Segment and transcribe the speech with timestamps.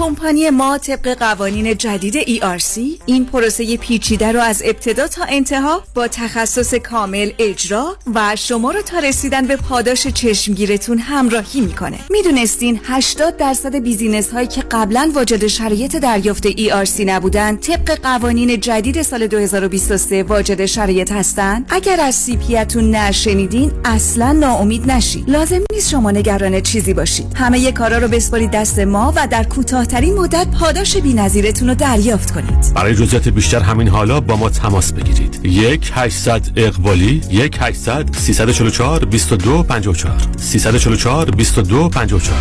[0.00, 6.08] کمپانی ما طبق قوانین جدید ERC این پروسه پیچیده رو از ابتدا تا انتها با
[6.08, 11.98] تخصص کامل اجرا و شما رو تا رسیدن به پاداش چشمگیرتون همراهی می‌کنه.
[12.10, 19.02] می‌دونستین 80 درصد بیزینس هایی که قبلا واجد شرایط دریافت ERC نبودن طبق قوانین جدید
[19.02, 25.90] سال 2023 واجد شرایط هستن اگر از سی پیتون نشنیدین اصلا ناامید نشید لازم نیست
[25.90, 27.32] شما نگران چیزی باشید.
[27.34, 29.44] همه کارا رو بسپارید دست ما و در
[29.90, 32.74] کوتاهترین مدت پاداش بی‌نظیرتون رو دریافت کنید.
[32.74, 35.40] برای جزئیات بیشتر همین حالا با ما تماس بگیرید.
[35.44, 42.38] 1 800 اقبالی 1 800 344 22 54 344 22 54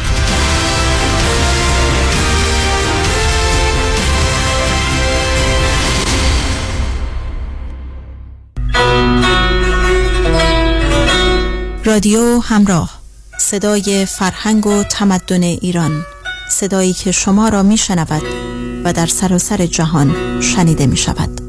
[11.86, 12.90] رادیو همراه
[13.40, 16.06] صدای فرهنگ و تمدن ایران.
[16.50, 18.24] صدایی که شما را می شنود
[18.84, 21.49] و در سراسر جهان شنیده می شود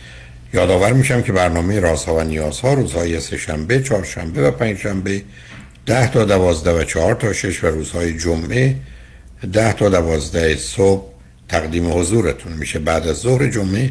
[0.53, 5.21] یادآور میشم که برنامه رازها و نیازها روزهای سهشنبه، چهارشنبه و پنجشنبه
[5.85, 8.75] ده تا دوازده و چهار تا شش و روزهای جمعه
[9.53, 11.03] ده تا دوازده صبح
[11.49, 12.79] تقدیم حضورتون میشه.
[12.79, 13.89] بعد از ظهر جمعه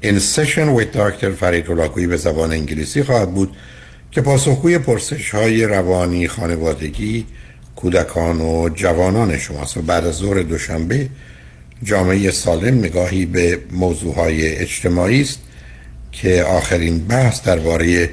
[0.00, 1.64] این سشن ویت داکتر فرید
[2.08, 3.56] به زبان انگلیسی خواهد بود
[4.10, 7.26] که پاسخگوی پرسش های روانی خانوادگی
[7.76, 9.76] کودکان و جوانان شماست.
[9.76, 11.08] و بعد از ظهر دوشنبه
[11.82, 15.40] جامعه سالم نگاهی به موضوع های اجتماعی است.
[16.16, 18.10] که آخرین بحث درباره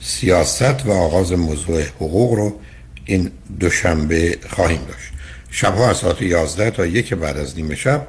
[0.00, 2.60] سیاست و آغاز موضوع حقوق رو
[3.04, 3.30] این
[3.60, 5.12] دوشنبه خواهیم داشت.
[5.50, 8.06] شبها از ساعت 11 تا یک بعد از نیمه شب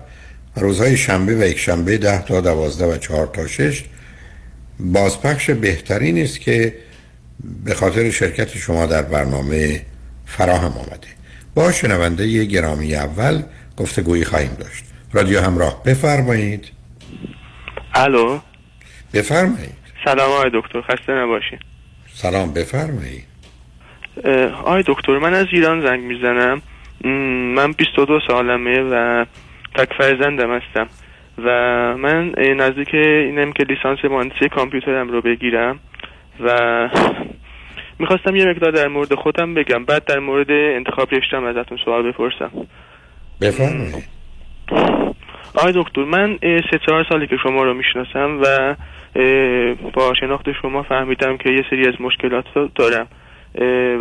[0.55, 3.83] روزهای شنبه و یک شنبه 10 تا 12 و 4 تا 6
[4.79, 6.75] بازپخش بهتری است که
[7.65, 9.81] به خاطر شرکت شما در برنامه
[10.25, 11.07] فراهم آمده.
[11.55, 13.43] با شنونده گرامی اول
[13.77, 14.83] گفتگویی خواهیم داشت.
[15.13, 16.65] رادیو همراه بفرمایید.
[17.93, 18.39] الو.
[19.13, 19.79] بفرمایید.
[20.05, 21.59] سلام آقای دکتر خسته نباشید
[22.07, 23.25] سلام بفرمایید.
[24.53, 26.61] آقای دکتر من از ایران زنگ می‌زنم.
[27.55, 29.25] من 22 سالمه و
[29.75, 30.87] تک فرزندم هستم
[31.37, 31.49] و
[31.97, 35.79] من نزدیک اینم که لیسانس مهندسی کامپیوترم رو بگیرم
[36.39, 36.89] و
[37.99, 39.85] می‌خواستم یه مقدار در مورد خودم بگم.
[39.85, 42.51] بعد در مورد انتخاب رشتم ازتون سوال بپرسم.
[43.41, 44.19] بفرمایید.
[45.55, 48.75] آقای دکتر من سه چهار سالی که شما رو می‌شناسم و
[49.93, 53.07] با شناخت شما فهمیدم که یه سری از مشکلات دارم.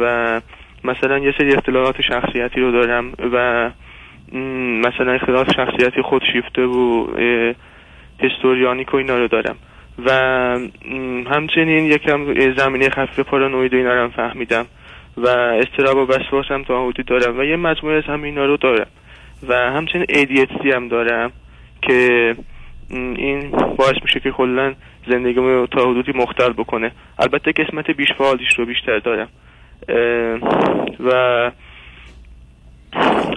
[0.01, 0.41] و
[0.85, 3.71] مثلا یه سری اختلالات شخصیتی رو دارم و
[4.89, 7.07] مثلا اختلالات شخصیتی خودشیفته و
[8.23, 9.57] هستوریانیک و اینا رو دارم.
[10.07, 10.11] و
[11.31, 14.67] همچنین یکم زمینه خفه پارانوید اینا رو فهمیدم.
[15.17, 18.87] و استراب و وسواس هم تا حدودی دارم و یه مجموعه از اینا رو دارم.
[19.49, 21.33] و همچنین ADHD هم دارم
[21.83, 22.37] که
[22.91, 24.75] این باعث میشه که کلا
[25.11, 26.93] زندگیمو تا حدودی مختل بکنه.
[27.19, 29.29] البته قسمت بیش فعالیش رو بیشتر دارم.
[31.01, 31.11] و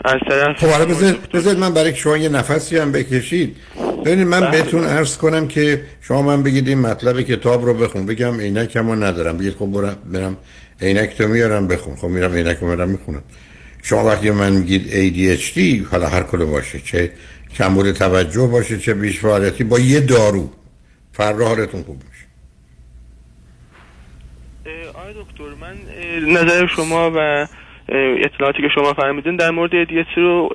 [0.05, 0.85] از طرف خب حالا
[1.33, 3.57] بذارید من برای شما یه نفسی هم بکشید.
[4.05, 4.51] ببینید من بله.
[4.51, 8.05] بهتون عرض کنم که شما من بگید این مطلب کتاب رو بخون.
[8.05, 9.37] بگم عینک هم ندارم.
[9.37, 10.37] بگید خب برم برم
[10.81, 11.95] عینک تو میارم بخون.
[11.95, 13.23] خب میرم عینک رو میرم می‌خونم.
[13.83, 17.11] شما وقتی من میگید ADHD حالا هر کلو باشه چه
[17.57, 20.49] کمبود توجه باشه چه بیش فعالیتی با یه دارو.
[21.13, 22.25] فردا حالتون خوب میشه
[24.89, 25.75] آقای دکتر من
[26.33, 27.47] نظر شما و
[28.23, 30.49] اطلاعاتی که شما فرمیدین در مورد ADHD رو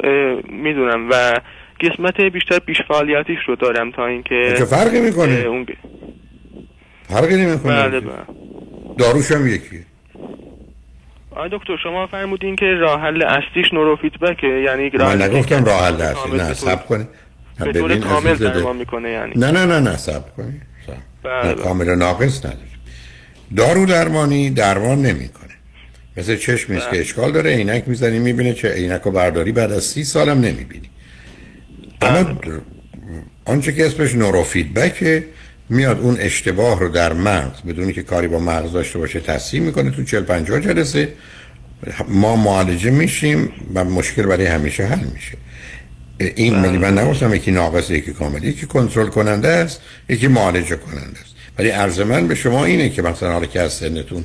[0.51, 1.41] می‌دونم و
[1.81, 5.67] قسمت بیشتر بیش فعالیتیش رو دارم تا اینکه چه فرقی می‌کنه؟ اون...
[7.09, 8.13] فرقی نمی‌کنه بله بله.
[8.99, 9.87] داروش هم یکیه.
[11.31, 16.03] آقای دکتر شما فرمودین که راه حل اصلیش نورو فیدبکه یعنی من نگفتم راه حل
[16.03, 16.37] اصلی.
[16.37, 17.05] نه سب کنی
[17.59, 20.61] به طور کامل درمان می‌کنه یعنی؟ نه نه نه نه سب کنی.
[21.25, 21.55] بله.
[21.55, 22.59] کامل ناقص نداره.
[23.57, 25.53] دارو درمانی درمان نمی‌کنه.
[26.17, 30.05] مثل چشم که اشکال داره عینک می‌زنی می‌بینه چه عینک رو برداری بعد از سی
[30.05, 30.91] سالم نمی‌بینی.
[32.03, 32.39] اما
[33.45, 35.25] آنچه که اسمش نورو فیدبکه
[35.69, 39.91] میاد اون اشتباه رو در مغز بدونی که کاری با مغز داشته باشه تصحیح می‌کنه
[39.91, 41.09] تو 40 50 جلسه.
[42.09, 45.39] ما معالجه میشیم و مشکل برای همیشه حل میشه.
[46.19, 51.21] این ملی من نگفتم یکی ناقص یکی کامل یکی کنترل کننده است یکی معالجه کننده
[51.21, 51.35] است.
[51.59, 54.25] ولی عرض من به شما اینه که مثلا حالا که از سنتون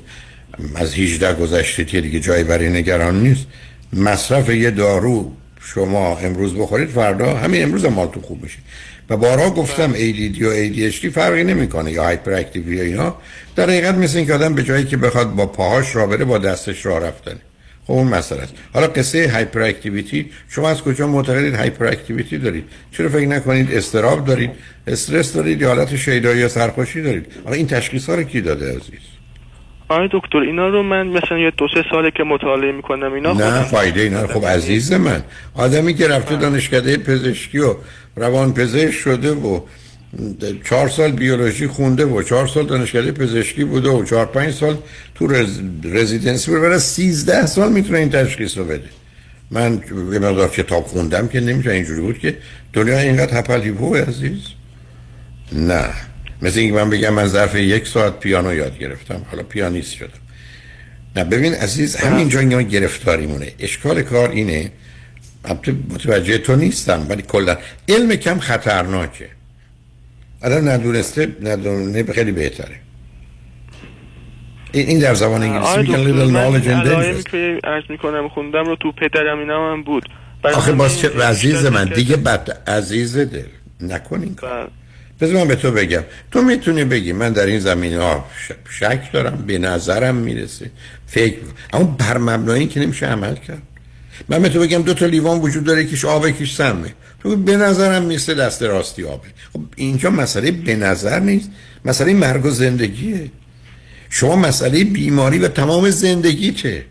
[0.75, 3.45] از 18 گذشته که دیگه جایی برای نگران نیست.
[3.93, 8.57] مصرف یه دارو شما امروز بخورید فردا همین امروز هم حالتون خوب میشه.
[9.09, 13.15] و بارها گفتم ADD و ADHD فرقی نمی‌کنه یا hyperactive یا اینا.
[13.55, 16.85] در حقیقت مثل اینکه آدم به جای که بخواد با پاهاش راه بره با دستش
[16.85, 17.39] راه رفتنه.
[17.87, 18.53] خب اون مسئله است.
[18.73, 24.51] حالا قصه hyperactivity شما از کجا معتقدید hyperactivity دارید؟ چرا فکر نکنید استراب دارید؟
[24.87, 28.69] استرس دارید یا حالت شیدایی یا سرخوشی دارید؟ حالا این تشخیص ها رو کی داده
[28.69, 28.99] عزیز؟
[29.89, 33.63] آقای دکتر اینا رو من مثلا یه دو سه ساله که مطالعه می‌کنم اینا نه
[33.63, 35.23] فایده اینا خب عزیز من.
[35.55, 37.75] آدمی که رفته دانشکده پزشکی و
[38.15, 39.59] روان پزشک شده و
[40.63, 44.77] چهار سال بیولوژی خونده و چهار سال دانشکده پزشکی بوده و چهار پنج سال
[45.15, 45.59] تو رز...
[45.83, 46.61] رزیدنسی بوده.
[46.61, 48.89] برای سیزده سال می‌تونه این تشخیص رو بده.
[49.51, 52.37] من یه مقدار کتاب خوندم که نمیشه اینجوری بود که
[52.73, 54.39] دنیا اینقدر هپل هیپو عزیز؟
[55.51, 55.89] نه.
[56.41, 59.21] مثل اینکه من بگم من ظرف یک ساعت پیانو یاد گرفتم.
[59.31, 60.09] حالا پیانیست شدم.
[61.15, 64.71] نه ببین عزیز همینجا اینا گرفتاری مونه اشکال کار اینه
[65.89, 67.57] متوجه تو نیستم ولی کلا
[67.89, 69.29] علم کم خطرناکه.
[70.43, 72.75] آدم ندونسته ندونه خیلی بهتره.
[74.71, 79.39] این در زبان انگلیسی میگن knowledge and dangerous که عرض می‌کنم خوندم رو تو پدرم
[79.39, 80.09] اینا هم بود.
[80.43, 83.43] آخه باز چه عزیز من دیگه بد عزیز دل.
[83.81, 84.71] نکن این کار.
[85.21, 86.03] بذار من به تو بگم.
[86.31, 88.25] تو می‌تونی بگی من در این زمینه ها
[88.69, 90.71] شک دارم به نظرم می‌رسه.
[91.07, 91.37] فکر
[91.73, 93.61] اما بر مبنای که نمیشه عمل کرد.
[94.29, 96.93] من به تو بگم دو تا لیوان وجود داره یکیش آبه یکیش سمه.
[97.19, 99.27] تو به نظرم میسه دست راستی آبه.
[99.53, 101.49] خب اینجا مسئله به نظر نیست.
[101.85, 103.31] مسئله مرگ و زندگیه.
[104.09, 106.85] شما مسئله بیماری و تمام زندگیته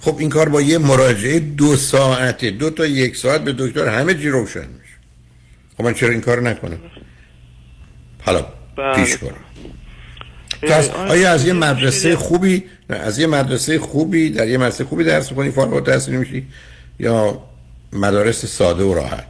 [0.00, 4.14] خب این کار با یه مراجعه دو ساعته دو تا یک ساعت به دکتر همه
[4.14, 4.96] جی روشن میشه.
[5.76, 6.78] خب من چرا این کار نکنم؟
[8.22, 8.46] حالا
[8.76, 9.04] بله.
[9.04, 9.36] پیش کنم
[11.08, 15.50] آیا از یه مدرسه خوبی از یه مدرسه خوبی در یه مدرسه خوبی درس کنی
[15.50, 16.46] فارغ التحصیل میشی؟
[17.00, 17.38] یا
[17.92, 19.26] مدارس ساده و راحت؟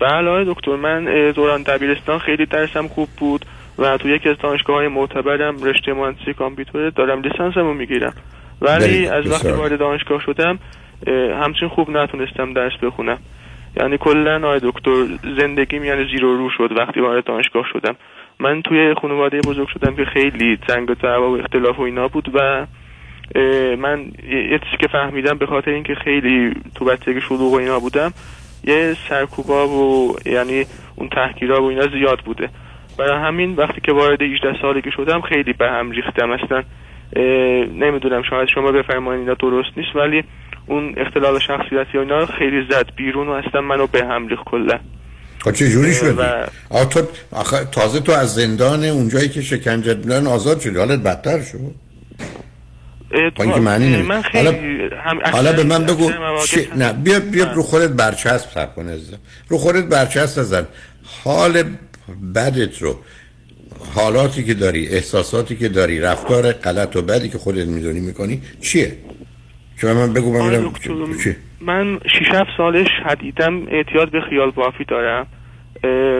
[0.00, 3.44] بله آقای دکتر من دوران دبیرستان خیلی درسم خوب بود
[3.78, 8.14] و تو یکی از دانشگاه های معتبرم رشته مهندسی کامپیوتر دارم لیسانسمو می‌گیرم.
[8.60, 10.58] ولی از وقتی وارد دانشگاه شدم
[11.42, 13.18] همچین خوب نتونستم درس بخونم.
[13.76, 15.06] یعنی کلا آقای دکتر
[15.40, 17.96] زندگیم یعنی زیرو رو شد وقتی وارد دانشگاه شدم.
[18.40, 22.66] من توی خانواده بزرگ شدم که خیلی زنگ و و اختلاف و اینا بود و
[23.78, 28.12] من یه چیزی که فهمیدم به خاطر اینکه خیلی تو بچگی شلوغ و اینا بودم
[28.64, 30.66] یه سرکوبا و یعنی
[30.96, 32.48] اون تحقیرا و اینا زیاد بوده.
[32.98, 36.30] برای همین وقتی که وارد 18 سالگی شدم خیلی به هم ریختم.
[36.30, 36.62] اصلا
[37.74, 40.24] نمی‌دونم شاید شما بفرمایید اینا درست نیست ولی
[40.66, 44.78] اون اختلال شخصیتی و اینا خیلی زد بیرون و اصلا منو به هم ریخت کلا.
[45.40, 46.84] خب چه جوری شدی؟ و...
[46.84, 47.00] تو
[47.72, 50.78] تازه تو از زندان اونجایی که شکنجه بودن آزاد شدی.
[50.78, 51.58] حالت بدتر شد.
[53.10, 54.58] با اینکه معنی من خیلی حالا,
[55.04, 56.10] هم حالا به من بگو
[56.46, 56.68] چی...
[56.76, 58.90] نه بیا بیا رو خودت برچسب سر کن
[59.48, 60.66] رو خودت برچسب نزن
[61.24, 61.62] حال
[62.34, 62.98] بدت رو
[63.94, 68.92] حالاتی که داری احساساتی که داری رفتار غلط و بدی که خودت می‌دونی می‌کنی چیه؟
[69.76, 70.72] شما من بگو من
[71.24, 75.26] چی؟ من 6 7 سالش حدیدم اعتیاد به خیال بافی دارم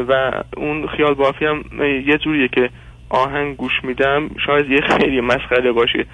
[0.08, 1.64] و اون خیال بافی هم
[2.06, 2.70] یه جوریه که
[3.08, 6.06] آهنگ گوش میدم شاید یه خیلی مسخره باشه.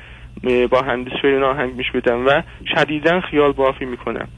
[0.70, 2.42] با هندس این آهنگ میش بدم و
[2.74, 4.28] شدیدا خیال بافی می‌کنم.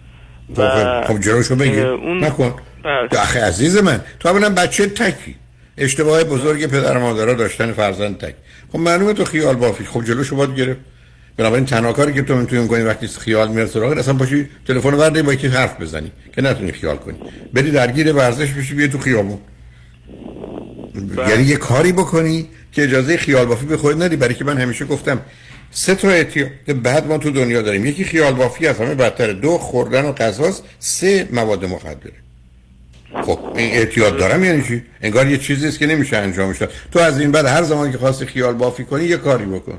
[0.57, 2.25] و خب جلوشو بگی اون...
[2.25, 2.55] نکن.
[2.83, 3.21] بله.
[3.21, 5.37] آخه عزیز من تو اولا بچه تکی.
[5.79, 8.35] اشتباه بزرگ پدر مادرها داشتن فرزند تک.
[8.73, 9.85] خب معلومه تو خیال بافی.
[9.85, 10.81] خب جلوشو باید گرفت.
[11.37, 15.23] بنابراین تنها کاری که تو می‌تونی کنی وقتی خیال میاد سراغ اصلا باشی تلفن بردی
[15.23, 16.13] با یکی حرف بزنی.
[16.35, 17.17] که نتونی خیال کنی.
[17.53, 19.39] بری درگیر ورزش بشی بیا تو خیابون.
[21.17, 21.31] بله.
[21.31, 24.17] یعنی یه کاری بکنی که اجازه خیال بافی به خود ندی.
[24.17, 25.21] برای که من همیشه گفتم
[25.75, 26.49] سه تا اعتیاد
[26.83, 27.87] بعد ما تو دنیا داریم.
[27.87, 32.13] یکی خیال بافی از همه بدتر دو خوردن و غذاست سه مواد مخدره.
[33.23, 36.99] خب این اعتیاد دارم یعنی چی؟ انگار یه چیزی است که نمیشه انجامش داد تو
[36.99, 39.79] از این بعد هر زمان که خواستی خیال بافی کنی یه کاری بکن.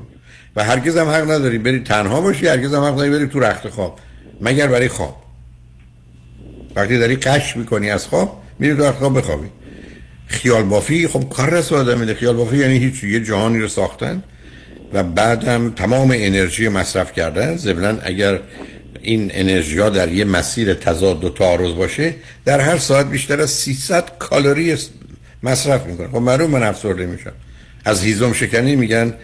[0.56, 1.58] و هرگز هم حق نداری.
[1.58, 3.98] بری تنها باشی هرگز هم حق نداری بری تو رخت خواب.
[4.40, 5.22] مگر برای خواب.
[6.76, 9.48] وقتی داری قش می‌کنی از خواب میری تو رخت خواب بخوابی.
[10.26, 14.22] خیال بافی خب کار رس آدم خیال بافی یعنی هیچ یه جهانی رو ساختن.
[14.96, 17.56] و بعد هم تمام انرژی مصرف کردن.
[17.56, 18.40] ضمنا اگر
[19.02, 23.50] این انرژی ها در یه مسیر تضاد و تعارض باشه در هر ساعت بیشتر از
[23.50, 24.76] 300 کالری
[25.42, 27.32] مصرف می‌کنه خب معلوم من افسرده میشم.
[27.84, 29.14] از هیزم شکنی میگن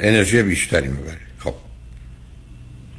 [0.00, 1.29] انرژی بیشتری می‌بره.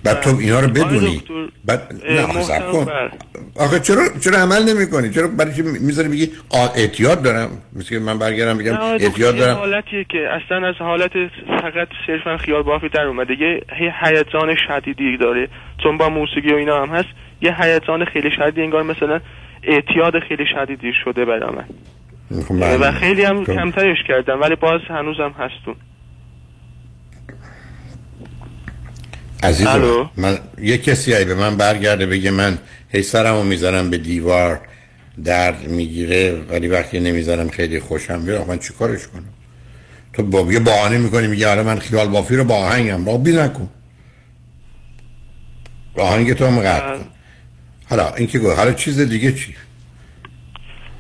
[0.04, 1.22] بعد تو اینا رو بدونی.
[1.66, 2.28] بعد نه
[2.72, 2.86] کن.
[2.86, 3.12] بر.
[3.56, 6.30] آخه چرا چرا عمل نمی کنی چرا برای چی می‌ذاری بگی
[6.76, 9.56] اعتیاد دارم؟ مثل من برگردم بگم اعتیاد دارم.
[9.56, 11.12] حالتیه که اصلا از حالت
[11.62, 13.34] فقط صرفا خیال بافی در اومده.
[13.34, 13.62] یه
[14.04, 15.48] هیجان شدیدی داره.
[15.84, 17.10] چون با موسیقی و اینا هم هست
[17.42, 19.20] یه هیجان خیلی شدیدی انگار مثلا
[19.64, 21.66] اعتیاد خیلی شدیدی شده برا من.
[22.42, 23.54] خب و خیلی هم خب.
[23.54, 25.76] کمترش کردم ولی باز هنوزم هستون.
[29.44, 32.58] عزیز الو؟ من یه کسی اگه به من برگرده بگه من
[32.90, 34.62] هی سرمو می‌زنم به دیوار
[35.24, 39.34] درد می‌گیره ولی وقتی نمی‌زنم خیلی خوشم بیاد من چیکارش کنم؟
[40.14, 43.32] تو با یه بهانه می‌کنی میگه آره من خیال بافی رو با آهنگم با بی
[43.32, 43.70] نکن.
[45.96, 47.06] با آهنگ تو هم قطع کن.
[47.90, 49.56] حالا این که گفت حالا چیز دیگه چی؟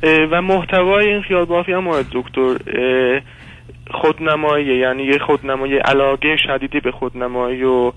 [0.03, 2.57] و محتوای این خیال بافی هم دکتر
[3.91, 7.91] خودنمایی یعنی یه خودنمایی علاقه شدیدی به خودنمایی و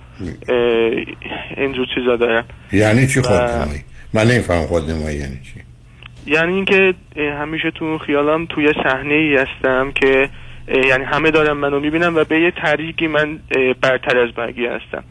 [1.56, 3.80] اینجور چیزا دارم یعنی چی خودنمایی؟
[4.14, 5.60] من نمیفهم خودنمایی یعنی چی.
[6.26, 10.28] یعنی اینکه همیشه تو اون خیالم توی صحنه ای هستم که
[10.68, 13.38] یعنی همه دارم منو می‌بینم و به یه طریقی من
[13.82, 15.04] برتر از بقیه هستم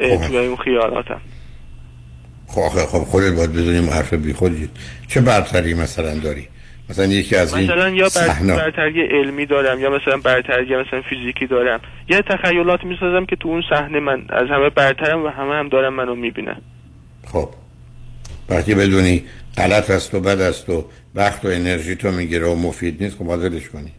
[0.00, 0.26] خب.
[0.26, 1.20] توی اون خیالاتم.
[2.46, 4.68] خب خب خودت باید بدونیم حرف بی خودی.
[5.08, 6.48] چه برتری مثلا داری؟
[6.90, 8.56] مثلا یکی از این مثلا یا بر...
[8.56, 11.80] برتری علمی دارم یا مثلا برتری مثلا فیزیکی دارم.
[12.08, 15.94] یه تخیلات می‌سازم که تو اون صحنه من از همه برترم و همه هم دارم
[15.94, 16.56] منو می‌بینن.
[17.26, 17.48] خب.
[18.48, 19.24] وقتی بدونی
[19.56, 23.24] غلط است و بد است و وقت و انرژی تو می‌گیره و مفید نیست خب
[23.24, 23.92] باید ولش کنی.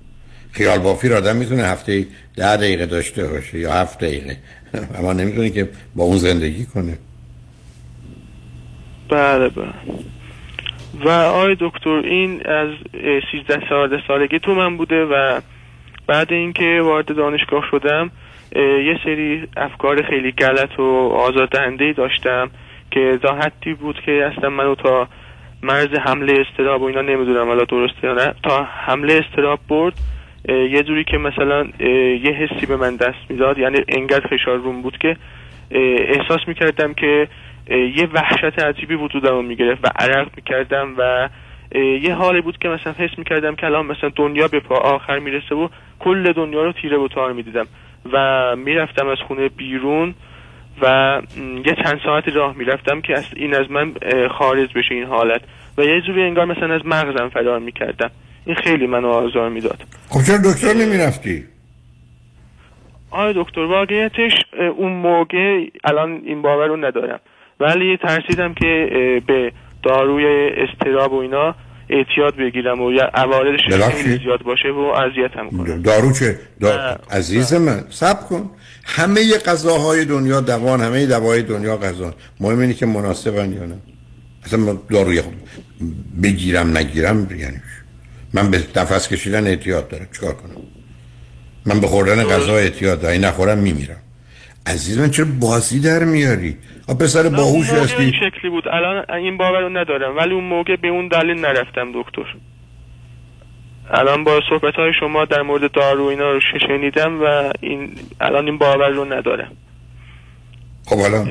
[0.52, 4.38] خیال بافی آدم می‌تونه هفته ده دقیقه داشته باشه یا هفت دقیقه.
[5.00, 6.98] اما نمی‌تونه که با اون زندگی کنه.
[9.10, 9.74] بله بله.
[11.06, 12.70] و آقای دکتر این از
[13.32, 15.42] سیزده سال سالگی تو من بوده و
[16.08, 18.12] بعد اینکه وارد دانشگاه شدم
[18.56, 22.50] یه سری افکار خیلی غلط و آزاردهنده داشتم
[22.92, 25.08] که تا حدی بود که اصلا منو تا
[25.64, 28.34] مرز حمله استراب و اینا نمی‌دونم حالا درسته یا نه.
[28.44, 29.94] تا حمله استراب برد
[30.48, 31.68] یه جوری که مثلا
[32.24, 35.18] یه حسی به من دست می‌داد یعنی انقدر فشار روم بود که
[35.72, 37.28] احساس می‌کردم که
[37.70, 41.30] یه وحشت عجیبی وجودم رو می‌گرفت و عرق می‌کردم و
[41.76, 45.56] یه حالی بود که مثلا حس می‌کردم که الان مثلا دنیا به پا آخر می‌رسه
[45.56, 45.68] و
[46.00, 47.66] کل دنیا رو تیره و تار می‌دیدم
[48.14, 50.16] و می‌رفتم از خونه بیرون
[50.82, 51.22] و
[51.66, 53.94] یه چند ساعتی راه می‌رفتم که از این از من
[54.32, 55.42] خارج بشه این حالت
[55.78, 58.12] و یه جوری انگار مثلا از مغزم فرار می‌کردم.
[58.46, 59.84] این خیلی منو آزار می‌داد.
[60.10, 61.44] خب چرا دکتر نمی‌رفتی؟
[63.12, 64.32] آقای دکتر واقعیتش
[64.78, 67.20] اون موقع الان این باور رو ندارم.
[67.60, 68.90] ولی ترسیدم که
[69.28, 69.52] به
[69.84, 70.26] داروی
[70.58, 71.56] استراب و اینا
[71.90, 73.60] اعتیاد بگیرم و یا عوارضش
[74.24, 76.98] زیاد باشه و اذیتم کنه دارو چه؟ دا...
[77.12, 78.50] عزیز من سب کن.
[78.84, 82.14] همه غذاهای دنیا دوان همه دوای دنیا غذا.
[82.40, 83.76] مهم اینه که مناسبن یا نه.
[84.46, 85.34] اصلا من داروی خود
[86.24, 87.62] بگیرم نگیرم یعنی؟
[88.34, 90.08] من به نفس کشیدن اعتیاد دارم.
[90.14, 90.62] چیکار کنم؟
[91.66, 93.14] من به خوردن غذا اعتیاد دارم.
[93.14, 94.02] این نخورم میمیرم.
[94.66, 96.58] عزیز من چرا بازی در میاری؟
[96.94, 98.04] پسر باهوش هستی.
[98.04, 98.68] این شکلی بود.
[98.68, 102.36] الان این باور رو ندارم ولی اون موقع به اون دلیل نرفتم دکتر.
[103.92, 107.92] الان با صحبت های شما در مورد دارو اینا رو شنیدم و این
[108.22, 109.52] الان این باور رو ندارم.
[110.86, 111.26] خب حالا.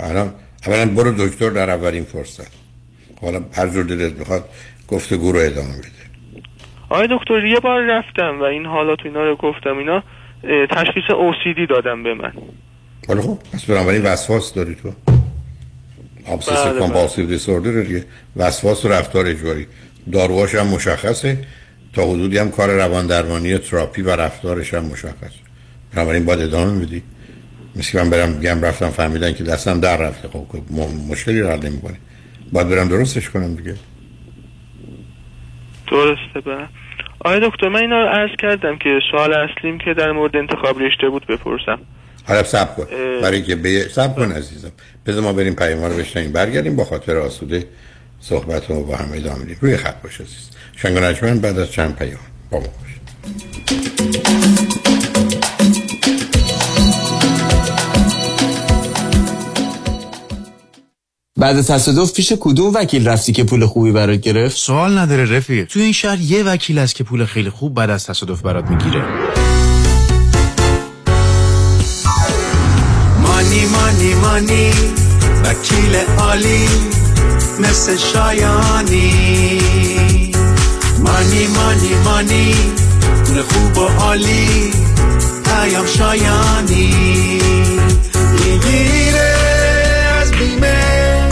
[0.00, 0.34] الان
[0.66, 2.60] اولا برو دکتر در اولین فرصت.
[3.22, 4.44] حالا هر جور دلت می‌خواد
[4.88, 6.00] گفتگو رو ادامه بده.
[6.88, 10.02] آقای دکتر یه بار رفتم و این حالات و اینا رو گفتم اینا
[10.70, 12.32] تشخیص OCD دادم به من.
[13.08, 14.92] حالا خب پس بنابراین وسواس داری تو.
[16.26, 16.78] بله، بله.
[16.78, 18.04] کامپالسیو دیسوردر دیگه.
[18.36, 19.66] وسواس و رفتار اجباری.
[20.12, 21.38] داروهاش هم مشخصه.
[21.92, 25.40] تا حدودی هم کار روان درمانی تراپی و رفتارش هم مشخصه.
[25.94, 27.02] بنابراین باید ادامه بدی.
[27.76, 30.28] مثل من برم بگم رفتم فهمیدن که دستم در رفته.
[30.28, 30.46] خب
[31.10, 31.96] مشکلی رو حل نمی‌کنه.
[32.52, 33.74] باید برم درستش کنم دیگه.
[35.90, 36.58] درسته با
[37.24, 41.08] آقای دکتر من اینا رو عرض کردم که سوال اصلیم که در مورد انتخاب رشته
[41.08, 41.78] بود بپرسم.
[42.30, 42.86] حالا سب کن.
[43.22, 44.72] برای که به سب کن عزیزم.
[45.06, 47.66] بذار ما بریم پیام رو بشنیم برگردیم با خاطر آسوده
[48.20, 50.50] صحبت رو با هم ادامه روی خط باش عزیز.
[50.76, 52.20] شنگ بعد از چند پیام.
[52.50, 52.66] با ما
[61.36, 65.66] بعد تصادف پیش کدوم وکیل رفتی که پول خوبی برات گرفت؟ سوال نداره رفیق.
[65.66, 69.04] تو این شهر یه وکیل است که پول خیلی خوب بعد از تصادف برات می‌گیره.
[74.30, 74.70] مانی
[75.44, 76.68] وکیل عالی
[77.58, 79.60] مثل شایانی.
[80.98, 82.54] مانی مانی مانی
[83.26, 84.72] پول خوب و عالی
[85.44, 86.94] پیام شایانی.
[88.32, 89.36] می‌گیره
[90.22, 91.28] از بیمه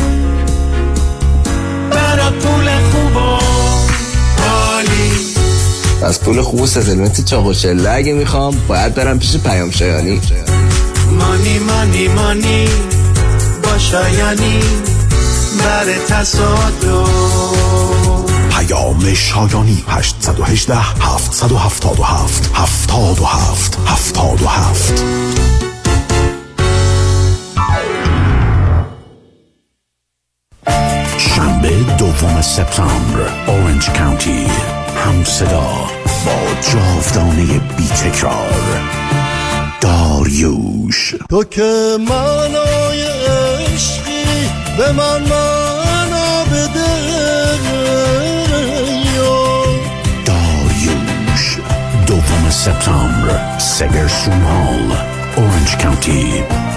[2.42, 3.38] پول خوب و
[4.48, 5.12] عالی.
[6.02, 7.54] از پول خوب و ستلمنت چاق و
[7.90, 10.20] اگه می‌خوام باید برم پیش پیام شایانی.
[11.18, 12.68] مانی مانی مانی
[13.62, 14.60] با شایانی
[15.58, 17.38] بر تصادف.
[18.58, 25.04] پیام شایانی 818 777 77 77
[31.18, 34.46] شنبه دوم سپتامبر اورنج کانتی
[35.04, 35.70] هم صدا
[36.24, 38.97] با جاودانه بی تکرار
[39.80, 46.88] داریوش تو که منای عشقی به من معنا بده
[50.24, 51.58] داریوش
[52.06, 55.07] دوم سپتامبر سگرسون هال
[55.38, 56.24] اورنج کانتی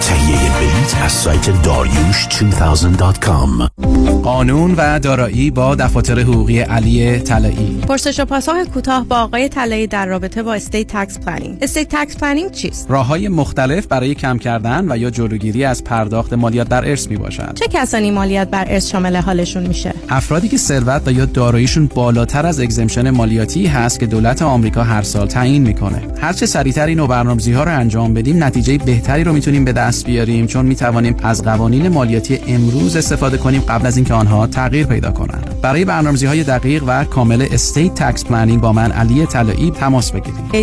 [0.01, 3.83] تهیه بلیت از سایت داریوش 2000.com
[4.23, 7.81] قانون و دارایی با دفاتر حقوقی علی طلایی.
[7.87, 12.17] پرسش و پاسخ کوتاه با آقای طلایی در رابطه با estate tax planning estate tax
[12.17, 17.07] planning چیست؟ راههای مختلف برای کم کردن و یا جلوگیری از پرداخت مالیات بر ارث
[17.07, 21.25] می باشد چه کسانی مالیات بر ارث شامل حالشون میشه؟ افرادی که ثروت و یا
[21.25, 26.01] داراییشون بالاتر از exemption مالیاتی هست که دولت آمریکا هر سال تعیین می‌کنه.
[26.21, 30.05] هر چه سریعتر این برنامه‌ریزی ها رو انجام بدیم نتیجه بهتری رو می‌تونیم به دست
[30.05, 35.11] بیاریم چون می‌توانیم از قوانین مالیاتی امروز استفاده کنیم قبل از اینکه آنها تغییر پیدا
[35.11, 35.61] کنند.
[35.61, 40.51] برای برنامه‌ریزی های دقیق و کامل estate tax planning با من علی طلایی تماس بگیرید.
[40.51, 40.55] 818-285-2850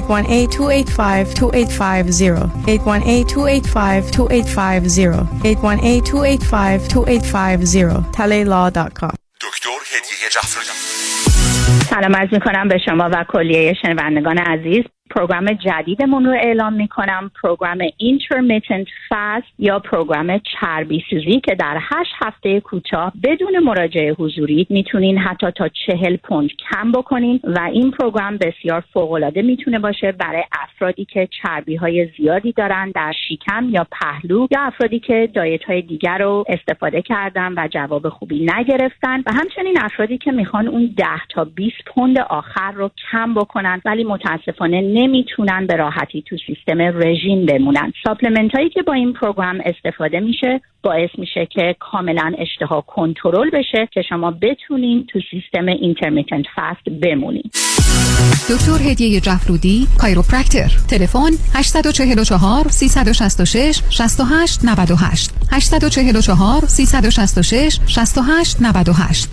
[2.67, 2.71] 818-285-2850
[9.41, 10.65] دکتر هدیه جعفری
[11.91, 14.85] سلام عرض می کنم به شما و کلیه شنوندگان عزیز.
[15.11, 21.79] program جدیدمون رو اعلام می کنم program Intermittent Fast یا program چربی سوزی که در
[21.81, 27.91] هشت هفته کوتاه بدون مراجعه حضوری می‌تونین حتی تا چهل پوند کم بکنین و این
[27.91, 33.87] program بسیار فوقالعاده می‌تونه باشه برای افرادی که چربی های زیادی دارن در شکم یا
[34.01, 39.33] پهلو یا افرادی که diet های دیگر رو استفاده کردن و جواب خوبی نگرفتن و
[39.33, 43.81] همچنین افرادی که می‌خوان اون 10 تا 20 پوند آخر رو کم بکنن.
[43.85, 47.93] ولی متاسفانه نمی‌تونن به راحتی تو سیستم رژیم بمونن.
[48.05, 53.89] supplement هایی که با این program استفاده میشه باعث میشه که کاملا اشتها کنترل بشه
[53.93, 57.51] که شما بتونین تو سیستم intermittent fast بمونین.
[58.51, 69.29] دکتر هدیه جفرودی chiropractor تلفن 844 366 68 98 844 366 68 98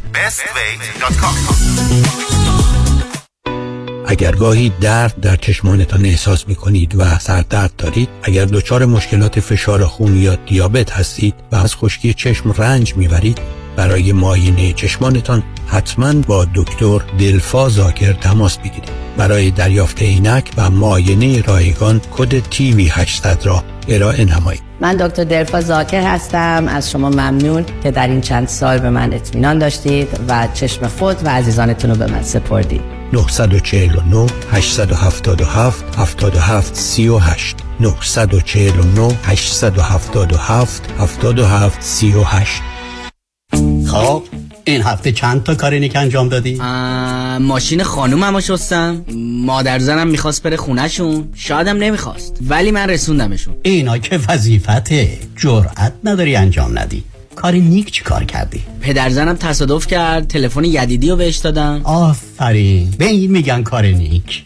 [4.15, 9.85] اگر گاهی درد در چشمانتان احساس می کنید و سردرد دارید اگر دچار مشکلات فشار
[9.85, 13.37] خون یا دیابت هستید و از خشکی چشم رنج می‌برید
[13.75, 18.89] برای معاینه چشمانتان حتما با دکتر دلفا زاکر تماس بگیرید.
[19.17, 24.61] برای دریافت عینک و معاینه رایگان کد تیوی 800 را ارائه نمایید.
[24.81, 26.65] من دکتر دلفا زاکر هستم.
[26.67, 31.25] از شما ممنون که در این چند سال به من اطمینان داشتید و چشم خود
[31.25, 32.81] و عزیزانتون رو به من سپردید.
[33.13, 42.61] 949 877 77 38 949 877 77 38
[43.87, 44.23] خب
[44.67, 46.59] این هفته چند تا کارینیک انجام دادی؟
[47.41, 49.05] ماشین خانومم شستم
[49.45, 51.29] مادر زنم می‌خواست بره خونهشون.
[51.35, 52.37] شایدم نمی‌خواست.
[52.49, 53.55] ولی من رسوندمشون.
[53.63, 55.19] اینا که وظیفته.
[55.35, 57.03] جرأت نداری انجام ندی.
[57.35, 61.81] کاری نیک چی کار کردی؟ پدر زنم تصادف کرد تلفن یدیدی رو بهش دادم.
[61.83, 62.91] آفرین.
[62.97, 64.45] به این میگن کار نیک.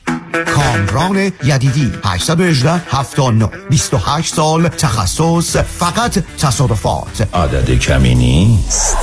[0.55, 7.27] کامران یدیدی 818 79 28 سال تخصص فقط تصادفات.
[7.33, 8.97] عدد کمی نیست.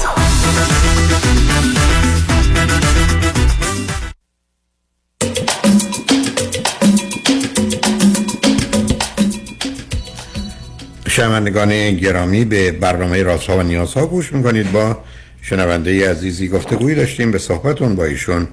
[11.16, 14.72] شنوندگان گرامی به برنامه رازها و نیازها گوش می‌کنید.
[14.72, 14.96] با
[15.42, 18.48] شنونده عزیزی گفتگویی داشتیم به صحبتون با ایشون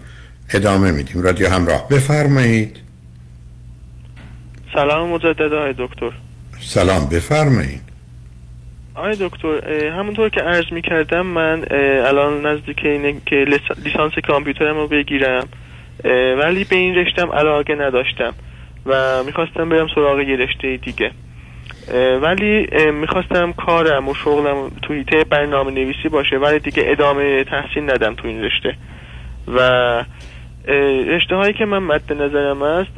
[0.53, 1.21] ادامه میدیم.
[1.21, 2.77] رادیو همراه بفرمایید.
[4.73, 6.11] سلام مجدد آقای دکتر.
[6.59, 7.81] سلام بفرمایید.
[8.95, 11.65] آقای دکتر همونطور که عرض می کردم من
[12.05, 13.45] الان نزدیک اینه که
[13.85, 15.47] لیسانس کامپیوترم رو بگیرم
[16.39, 18.33] ولی به این رشتم علاقه نداشتم
[18.85, 21.11] و می‌خواستم برم سراغ یه رشته دیگه.
[22.21, 28.13] ولی می‌خواستم کارم و شغلم توی ته برنامه نویسی باشه ولی دیگه ادامه تحصیل ندم
[28.13, 28.75] تو این رشته.
[29.47, 29.59] و
[31.07, 32.91] رشته هایی که من مد نظرم است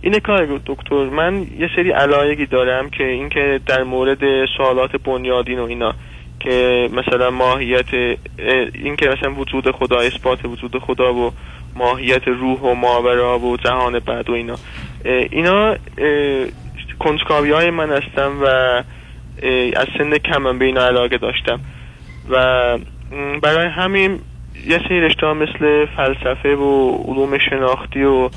[0.00, 4.18] اینه کار دکتر من یه سری علایقی دارم که اینکه در مورد
[4.56, 5.94] سوالات بنیادین و اینا
[6.40, 7.94] که مثلا ماهیت
[8.74, 11.32] اینکه مثلا وجود خدا اثبات وجود خدا و
[11.76, 14.56] ماهیت روح و ماورا و جهان بعد و اینا.
[15.30, 15.76] اینا
[16.98, 18.46] کنجکاوی های من هستم و
[19.76, 21.60] از سن کمم به اینا علاقه داشتم.
[22.30, 22.38] و
[23.42, 24.20] برای همین
[24.66, 28.30] یه سری رشته مثل فلسفه و علوم شناختی و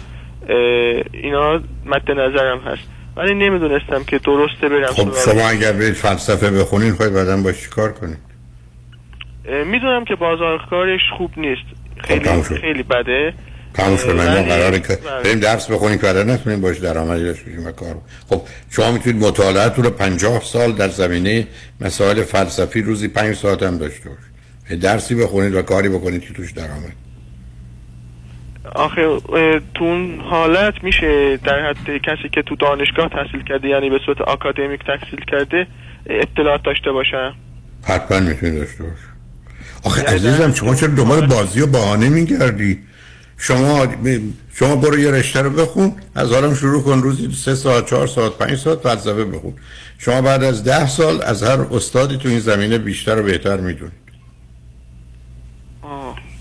[1.13, 2.89] اینا مد نظرم هست.
[3.17, 7.91] ولی نمی‌دونستم که درسته برم خب شما اگر برید فلسفه بخونین خواهی بعدا باش کار
[7.91, 8.17] کنید؟
[9.65, 11.65] می‌دونم که بازار کارش خوب نیست.
[11.97, 13.33] خیلی خیلی بده.
[13.79, 17.71] تموم شد من قراره که بریم درس بخونیم که نتونیم باش درآمدی داشته باشیم و
[17.71, 17.95] کار
[18.29, 21.47] خب شما می‌تونید مطالعه طول 50 سال در زمینه
[21.81, 24.81] مسائل فلسفی روزی 5 ساعت هم داشته باشید.
[24.81, 26.93] درسی بخونید و کاری بکنید که توش درآمد
[28.75, 29.19] آخه
[29.75, 34.21] تو اون حالت میشه در حد کسی که تو دانشگاه تحصیل کرده یعنی به صورت
[34.21, 35.67] آکادمیک تحصیل کرده
[36.05, 37.33] اطلاعات داشته باشه.
[37.83, 39.09] حتما می‌تونید داشته باشه
[39.83, 42.79] آخه عزیزم شما چرا دنبال بازی و بهانه میگردی؟
[43.41, 43.87] شما
[44.53, 48.37] شما برو یه رشته رو بخون از حالم شروع کن روزی سه ساعت چهار ساعت
[48.37, 49.53] پنج ساعت فلسفه بخون.
[49.97, 54.09] شما بعد از ده سال از هر استادی تو این زمینه بیشتر و بهتر می‌دونید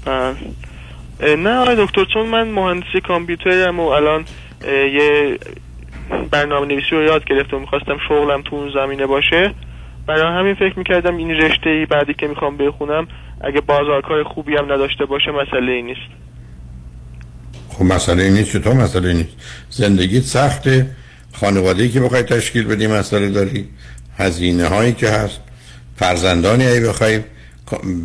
[0.04, 1.36] بله.
[1.36, 4.24] نه آقای دکتر چون من مهندسی کامپیوترم و الان
[4.66, 5.38] یه
[6.30, 9.54] برنامه نویسی رو یاد گرفتم و می‌خواستم شغلم تو اون زمینه باشه.
[10.06, 13.08] برای همین فکر می‌کردم این رشته ای بعدی که می‌خوام بخونم
[13.40, 16.00] اگه بازارکار خوبی هم نداشته باشه مسئله ای نیست.
[17.78, 19.30] خب مسئله نیست چطور مسئله نیست.
[19.70, 20.86] زندگیت سخته.
[21.32, 23.68] خانواده که بخوای تشکیل بدی مسئله داری.
[24.16, 25.40] هزینه هایی که هست.
[25.96, 27.20] فرزندانی ای بخوای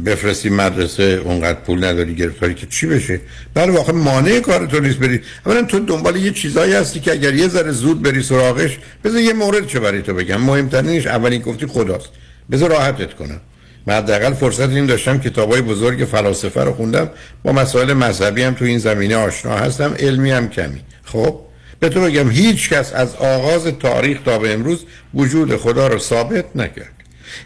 [0.06, 3.22] بفرستی مدرسه اونقدر پول نداری گرفتاری که چی بشه؟
[3.54, 5.22] بله واقعا مانع کار تو نیست بری.
[5.46, 9.34] اولا تو دنبال یه چیزایی هستی که اگر یه ذره زود بری سراغش بذار یه
[9.34, 10.42] مورد چه برای تو بگم.
[10.42, 12.10] مهمترینش اولین گفتی خداست.
[12.52, 13.42] بذار راحتت کنم.
[13.88, 17.10] من حداقل فرصت این داشتم کتابای بزرگ فلاسفه رو خوندم.
[17.44, 20.82] با مسائل مذهبی هم تو این زمینه آشنا هستم علمی هم کمی.
[21.04, 21.40] خب
[21.80, 26.46] به تو بگم هیچ کس از آغاز تاریخ تا به امروز وجود خدا رو ثابت
[26.56, 26.94] نکرد.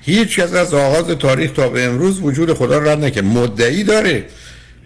[0.02, 3.24] هیچ کس از آغاز تاریخ تا به امروز وجود خدا رو رد نکرد.
[3.24, 4.26] مدعی داره.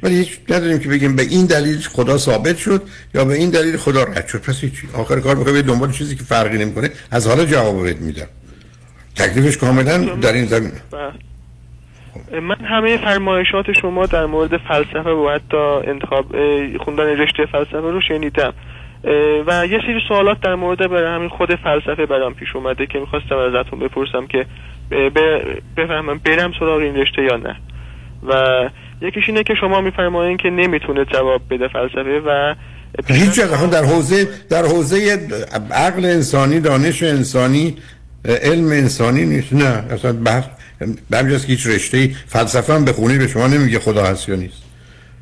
[0.03, 2.83] ولی هیچ نداریم که بگیم به این دلیل خدا ثابت شد
[3.13, 4.41] یا به این دلیل خدا رد شد.
[4.41, 6.89] پس هیچ آخر کار بخوای دنبال چیزی که فرقی نمی‌کنه.
[7.11, 8.27] از حالا جواب بهت میدم.
[9.15, 10.71] تکلیفش کاملا در این زمین
[12.41, 16.25] من همه فرمایشات شما در مورد فلسفه و حتی انتخاب
[16.77, 18.53] خوندن رشته فلسفه رو شنیدم.
[19.47, 23.37] و یه سری سوالات در مورد برای همین خود فلسفه برام پیش اومده که می‌خواستم
[23.37, 24.45] ازتون بپرسم که
[25.77, 27.55] بفهمم برم سراغ این رشته یا نه.
[28.27, 28.69] و
[29.01, 32.55] یکیش اینه که شما میفرمایین که نمی‌تونه جواب بده فلسفه و
[33.07, 33.39] هیچ
[33.71, 35.27] در حوزه در حوزه
[35.71, 37.75] عقل انسانی دانش انسانی
[38.43, 39.53] علم انسانی نیست.
[39.53, 40.45] نه اصلا بحث
[41.09, 44.63] به که هیچ رشته فلسفه هم بخونی به شما نمیگه خدا هست یا نیست.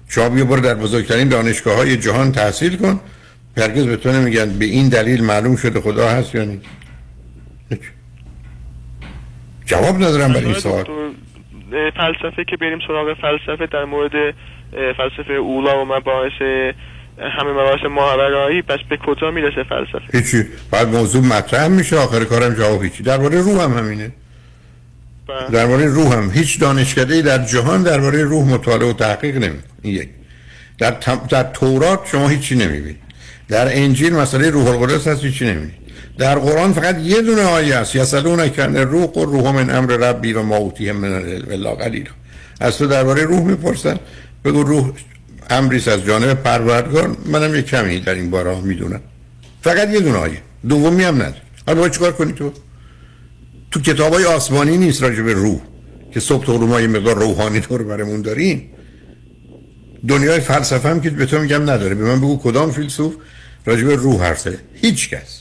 [0.07, 2.99] شما بیا برو در بزرگترین دانشگاه های جهان تحصیل کن.
[3.57, 6.65] هرگز به تو نمیگن به این دلیل معلوم شده خدا هست یا نیست.
[9.65, 10.85] جواب ندارم برای این سوال.
[11.71, 14.35] فلسفه که بریم سراغ فلسفه در مورد
[14.97, 16.41] فلسفه اولا و مباحث
[17.17, 20.43] همه مباحث ماورایی پس به کجا می‌رسه فلسفه؟ هیچی.
[20.71, 23.03] بعد موضوع مطرح میشه آخر کارم جواب هیچی.
[23.03, 24.11] درباره روح هم همینه.
[25.51, 26.31] درباره روح هم.
[26.31, 30.09] هیچ دانشکده در جهان درباره روح مطالعه و تحقیق نمی این یک.
[30.77, 30.91] در,
[31.29, 32.97] در تورات شما هیچی نمی‌بینید
[33.47, 35.79] در انجیل مسئله روح القدس هست هیچی نمی‌بینید
[36.17, 40.33] در قرآن فقط یه دونه آیه است یسالون کن روح و روح من امر ربی
[40.33, 41.13] و موتی من
[41.51, 42.09] الله قلیل.
[42.59, 43.99] از تو درباره روح می‌پرسن.
[44.45, 44.91] بگو روح
[45.49, 47.17] امریس از جانب پروردگار.
[47.25, 49.01] منم یه کمی در این باره می‌دونم.
[49.61, 50.41] فقط یه دونه آیه.
[50.69, 52.53] دومی هم نداره حالا چیکار کنی تو؟
[53.71, 55.61] تو کتاب های آسمانی نیست راجع به روح
[56.13, 58.69] که صبح تو رومای مقدار روحانی رو برمون داریم
[60.07, 63.15] دنیای فلسفه هم که به تو میگم نداره به من بگو کدام فیلسوف
[63.65, 65.38] راجع به روح حرف هیچ کس.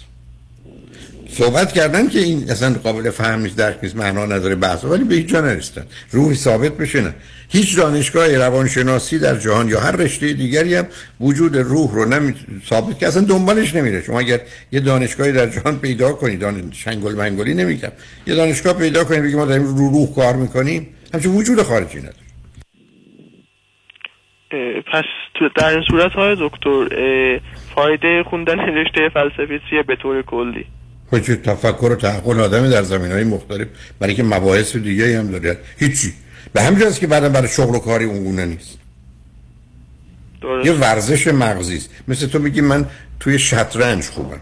[1.38, 4.84] صحبت کردن که این اصلا قابل فهم نیست درک نیست معنا نداره بحث.
[4.84, 5.86] ولی به هیچ جا نرسیدن.
[6.10, 7.14] روحی ثابت بشه نه.
[7.48, 10.86] هیچ دانشگاه روانشناسی در جهان یا هر رشته دیگری هم
[11.20, 12.34] وجود روح رو نمی
[12.68, 14.02] ثابت که اصلا دنبالش نمیره.
[14.02, 14.40] شما اگر
[14.72, 17.92] یه دانشگاهی در جهان پیدا کنید دان شنگل منگلی نمیگم.
[18.26, 22.14] یه دانشگاه پیدا کنید بگید ما داریم رو روح کار می‌کنیم همچون وجود خارجی نداره.
[24.92, 25.04] پس
[25.56, 26.88] در این صورت های دکتر
[27.74, 30.66] فایده خوندن رشته فلسفی چیه؟ به طور کلی.
[31.12, 33.66] وجود تفکر و تحقل آدم در زمین های مختلف.
[33.98, 35.58] برای که مباحث دیگه هم داره.
[35.78, 36.12] هیچی.
[36.52, 38.78] به همین که بعدم برای شغل و کاری اونگونه نیست.
[40.64, 41.88] یه ورزش مغزی است.
[42.08, 42.86] مثل تو میگی من
[43.20, 44.40] توی شطرنج خوبم.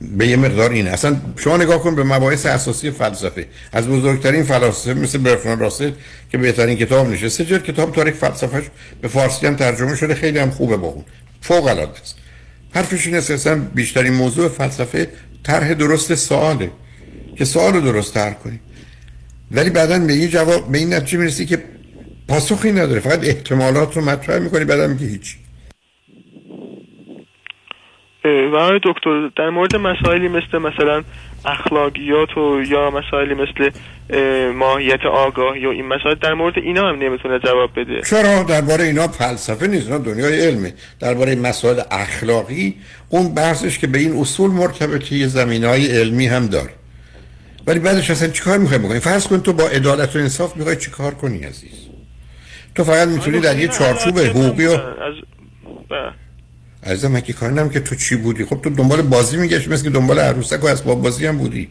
[0.00, 0.90] به یه مقدار اینه.
[0.90, 3.46] اصلا شما نگاه کن به مباحث اساسی فلسفه.
[3.72, 5.90] از بزرگترین فلاسفه مثل برفران راسل
[6.32, 8.64] که بهترین کتاب نشسته جلد کتاب تاریخ فلسفهش
[9.00, 10.14] به فارسی هم ترجمه شده.
[10.14, 11.04] خیلی هم خوبه با اون.
[11.40, 12.21] فوق العاده است.
[12.74, 15.08] حرفش این اساسا بیشترین موضوع فلسفه
[15.44, 16.70] طرح درست سواله
[17.36, 18.60] که سوال رو درست طرح کنی.
[19.50, 21.62] ولی بعدا به این جواب به این نتیجه می‌رسی که
[22.28, 23.00] پاسخی نداره.
[23.00, 25.36] فقط احتمالات رو مطرح می‌کنی بعدا میگه هیچ
[28.24, 31.02] و دکتر در مورد مسائلی مثل مثلا
[31.44, 33.70] اخلاقیات و یا مسائلی مثل
[34.54, 38.02] ماهیت آگاه یا این مسائل در مورد اینا هم نمی‌تونه جواب بده.
[38.02, 40.74] چرا؟ درباره اینا فلسفه نیست اینا دنیای علمه.
[41.00, 42.74] درباره مسائل اخلاقی
[43.08, 46.70] اون بحثش که به این اصول مرتبطه یه زمین های علمی هم داره.
[47.66, 51.14] ولی بعدش اصلا چیکار می‌خوای بکنی؟ فرض کن تو با عدالت و انصاف می‌خوای چیکار
[51.14, 51.88] کنی عزیز؟
[52.74, 55.14] تو فقط می‌تونی در یه چارچوب حقوقی و از
[56.86, 58.44] عزیزم که کار که تو چی بودی.
[58.44, 61.68] خب تو دنبال بازی میگشت مثل که دنبال عروسک و اسباب بازی هم بودی.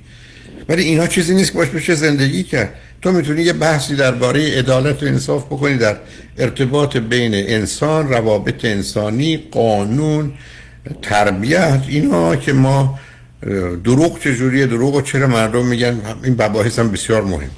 [0.70, 2.74] ولی اینا چیزی نیست که باش بشه زندگی کرد.
[3.02, 5.98] تو می‌تونی یه بحثی درباره عدالت و انصاف بکنی در
[6.38, 10.34] ارتباط بین انسان روابط انسانی قانون
[11.02, 13.00] تربیت اینا که ما
[13.84, 17.50] دروغ چجوریه دروغ و چرا مردم میگن؟ این مباحث هم بسیار مهم.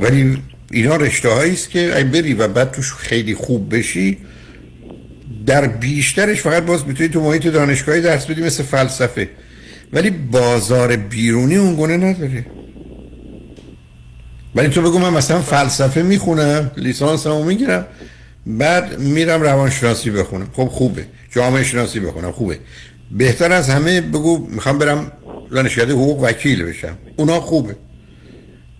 [0.00, 4.18] ولی اینا رشته است که ای بری و بعد توش خیلی خوب بشی.
[5.46, 9.28] در بیشترش فقط باز می‌تونی تو محیط دانشگاهی درس بدی مثل فلسفه.
[9.92, 12.46] ولی بازار بیرونی اون گونه نداره
[14.54, 17.86] ولی تو بگو من مثلا فلسفه می‌خونم لیسانس هم می‌گیرم
[18.46, 20.48] بعد میرم روانشناسی بخونم.
[20.52, 21.06] خب خوبه.
[21.30, 22.58] جامعه شناسی بخونم خوبه.
[23.10, 25.12] بهتر از همه بگو می‌خوام برم
[25.50, 26.98] دانشکده حقوق وکیل بشم.
[27.16, 27.76] اونا خوبه.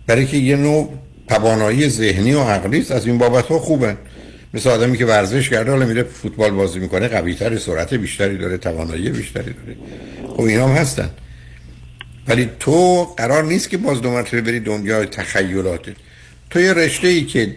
[0.07, 0.93] برای که یه نوع
[1.27, 3.97] توانایی ذهنی و عقلی از این بابت ها خوبه
[4.53, 8.57] مثل آدمی که ورزش کرده حالا میره فوتبال بازی می‌کنه قوی تر سرعت بیشتری داره
[8.57, 9.77] توانایی بیشتری داره.
[10.27, 11.09] خب اینا هم هستن.
[12.27, 15.95] ولی تو قرار نیست که باز دو مرتبه بری دنیای تخیلاتت
[16.49, 17.55] تو یه رشته ای که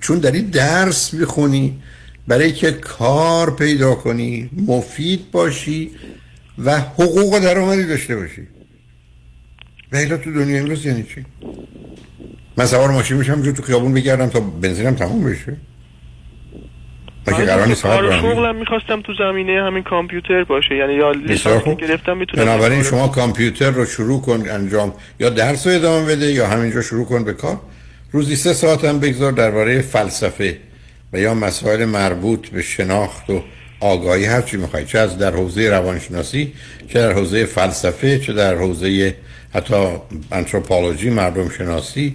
[0.00, 1.82] چون داری درس می‌خونی
[2.28, 5.90] برای که کار پیدا کنی مفید باشی
[6.64, 8.48] و حقوق درآمدی داشته باشی.
[9.92, 11.24] و تو دنیا امروز یعنی چی؟
[12.56, 15.56] من سوار ماشین میشم جو تو خیابون بگردم تا بنزینم تموم بشه.
[17.26, 17.82] مگه قرار نیست
[18.20, 20.74] شغلم می‌خواستم تو زمینه همین کامپیوتر باشه.
[20.76, 25.72] یعنی یا لیسانس گرفتم می‌تونم بنابراین شما کامپیوتر رو شروع کن انجام یا درس رو
[25.72, 27.60] ادامه بده یا همینجا شروع کن به کار.
[28.12, 30.58] روزی سه ساعت هم بگذار درباره فلسفه
[31.12, 33.42] و یا مسائل مربوط به شناخت و
[33.80, 34.84] آگاهی هر چی می‌خوای.
[34.84, 36.52] چه از در حوزه روانشناسی
[36.88, 39.14] چه در حوزه فلسفه چه در حوزه
[39.54, 39.74] حتی
[40.32, 42.14] انتروپولوژی مردم شناسی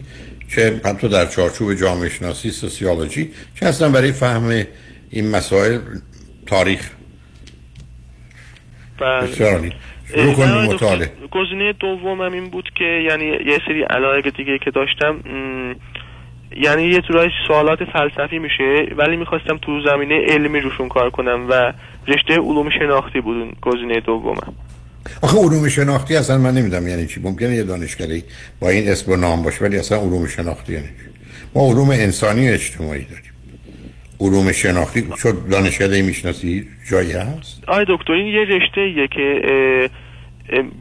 [0.56, 4.63] چه حتی در چارچوب جامعه شناسی سوسیولوژی چه اصلا برای فهم
[5.12, 5.80] این مسائل
[6.45, 6.89] تاریخ.
[9.00, 9.28] بله.
[9.28, 11.12] شروع مطالعه.
[11.32, 15.19] گزینه دومم این بود که یعنی یه سری علایق دیگه که داشتم
[16.56, 21.74] یعنی یه طورای سوالات فلسفی میشه ولی می‌خواستم تو زمینه علمی روشون کار کنم و
[22.08, 24.54] رشته علوم شناختی بود گزینه دومم.
[25.21, 27.19] آخه علوم شناختی اصلا من نمی‌دونم یعنی چی.
[27.19, 28.24] ممکنه یه دانشگاهی
[28.60, 31.10] با این اسم و نام باشه ولی اصلا علوم شناختی یعنی چی؟
[31.56, 33.31] ما علوم انسانی و اجتماعی داریم.
[34.22, 39.42] علوم شناختی شد دانشکده می‌شناسی؟ جایی هست؟ آی دکتر این یه رشته ایه که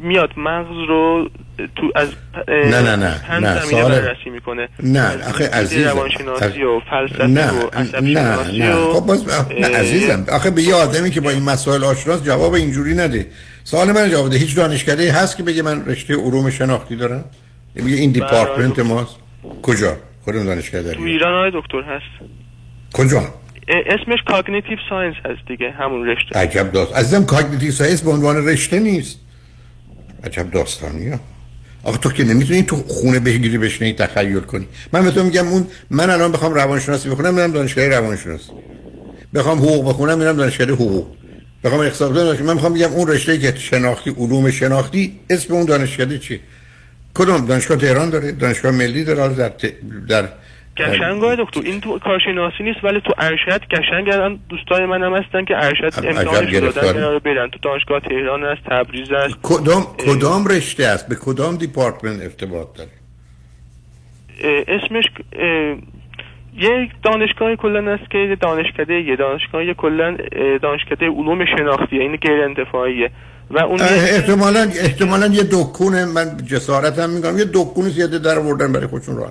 [0.03, 1.31] میاد مغز رو
[1.77, 2.09] تو از
[2.49, 4.69] نه نه نه نه سوال بررسی می‌کنه.
[4.83, 9.29] نه آخه عزیزم روانشناسی و فلسفه نه و نه نه خب باز
[9.61, 13.27] نه عزیزم آخه به یه آدمی که با این مسائل آشناست جواب اینجوری نده.
[13.65, 17.25] سوال من جواب ده هیچ دانشکده هست که بگه من رشته علوم شناختی دارم؟
[17.75, 19.17] میگه این دیپارتمنت ماست.
[19.63, 22.31] کجا؟ خودم دانشکده تو ایران های دکتر هست.
[22.93, 23.35] کجا؟
[23.87, 26.39] اسمش cognitive science هست دیگه همون رشته.
[26.39, 26.97] عجب داست.
[26.97, 29.19] عزیزم cognitive science به عنوان رشته نیست.
[30.25, 31.21] عجب داستانیه
[31.83, 34.67] آخه تو که نمی‌تونی تو خونه بگیری بشینی تخیل کنی.
[34.93, 38.53] من به تو میگم اون من الان بخوام روانشناسی بخونم میرم دانشگاه روانشناسی.
[39.35, 41.07] بخوام حقوق بخونم میرم دانشگاه حقوق.
[41.65, 46.19] بخوام اقتصاد بخونم من می‌خوام بگم اون رشته که شناختی علوم شناختی اسم اون دانشگاه
[46.19, 46.41] چی
[47.15, 49.53] کدوم؟ دانشگاه تهران داره دانشگاه ملی داره در.
[50.09, 50.29] در
[50.77, 55.15] گشنگ های دکتر این تو کارشناسی نیست ولی تو ارشد گشنگ الان دوستای من هم
[55.15, 57.51] هستن که ارشد امتحانش دادن رو برن.
[57.51, 62.91] تو دانشگاه تهران است تبریز است کدام کدام رشته است؟ به کدام دیپارتمنت ارتباط داره
[64.69, 65.05] اسمش
[66.57, 70.17] یک دانشگاه کلا است که دانشکده یه دانشگاه کلا
[70.63, 73.11] دانشکده علوم شناختیه این غیر انتفاعیه.
[73.51, 78.87] و اون احتمالاً احتمالاً یه دکونه من جسارتم میگم یه دکون زیاده در آوردن برای
[78.87, 79.31] خودشون راه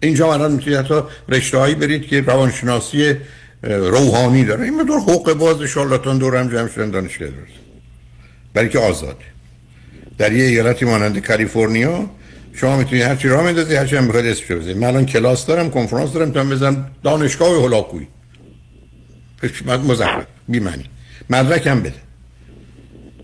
[0.00, 3.14] اینجا الان می‌تونید حتی رشته هایی برید که روانشناسی
[3.62, 4.64] روحانی داره.
[4.64, 7.28] این مدور حقوق باز شارلاتان دور هم جمع شدن دانشگاه
[8.54, 9.24] برای که آزاده
[10.18, 12.10] در یه ایالتی مانند کالیفرنیا
[12.52, 14.76] شما می‌تونید هر چی راه میندازی هر چی هم بخواید اسمش بزنید.
[14.76, 18.08] من الان کلاس دارم کنفرانس دارم تا بزنم دانشگاه هولاکویی
[19.66, 20.84] مزخرف بی معنی
[21.30, 21.94] مدرک هم بده.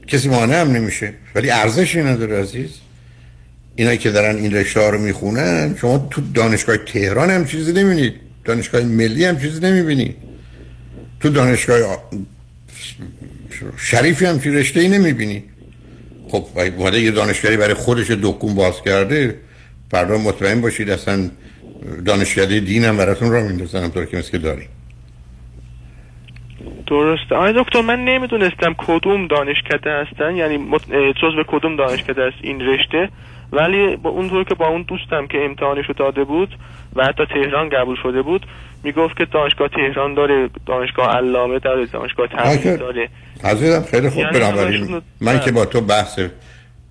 [0.07, 1.15] کسی مانع هم نمیشه.
[1.35, 2.71] ولی ارزشی نداره عزیز.
[3.77, 8.15] اینایی که دارن این رشته ها رو می‌خونن شما تو دانشگاه تهران هم چیزی نمی‌بینید.
[8.45, 10.17] دانشگاه ملی هم چیزی نمی‌بینید.
[11.21, 11.79] تو دانشگاه
[13.77, 15.45] شریفی هم چی رشته ای نمی‌بینید.
[16.29, 16.45] خب
[16.79, 19.37] اومده یه دانشگاهی برای خودش دکون باز کرده.
[19.91, 21.31] فردا مطمئن باشید اصلا
[22.07, 24.69] دانشگاه دین هم براتون را میندازن همطور که مثل داریم.
[26.87, 27.35] درسته.
[27.35, 30.37] آقای دکتر من نمی‌دونستم کدوم دانشکده هستن.
[30.37, 30.59] یعنی
[31.23, 33.09] جزو کدوم دانشکده است این رشته؟
[33.53, 36.59] ولی با اونطور که با اون دوستم که امتحانش رو داده بود
[36.97, 38.47] و حتی تهران قبول شده بود
[38.85, 43.09] می‌گفت که دانشگاه تهران داره دانشگاه علامه داره دانشگاه تبریز داره.
[43.45, 46.19] عزیزم خیلی خوب یعنی بنابراین من که با تو بحث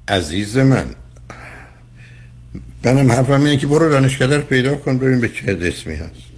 [0.08, 0.86] عزیز من
[2.86, 6.32] منم حرفم اینه که برو دانشگاه رو پیدا کن ببین به چه اسمی هست.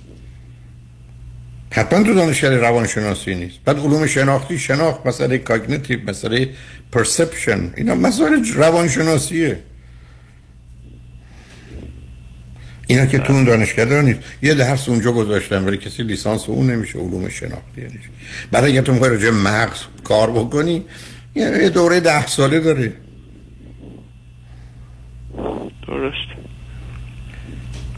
[1.71, 3.59] حتما تو دانشگاه روانشناسی نیست.
[3.65, 6.49] بعد علوم شناختی شناخت مسئله کاگنیتیو مسئله
[6.91, 9.59] پرسپشن اینا مسائل روانشناسیه.
[12.87, 14.19] اینا که تو اون دانشگاه نیست.
[14.41, 18.09] یه درس اونجا گذاشتن ولی کسی لیسانس اون نمیشه علوم شناختی نمیشه.
[18.51, 20.85] بعد اگه تو می‌خوای راجع مغز کار بکنی
[21.35, 22.93] یه دوره ده ساله داره
[25.87, 26.27] درست.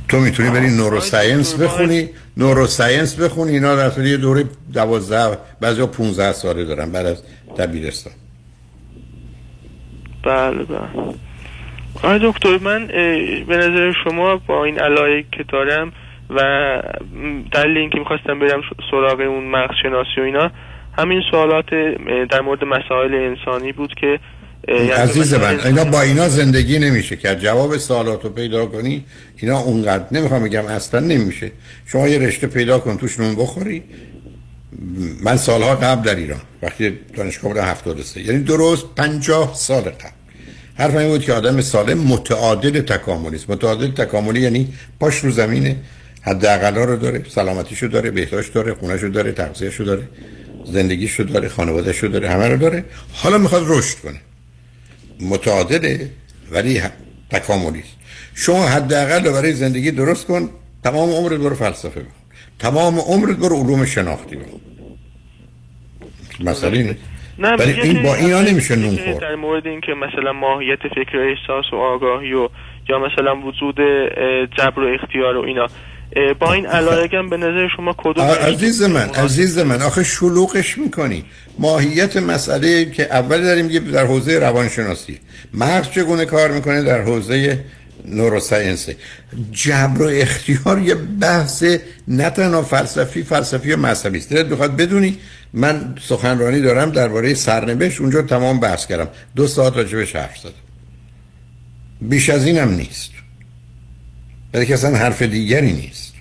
[0.08, 2.10] تو می‌تونی بری نوروساینس بخونی.
[2.38, 3.52] نوروساینس بخونی.
[3.52, 7.18] اینا در یه دوره دوازده بعضی ها پونزه ساله دارن بعد از
[7.58, 8.14] دبیرستان.
[10.24, 11.16] بله بله.
[12.04, 12.88] آقای دکتر من
[13.48, 15.92] به نظر شما با این علایه که دارم
[16.30, 16.40] و
[17.52, 20.52] دلیل اینکه می‌خواستم برم سراغ اون مغز شناسی و اینا
[20.98, 21.66] همین سوالات
[22.30, 24.20] در مورد مسائل انسانی بود که
[24.68, 29.06] یعنی عزیز من اینا با اینا زندگی نمیشه که جواب سوالات رو پیدا کنی
[29.38, 31.52] اینا اونقدر نمی‌خوام بگم اصلا نمیشه.
[31.86, 33.84] شما یه رشته پیدا کن توش نون بخوری.
[35.24, 40.25] من سالها قبل در ایران وقتی دانشگاه بودم 73 یعنی درست 50 سال قبل.
[40.76, 43.50] حرف این بود که آدم سالم متعادل تکاملی است.
[43.50, 45.76] متعادل تکاملی یعنی پاش رو زمینه
[46.22, 50.08] حداقل رو داره سلامتیشو داره بهداشت داره خونهشو داره تغذیهشو داره
[50.66, 52.84] زندگیشو داره خانوادهشو داره همه رو داره.
[53.14, 54.20] حالا می‌خواد رشد کنه.
[55.20, 56.10] متعادله
[56.52, 56.82] ولی
[57.30, 57.96] تکاملی است.
[58.34, 60.50] شما حداقل برای زندگی درست کن
[60.84, 62.26] تمام عمرت برو فلسفه بخون.
[62.60, 64.62] تمام عمرت برو علوم شناختی بخون.
[66.40, 67.00] مسئله نیست
[67.40, 69.20] نه ولی این با اینا نمیشه نون خورد.
[69.20, 72.50] در مورد اینکه مثلا ماهیت فکر احساس و آگاهی و
[72.90, 73.76] یا مثلا وجود
[74.58, 75.68] جبر و اختیار و اینا.
[76.40, 81.24] با این علایقم به نظر شما کدوم عزیز من عزیز من آخه شلوغش می‌کنی.
[81.60, 85.20] ماهیت مسئله که اول داریم میگه در حوزه روانشناسی.
[85.54, 87.60] مغز چگونه کار می‌کنه در حوزه
[88.06, 88.96] نوروساینسه
[89.52, 91.64] جبر و اختیار یه بحث
[92.08, 94.34] نه تنها فلسفی فلسفی و مذهبی است.
[94.34, 95.18] دلت بخواد بدونی
[95.56, 99.08] من سخنرانی دارم درباره سرنوشت اونجا تمام بحث کردم.
[99.36, 100.52] دو ساعت راجبش حرف زدم.
[102.02, 103.12] بیش از اینم نیست.
[104.54, 106.14] ولی که اصلا حرف دیگری نیست.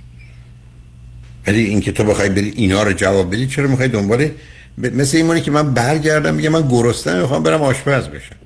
[1.47, 4.31] ولی اینکه تو بخوای بری اینا رو جواب بدی چرا می‌خوای دنبال
[4.79, 8.37] مثل این که من برگردم میگه من گرسنه می‌خوام برم آشپز بشم.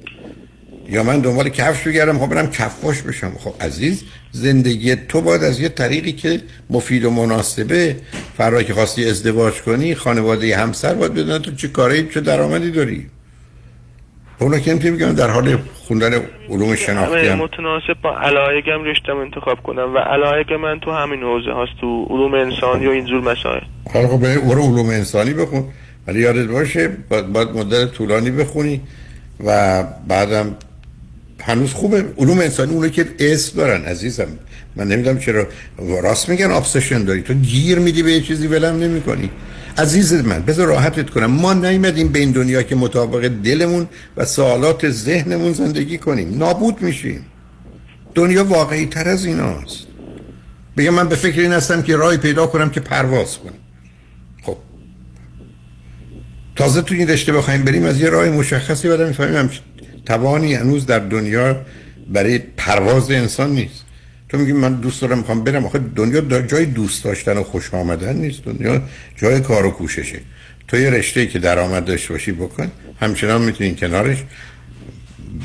[0.89, 3.33] یا من دنبال کفش بگردم خب برم کفاش بشم.
[3.39, 7.97] خب عزیز زندگی تو باید از یه طریقی که مفید و مناسبه
[8.37, 13.07] فرای که خواستی ازدواج کنی خانواده همسر باید بدونن تو چه کاری چه درآمدی داری.
[14.41, 17.39] اونا که نمی‌تونی در حال خوندن علوم شناختی هم.
[17.39, 22.35] متناسب با علایقم رشتم انتخاب کنم و علایق من تو همین حوزه هست تو علوم
[22.35, 23.61] انسانی و اینجور مسائل.
[23.93, 25.65] حالا خب برو علوم انسانی بخون.
[26.07, 28.81] ولی یادت باشه باید, باید مدت طولانی بخونی
[29.45, 30.57] و بعدم
[31.41, 32.05] هنوز خوبه.
[32.19, 34.29] علوم انسانی اونو که اسم دارن عزیزم.
[34.77, 35.47] من نمی‌دونم چرا.
[36.03, 37.23] راست میگن ابسشن داری.
[37.23, 39.31] تو گیر میدی به یه چیزی ولم نمی‌کنی.
[39.79, 41.27] عزیز من بذار راحتت کنم.
[41.27, 46.39] ما نیومدیم به این دنیا که مطابق دلمون و سوالات ذهنمون زندگی کنیم.
[46.39, 47.27] نابود میشیم.
[48.15, 49.87] دنیا واقعی تر از ایناست.
[50.77, 53.53] بگم من به فکر این هستم که راهی پیدا کنم که پرواز کنم.
[54.43, 54.57] خب.
[56.57, 59.51] تازه تو این رشته بخوایم بریم از یه راه مشخصی بعد می‌فهمیم
[60.09, 61.61] توانی هنوز در دنیا
[62.09, 63.85] برای پرواز انسان نیست.
[64.29, 65.67] تو میگی من دوست دارم می‌خوام برم.
[65.67, 68.45] آخه دنیا جای دوست داشتن و خوش آمدن نیست.
[68.45, 68.83] دنیا
[69.17, 70.21] جای کار و کوششه.
[70.69, 72.73] تو یه رشته که درآمد داشته باشی بکن.
[73.01, 74.25] همچنان می‌تونی کنارش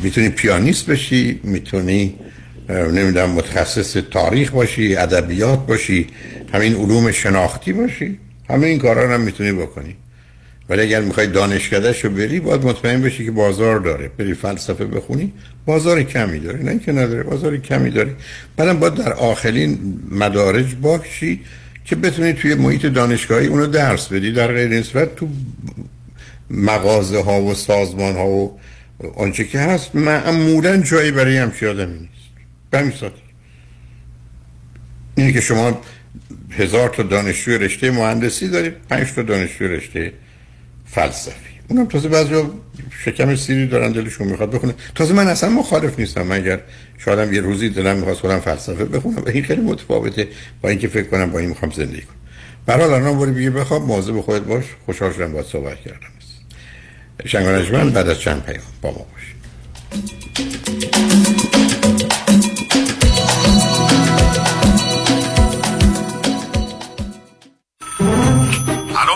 [0.03, 1.39] می‌تونی پیانیست بشی.
[1.43, 2.15] می‌تونی
[2.69, 6.07] نمی‌دونم متخصص تاریخ باشی ادبیات باشی
[6.53, 8.19] همین علوم شناختی باشی.
[8.49, 9.95] همه این کارا هم می‌تونی بکنی.
[10.69, 14.11] ولی اگر می‌خوای دانشکدهش رو بری باید مطمئن بشی که بازار داره.
[14.17, 15.33] بری فلسفه بخونی
[15.65, 16.63] بازار کمی داره.
[16.63, 18.15] نه که نداره بازار کمی داره.
[18.57, 21.39] بعدم باید در آخرین مدارج باشی
[21.85, 24.31] که بتونی توی محیط دانشگاهی اونو درس بدی.
[24.31, 25.27] در غیر این صورت تو
[26.49, 28.59] مغازه ها و سازمان ها و
[29.15, 32.13] آنچه که هست معمولا جایی برای همچی آدمی نیست.
[32.71, 33.11] به
[35.15, 35.81] اینه که شما
[36.51, 40.13] هزار تا دانشجوی رشته مهندسی دارید پنج تا دانشجوی رشته
[40.95, 41.53] فلسفی.
[41.67, 42.43] اونم تازه بعضی
[43.05, 44.73] شکم سیری دارن دلشون می‌خواد بخونه.
[44.95, 46.31] تازه من اصلا مخالف نیستم.
[46.31, 46.59] اگر
[46.97, 50.27] شاید یه روزی دلم می‌خواست خودم فلسفه بخونم این خیلی متفاوته
[50.61, 52.15] با اینکه فکر کنم با این می‌خوام زندگی کنم.
[52.65, 54.63] برحال الان بری بگی بخواب به خودت باش.
[54.85, 56.07] خوشحال شدم باید صحبت کردم.
[57.25, 59.05] شنگانجمن بعد از چند پیام با ما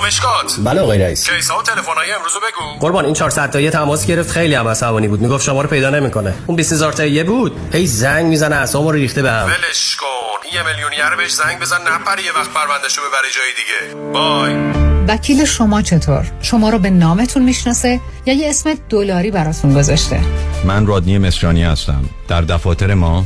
[0.08, 0.55] مشکات.
[0.64, 1.30] بله آقای رئیس.
[1.30, 2.80] کیسا و تلفن‌های امروزو بگو.
[2.80, 5.22] قربان این 400 تایی تماس گرفت خیلی هم عصبانی بود.
[5.22, 6.34] می‌گفت شما رو پیدا نمی‌کنه.
[6.45, 7.60] اون 20000 تایی بود.
[7.74, 10.08] هی زنگ می‌زنه اعصابمو رو ریخته بهم ولش کن.
[10.53, 14.12] یه میلیونیر بهش زنگ بزن نپره یه وقت پروندهشو ببره جای دیگه.
[14.14, 14.53] بای.
[15.08, 20.20] وکیل شما چطور؟ شما رو به نامتون می‌شناسه یا یه اسم دلاری براتون گذاشته؟
[20.66, 22.10] من رادنی مصریانی هستم.
[22.28, 23.26] در دفاتر ما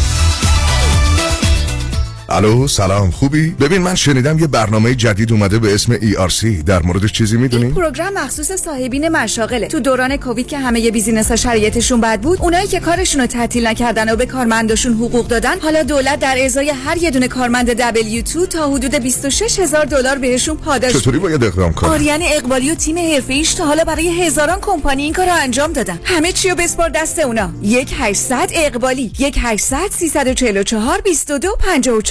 [2.29, 7.11] الو سلام خوبی؟ ببین من شنیدم یه برنامه جدید اومده به اسم ERC در موردش
[7.11, 9.67] چیزی می‌دونی؟ این program مخصوص صاحبین مشاغله.
[9.67, 13.27] تو دوران کووید که همه ی business ها شرایطشون بد بود اونایی که کارشون رو
[13.27, 17.81] تعطیل نکردن و به کارمنداشون حقوق دادن حالا دولت در ازای هر یه دونه کارمند
[17.81, 22.75] W2 تا حدود 26 هزار دلار بهشون پاداش چطوری باید اقدام کنم؟ آریان اقبالی و
[22.75, 25.99] تیم حرفه‌ایش تا حالا برای هزاران کمپانی این کارو انجام دادن.
[26.03, 27.53] همه چی رو بسپار دست اونا.
[27.61, 32.01] 1 800 اقبالی 1 800 344 22 54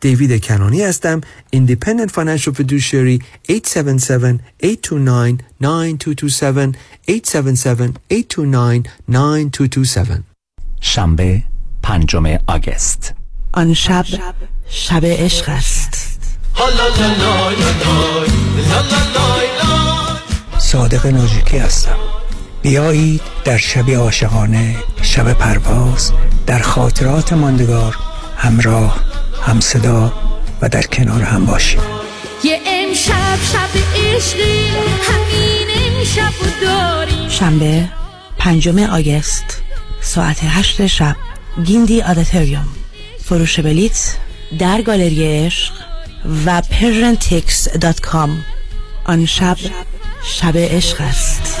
[0.00, 1.20] دیوید کنانی هستم.
[1.56, 3.54] Independent Financial Fiduciary 877-829-9227
[7.10, 7.16] 877-829-9227
[10.80, 11.42] شنبه
[11.82, 13.14] پنجم آگست.
[13.52, 14.04] آن شب
[14.68, 16.18] شب عشق است.
[20.58, 21.96] صادق ناجیکی هستم.
[22.62, 26.12] بیایید در شب عاشقانه شب پرواز
[26.46, 27.96] در خاطرات ماندگار
[28.36, 29.00] همراه
[29.46, 30.12] هم صدا
[30.62, 31.80] و در کنار هم باشیم.
[32.44, 34.68] یه امشب شب عشقی
[35.02, 35.68] همین
[35.98, 36.32] امشب
[36.62, 37.28] داریم.
[37.28, 37.88] شنبه
[38.38, 39.62] پنجم آگست
[40.00, 41.16] ساعت هشت شب
[41.64, 42.68] گیندی آداتریوم.
[43.24, 44.16] فروش بلیت
[44.58, 45.72] در گالری عشق
[46.46, 48.44] و پرنتکس dot com.
[49.04, 49.56] آن شب
[50.22, 51.60] شب عشق است.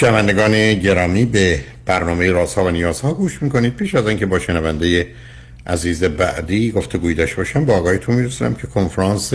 [0.00, 3.76] شنوندگان گرامی به برنامه رازها و نیازها گوش می‌کنید.
[3.76, 5.06] پیش از اینکه با شنونده
[5.66, 9.32] عزیز بعدی گفتگوی داشته باشم با آقایتون میرسونم که کنفرانس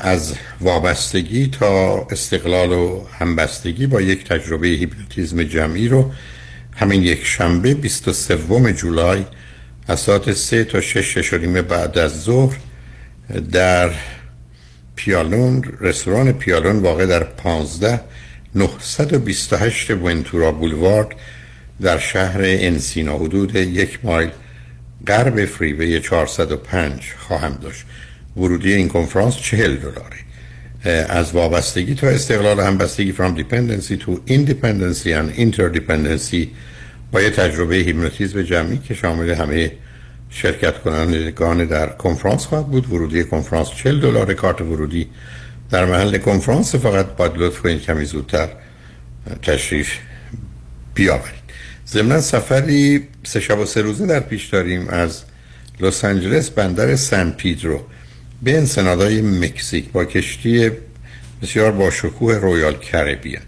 [0.00, 6.10] از وابستگی تا استقلال و همبستگی با یک تجربه هیپنوتیزم جمعی رو
[6.76, 9.24] همین یک شنبه 23 جولای
[9.86, 12.56] از ساعت 3 تا 6 شش بعد از ظهر
[13.52, 13.90] در
[14.96, 18.00] پیالون رستوران پیالون واقع در 15
[18.54, 21.08] 928 ونتورا بولوارد
[21.80, 24.30] در شهر انسینا حدود یک مایل
[25.06, 27.84] غرب فریوی 405 خواهم داشت.
[28.36, 30.16] ورودی این کنفرانس 40 دلاره.
[31.08, 36.46] از وابستگی تا استقلال همبستگی from dependency to independency and interdependency
[37.12, 39.72] با یه تجربه هیپنوتیزم جمعی که شامل همه
[40.30, 42.92] شرکت کنندگان در کنفرانس خواهد بود.
[42.92, 45.08] ورودی کنفرانس 40 دلار کارت ورودی
[45.70, 48.48] در محل کنفرانس فقط باید لطف کنید کمی زودتر
[49.42, 49.98] تشریف
[50.94, 51.42] بیاورید.
[51.88, 55.22] ضمن سفری سه شب و سه روزه در پیش داریم از
[55.80, 57.80] لس آنجلس بندر سن پیدرو
[58.42, 60.70] به انسنادای مکزیک با کشتی
[61.42, 63.42] بسیار باشکوه رویال کربیان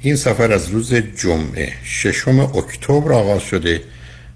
[0.00, 3.80] این سفر از روز جمعه ششم اکتبر آغاز شده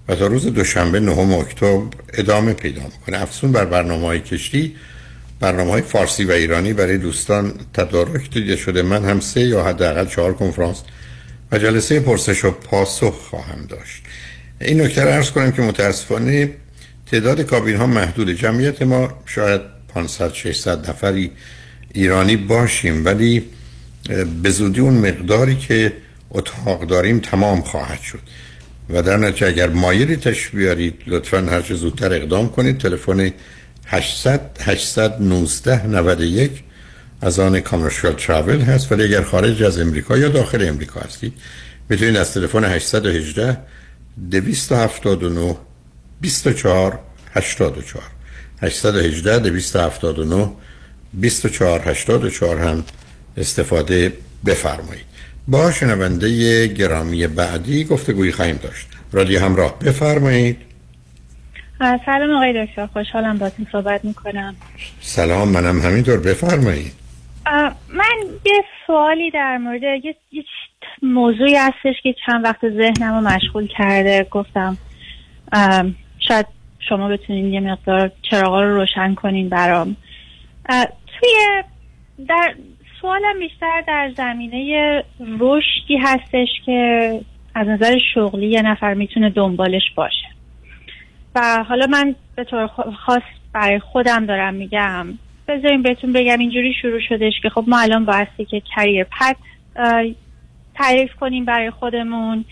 [0.07, 3.21] و تا روز دوشنبه نهم اکتبر ادامه پیدا می‌کنه.
[3.21, 4.75] افسون بر برنامه های کشتی
[5.39, 8.81] برنامه های فارسی و ایرانی برای دوستان تدارک دیده شده.
[8.81, 10.81] من هم سه یا حداقل چهار کنفرانس
[11.51, 14.03] و جلسه پرسش و پاسخ خواهم داشت.
[14.61, 16.49] این نکته عرض کنم که متاسفانه
[17.11, 18.29] تعداد کابین ها محدود.
[18.29, 21.31] جمعیت ما شاید 500 600 نفری
[21.93, 23.43] ایرانی باشیم ولی
[24.43, 25.93] به زودی اون مقداری که
[26.31, 28.19] اتاق داریم تمام خواهد شد.
[28.89, 33.31] و در نتیجه اگر مایلی تشریف بیارید لطفا هر چه زودتر اقدام کنید تلفن
[33.85, 36.51] 800 819 91
[37.21, 38.91] از آن کامرشال تراول هست.
[38.91, 41.33] ولی اگر خارج از امریکا یا داخل امریکا هستید
[41.89, 43.57] می‌تونید از تلفن 818
[44.31, 45.55] 279
[46.21, 46.99] 24
[47.33, 48.03] 84
[48.61, 50.51] 818 279
[51.13, 52.83] 24 84 هم
[53.37, 54.13] استفاده
[54.45, 55.05] بفرمایید.
[55.47, 58.87] با شنونده گرامی بعدی گفتگویی خواهیم داشت.
[59.11, 60.57] رادیو همراه بفرمایید.
[62.05, 62.85] سلام آقای دکتر.
[62.85, 64.55] خوشحالم باتون صحبت می‌کنم.
[65.01, 66.19] سلام منم همینطور.
[66.19, 66.91] بفرمایید.
[67.89, 68.15] من
[68.45, 70.43] یه سوالی در مورد یه, یه
[71.01, 74.27] موضوعی هستش که چند وقت ذهنم رو مشغول کرده.
[74.31, 74.77] گفتم
[76.27, 76.45] شاید
[76.89, 79.95] شما بتونین یه مقدار چراغا رو روشن کنین برام.
[81.19, 81.63] توی
[82.27, 82.55] در
[83.03, 85.03] سوالم بیشتر در زمینه
[85.39, 87.19] رشدی هستش که
[87.55, 90.27] از نظر شغلی یه نفر می‌تونه دنبالش باشه.
[91.35, 92.67] و حالا من به طور
[93.05, 93.21] خاص
[93.53, 95.07] برای خودم دارم میگم
[95.47, 99.35] بذاریم بهتون بگم اینجوری شروع شدش که خب ما الان بایستی که کریر پت
[100.75, 102.45] تعریف کنیم برای خودمون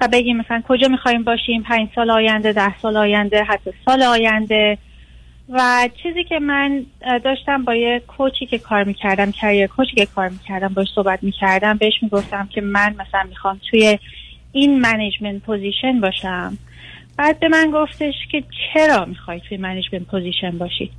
[0.00, 4.78] و بگیم مثلا کجا می‌خوایم باشیم پنج سال آینده ده سال آینده حتی سال آینده.
[5.48, 6.86] و چیزی که من
[7.24, 10.88] داشتم با یه coach ی که کار می‌کردم career coach ی که کار می‌کردم باش
[10.94, 13.98] صحبت می‌کردم بهش می‌گفتم که من مثلا می‌خوام توی
[14.52, 16.58] این management position باشم.
[17.16, 18.44] بعد به من گفتش که
[18.74, 20.90] چرا می‌خوای توی management position باشی؟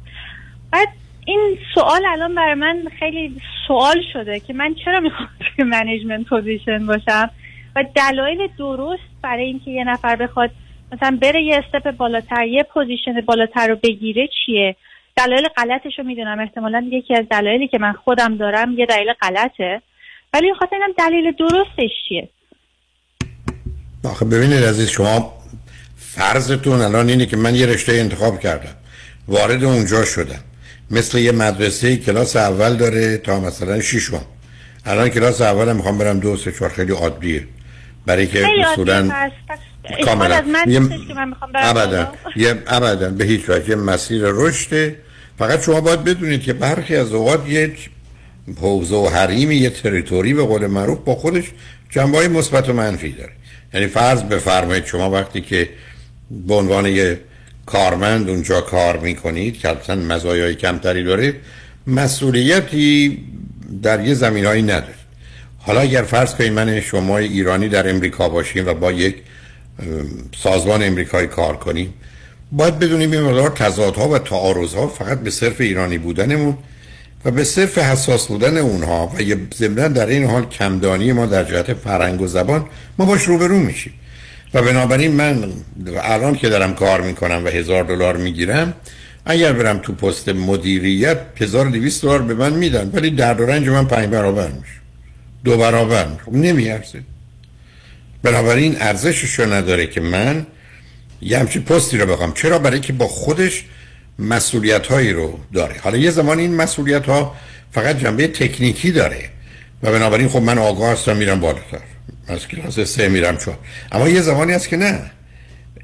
[0.72, 0.88] بعد
[1.26, 6.86] این سوال الان برای من خیلی سوال شده که من چرا می‌خوام توی management position
[6.86, 7.30] باشم؟
[7.76, 10.52] و دلایل درست برای اینکه یه نفر بخواد
[10.91, 14.75] مثلا بره یه step بالاتر یه position بالاتر رو بگیره چیه؟
[15.17, 16.39] دلایل غلطش رو می‌دونم.
[16.39, 19.81] احتمالا یکی از دلایلی که من خودم دارم یه دلیل غلطه.
[20.33, 22.29] ولی خاطر اینم دلیل درستش چیه؟
[24.03, 25.33] آخه ببینید عزیز شما
[25.97, 28.75] فرضتون الان اینه که من یه رشته انتخاب کردم.
[29.27, 30.39] وارد اونجا شدم.
[30.91, 34.21] مثل یه مدرسه کلاس اول داره تا مثلا ششم.
[34.85, 36.69] الان کلاس اول می‌خوام برم دو سه چهار.
[36.69, 37.47] خیلی عادیه.
[38.05, 39.29] برای که اصولا
[40.05, 40.35] کاملا.
[40.35, 42.11] از من یه- که من می‌خوام ابدا.
[42.35, 44.95] یه ابدا به هیچ وجه یه مسیر رشده.
[45.39, 47.73] فقط شما باید بدونید که برخی از اوقات یه
[48.61, 51.43] حوزه و حریمی یه تریتوری به قول معروف با خودش
[51.89, 53.31] جنبه های مثبت و منفی داره.
[53.73, 55.69] یعنی فرض بفرمایید شما وقتی که
[56.47, 57.19] به عنوان یه
[57.65, 61.33] کارمند اونجا کار می‌کنید که اصلا مزایای کمتری داره
[61.88, 63.23] مسئولیتی
[63.83, 64.97] در یه زمین هایی ندارید
[65.57, 69.15] حالا اگر فرض کنید من شما ایرانی در امریکا باشیم و با یک
[70.43, 71.93] سازمان امریکایی کار کنیم.
[72.51, 76.57] باید بدونیم این مقدار تضادها و تعارضها فقط به صرف ایرانی بودنمون
[77.25, 81.43] و به صرف حساس بودن اونها و یه ضمن در این حال کمدانی ما در
[81.43, 82.65] جهت فرهنگ و زبان
[82.97, 83.93] ما باش روبرو میشیم.
[84.53, 85.53] و بنابراین من
[86.03, 88.73] الان که دارم کار می‌کنم و هزار دلار می‌گیرم
[89.25, 93.88] اگر برم تو پست مدیریت 1200 دلار به من میدن ولی درد و رنج من
[93.88, 94.80] پنج برابر میشه
[95.43, 96.99] دو برابر میشه خب نمیارزه.
[98.24, 100.45] بنابراین ارزشش رو نداره که من
[101.22, 102.34] یه همچین پستی رو بخوام.
[102.34, 103.63] چرا؟ برای که با خودش
[104.20, 105.76] مسئولیت هایی رو داره.
[105.80, 107.36] حالا یه زمان این مسئولیت ها
[107.72, 109.30] فقط جنبه تکنیکی داره
[109.84, 111.82] و بنابراین خب من آگاه هستم میرم بالاتر.
[112.28, 113.57] از کلاس سه میرم چهار.
[113.91, 115.11] اما یه زمانی هست که نه.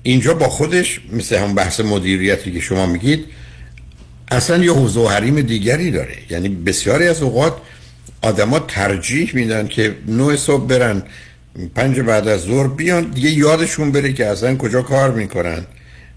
[0.03, 3.25] اینجا با خودش مثل هم بحث مدیریتی که شما میگید
[4.31, 6.17] اصلا یه حوزه و حریم دیگری داره.
[6.29, 7.57] یعنی بسیاری از اوقات
[8.21, 11.03] آدما ترجیح میدن که نوع صبح برن.
[11.75, 15.65] پنج بعد از ظهر بیان دیگه یادشون بره که اصلا کجا کار می‌کنن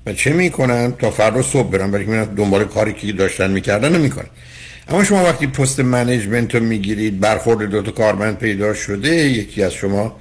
[0.07, 4.27] و چه می‌کنن تا فردا صبح برن برای که دنبال کاری که داشتن می‌کردن نمی‌کنن.
[4.89, 9.73] اما شما وقتی پست منیجمنت رو می‌گیرید برخورد دو تا کارمند پیدا شده یکی از
[9.73, 10.17] شما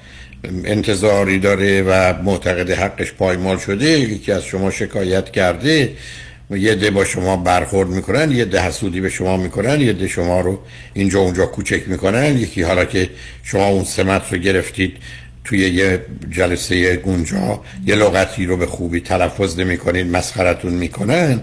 [0.66, 5.90] انتظاری داره و معتقد حقش پایمال شده یکی از شما شکایت کرده
[6.50, 10.42] یه ده با شما برخورد می‌کنن یه ده حسودی به شما می‌کنن یه ده شما
[10.42, 10.60] رو
[10.94, 12.38] اینجا اونجا کوچک می‌کنن.
[12.38, 13.10] یکی حالا که
[13.44, 14.98] شما اون سمت رو گرفتید
[15.44, 21.42] توی یه جلسه اونجا یه لغتی رو به خوبی تلفظ نمی‌کنید مسخرتون می‌کنن.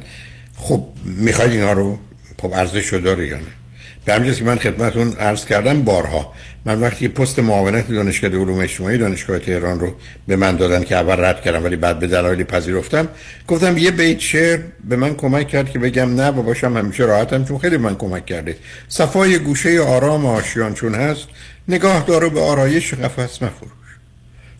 [0.56, 1.98] خب می‌خواید اینا رو
[2.42, 3.61] خب ارزش رو داره یا نه؟
[4.04, 6.32] به همین جاست که من خدمتون عرض کردم بارها.
[6.64, 9.94] من وقتی پست معاونت دانشگاه علوم اجتماعی دانشگاه تهران رو
[10.26, 13.08] به من دادن که اول رد کردم ولی بعد به دلایلی پذیرفتم
[13.48, 17.44] گفتم یه بیت شعر به من کمک کرد که بگم نه و باشم همیشه راحتم
[17.44, 18.56] چون خیلی من کمک کرده.
[18.88, 21.26] صفای گوشه آرام آشیان چون هست
[21.68, 23.81] نگاه دارو به آرایش قفس مفروش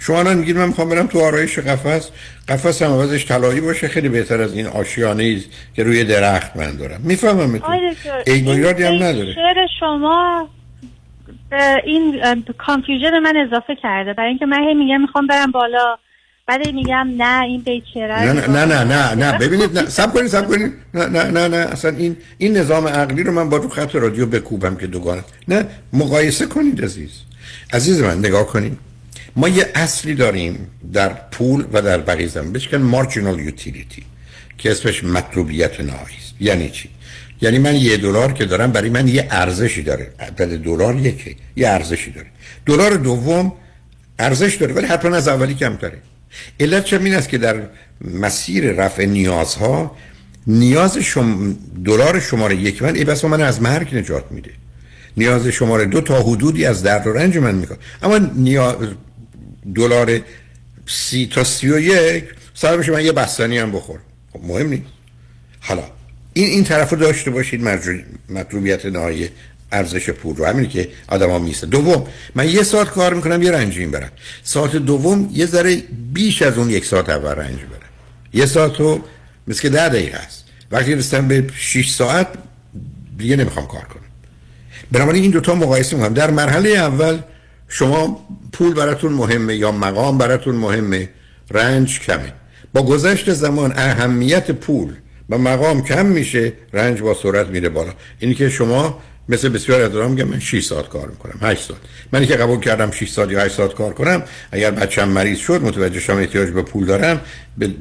[0.03, 2.11] شما الان میگید من می‌خوام برم تو آرایش قفس.
[2.49, 6.77] قفس هم عوضش طلایی باشه خیلی بهتر از این آشیانه است که روی درخت من
[6.77, 7.01] دارم.
[7.05, 7.63] می‌فهمم
[8.27, 9.35] این ایرادی هم نداره.
[9.35, 10.49] شعر شما
[11.51, 12.23] به این
[12.59, 14.13] confusion من اضافه کرده.
[14.13, 15.97] برای اینکه من هی میگم می‌خوام برم بالا.
[16.47, 19.39] بعد میگم نه این بیت نه نه نه نه نه نه.
[19.39, 21.57] ببینید نه صبر کنید صبر کنید نه نه نه نه.
[21.57, 25.25] اصلا این این نظام عقلی رو من با رو خط رادیو بکوبم که دوگانه.
[25.49, 27.23] نه مقایسه کنید عزیز.
[27.73, 28.79] عزیز من نگاه کنید
[29.37, 32.53] ما یه اصلی داریم در پول و در بقیه زمین.
[32.53, 34.03] بهش marginal utility
[34.59, 36.35] که اسمش مطلوبیت نهایی است.
[36.41, 36.89] یعنی چی؟
[37.41, 40.13] یعنی من یه دلار که دارم برای من یه ارزشی داره.
[40.21, 42.27] عدد دلار یکی یه ارزشی داره.
[42.67, 43.53] دلار دوم
[44.19, 45.99] ارزش داره ولی حتما از اولی کمتره.
[46.61, 47.63] علت چه این است که در
[48.01, 49.97] مسیر رفع نیازها
[50.47, 51.57] نیاز شم...
[51.85, 54.51] دلار شماره یک من ای بس من از مرگ نجات میده.
[55.17, 58.77] نیاز شماره دو تا حدودی از درد و رنج من می‌کنه اما نیاز
[59.75, 60.21] دلار
[60.87, 63.99] سی تا سی و یک صاحبش من یه بستنی هم بخور
[64.33, 64.83] خب مهم نیست.
[65.61, 65.83] حالا
[66.33, 67.63] این این طرف رو داشته باشید
[68.29, 69.29] مطلوبیت نهایی
[69.73, 70.45] ارزش پول رو.
[70.45, 74.11] همینی که آدما میسته دوم من یه ساعت کار می‌کنم یه رنجین برم
[74.43, 75.83] ساعت دوم یه ذره
[76.13, 77.91] بیش از اون یک ساعت اول رنج برم
[78.33, 79.01] یه ساعت رو
[79.49, 80.45] مثل که ده دقیقه است.
[80.71, 82.29] وقتی رسیدم به 6 ساعت
[83.19, 84.03] دیگه نمی‌خوام کار کنم.
[84.93, 87.19] بنابراین این دوتا مقایسه می‌کنم در مرحله اول
[87.75, 91.09] شما پول براتون مهمه یا مقام براتون مهمه؟
[91.51, 92.33] رنج کمه.
[92.75, 94.93] با گذشت زمان اهمیت پول
[95.31, 97.93] و مقام کم میشه رنج با سرعت میره بالا.
[98.19, 98.99] اینی که شما
[99.29, 101.81] مثل بسیار از میگم من 6 ساعت کار می‌کنم 8 ساعت.
[102.13, 105.63] منی که قبول کردم 6 ساعت یا 8 ساعت کار کنم اگر بچم مریض شد
[105.63, 107.21] متوجه شدم احتیاج به پول دارم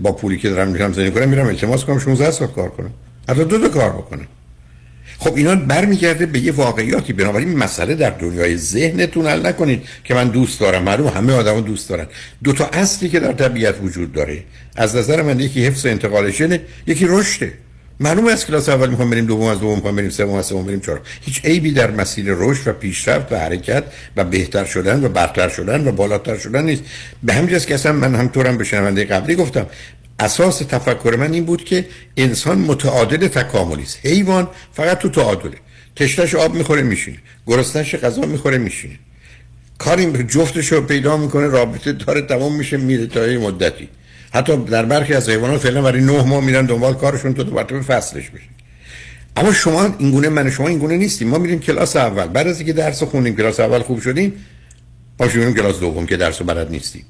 [0.02, 2.92] با پولی که دارم میرم زندگی کنم میرم التماس کنم 16 ساعت کار کنم.
[3.30, 4.28] حتی دو تا کار بکنم.
[5.24, 10.28] خب اینا برمیگرده به یه واقعیاتی بنابراین مسئله در دنیای ذهنتون حل نکنید که من
[10.28, 10.84] دوست دارم.
[10.84, 12.06] معلوم همه آدما دوست دارن.
[12.44, 14.44] دو تا اصلی که در طبیعت وجود داره
[14.76, 17.54] از نظر من یکی حفظ و انتقالشنه یکی رشده.
[18.00, 20.80] معلوم از کلاس اول می‌خوام بریم دوم از دوم می‌خوام بریم سوم از سوم بریم
[20.80, 21.02] چهارم.
[21.22, 23.84] هیچ عیبی در مسیر رشد و پیشرفت و حرکت
[24.18, 26.84] و بهتر شدن و برتر شدن و بالاتر شدن نیست.
[27.24, 29.66] به همین که اصلا من همطورم به شنونده قبلی گفتم
[30.22, 31.86] اساس تفکر من این بود که
[32.18, 34.00] انسان متعادل تکاملی است.
[34.04, 35.58] حیوان فقط تو تعادله.
[35.96, 37.18] تشنش آب می‌خوره میشینه.
[37.48, 39.00] گرسنش غذا می‌خوره میشینه.
[39.78, 43.90] کاری جفتش رو پیدا می‌کنه رابطه داره تمام میشه میره تا یه مدتی.
[44.34, 48.30] حتی در برخی از حیوانات فعلا برای نه ماه میرن دنبال کارشون تو مرتبه فصلش
[48.30, 48.44] بشه
[49.38, 51.28] اما شما اینگونه من شما اینگونه نیستیم.
[51.28, 52.28] ما میریم کلاس اول.
[52.28, 54.34] بعد از اینکه درس خوندیم کلاس اول خوب شدیم
[55.18, 57.06] پاشو کلاس دوم که درس بلد نیستیم.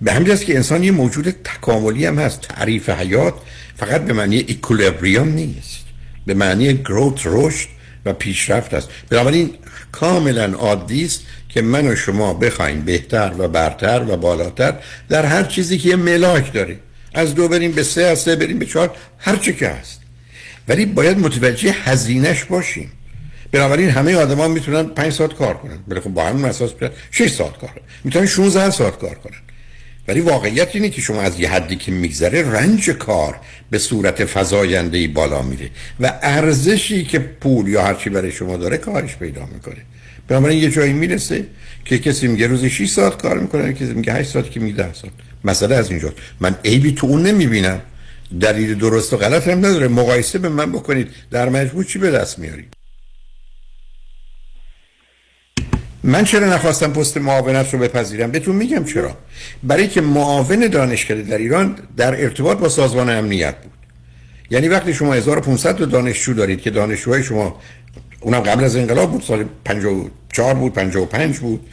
[0.00, 2.40] به همین که انسان یه موجود تکاملی هم هست.
[2.40, 3.34] تعریف حیات
[3.76, 5.84] فقط به معنی اکولیبریوم نیست.
[6.26, 7.68] به معنی گروت رشد
[8.04, 8.88] و پیشرفت است.
[9.10, 9.50] بنابراین
[9.92, 14.74] کاملا عادی است که من و شما بخوایم بهتر و برتر و بالاتر
[15.08, 16.78] در هر چیزی که یه ملاک داره
[17.14, 20.00] از دو بریم به سه از سه بریم به چهار هر چی که هست.
[20.68, 22.92] ولی باید متوجه هزینش باشیم.
[23.52, 25.78] بنابراین همه آدما می‌تونن 5 ساعت کار کنن.
[25.88, 26.70] ولی خب با همون اساس
[27.10, 27.70] 6 ساعت کار
[28.04, 29.36] می‌تونن 16 ساعت کار کنن.
[30.08, 33.40] ولی واقعیت اینه که شما از یه حدی که میگذره رنج کار
[33.70, 39.16] به صورت فزاینده بالا میره و ارزشی که پول یا هرچی برای شما داره کارش
[39.16, 39.82] پیدا می‌کنه.
[40.28, 41.44] بنابراین یه جایی می‌رسه
[41.84, 44.94] که کسی میگه روزی 6 ساعت کار می‌کنه کسی میگه 8 ساعت که میگه 10
[44.94, 45.12] ساعت.
[45.44, 46.16] مسئله از اینجاست.
[46.40, 47.80] من عیبی تو اون نمی‌بینم.
[48.40, 49.88] دلیل درست و غلط هم نداره.
[49.88, 51.08] مقایسه به من بکنید.
[51.30, 52.77] در مجموع چی به دست میارید؟
[56.04, 59.16] من چرا نخواستم پست معاونت رو بپذیرم؟ بهتون میگم چرا.
[59.62, 63.72] برای که معاون دانشکده در ایران در ارتباط با سازمان امنیت بود.
[64.50, 67.60] یعنی وقتی شما 1500 دانشجو دارید که دانشجوهای شما
[68.20, 71.66] اونم قبل از انقلاب بود سال 54 بود 55 بود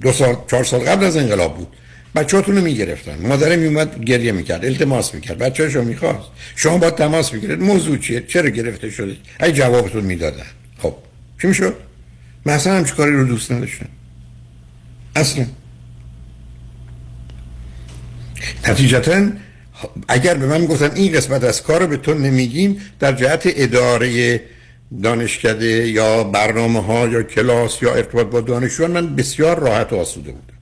[0.00, 1.68] دو سال چهار سال قبل از انقلاب بود.
[2.14, 3.18] بچه‌هاتون رو می‌گرفتن.
[3.22, 5.38] مادره میومد گریه می‌کرد التماس می‌کرد.
[5.38, 6.28] بچه‌هاش رو می‌خواست.
[6.56, 10.46] شما با تماس می‌گیرید موضوع چیه؟ چرا گرفته شده ای جوابتون می‌دادن.
[10.78, 10.94] خب
[11.42, 11.89] چی می‌شد؟
[12.44, 13.88] من اصلا همچه کاری رو دوست نداشتم.
[15.16, 15.46] اصلا.
[18.68, 19.30] نتیجتا
[20.08, 24.40] اگر به من گفتن این قسمت از کار رو به تو نمیگیم در جهت اداره
[25.02, 30.30] دانشکده یا برنامه ها یا کلاس یا ارتباط با دانشجویان من بسیار راحت و آسوده
[30.32, 30.58] بودم.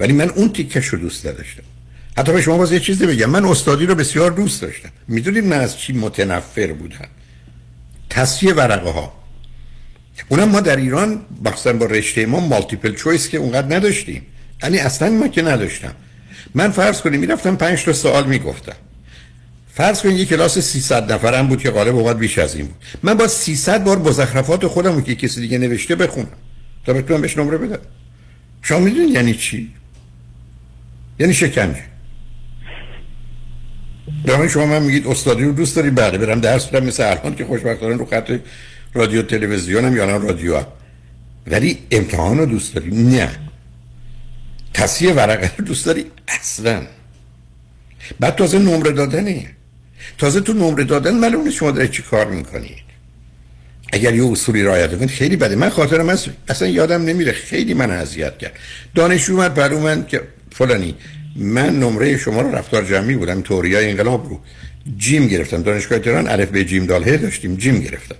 [0.00, 1.62] ولی من اون تیکش رو دوست نداشتم.
[2.16, 3.30] حتی به شما باز یه چیزی بگم.
[3.30, 4.88] من استادی رو بسیار دوست داشتم.
[5.08, 7.08] می‌دونید من از چی متنفر بودم؟
[8.10, 9.23] تصفیه ورقه ها
[10.28, 14.22] اونم ما در ایران مثلا با رشته ما مالتیپل چویس که اونقدر نداشتیم.
[14.62, 15.94] یعنی اصلا ما که نداشتم.
[16.54, 18.76] من فرض کنیم می‌رفتم پنج تا سوال می‌گفتم.
[19.74, 22.76] فرض کنید یک کلاس 300 نفرم بود که غالب اوقات بیش از این بود.
[23.02, 26.28] من با 300 بار مزخرفات خودم که کسی دیگه نوشته بخونم.
[26.86, 27.78] تا بتونم بهش نمره بدم.
[28.62, 29.72] شما می‌دونید یعنی چی؟
[31.18, 31.82] یعنی شکنجه.
[34.24, 36.86] برای شما من میگید استادی رو دوست داری بله برم درس بدم.
[36.86, 38.38] مثل الان که خوشبختانه رو خط
[38.94, 40.66] رادیو تلویزیونم یا رادیو هم.
[41.46, 43.30] ولی امتحان رو دوست داری؟ نه.
[44.74, 46.82] تصیه ورقه رو دوست داری؟ اصلا.
[48.20, 49.46] بعد تازه نمره دادنه.
[50.18, 52.84] تازه تو نمره دادن معلومه شما دارید چی کار می‌کنید
[53.92, 55.56] اگر یه اصولی رعایت کنید خیلی بده.
[55.56, 57.32] من خاطرم هست اصلا یادم نمیره.
[57.32, 58.52] خیلی من اذیت کرد.
[58.94, 60.22] دانشجو اومد برای من که
[60.52, 60.94] فلانی
[61.36, 63.40] من نمره شما رو رفتار جمعی بودم.
[63.40, 64.40] توریای انقلاب رو
[64.96, 65.62] جیم گرفتم.
[65.62, 67.56] دانشگاه تهران الف به جیم دال داشتیم.
[67.56, 68.16] جیم گرفتم.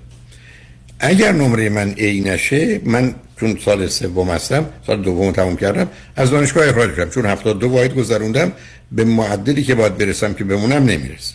[1.01, 6.31] اگر نمره من ای نشه من چون سال سوم هستم سال دوم تموم کردم از
[6.31, 8.53] دانشگاه اخراج شدم چون 72 واحد گذروندم
[8.93, 11.35] به معدلی که باید برسم که بمونم نمی‌رسم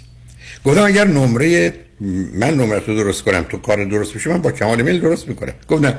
[0.66, 1.74] گفتم اگر نمره
[2.34, 5.54] من نمره تو درست کنم تو کار درست بشه من با کمال میل درست می‌کنم.
[5.68, 5.98] گفت نه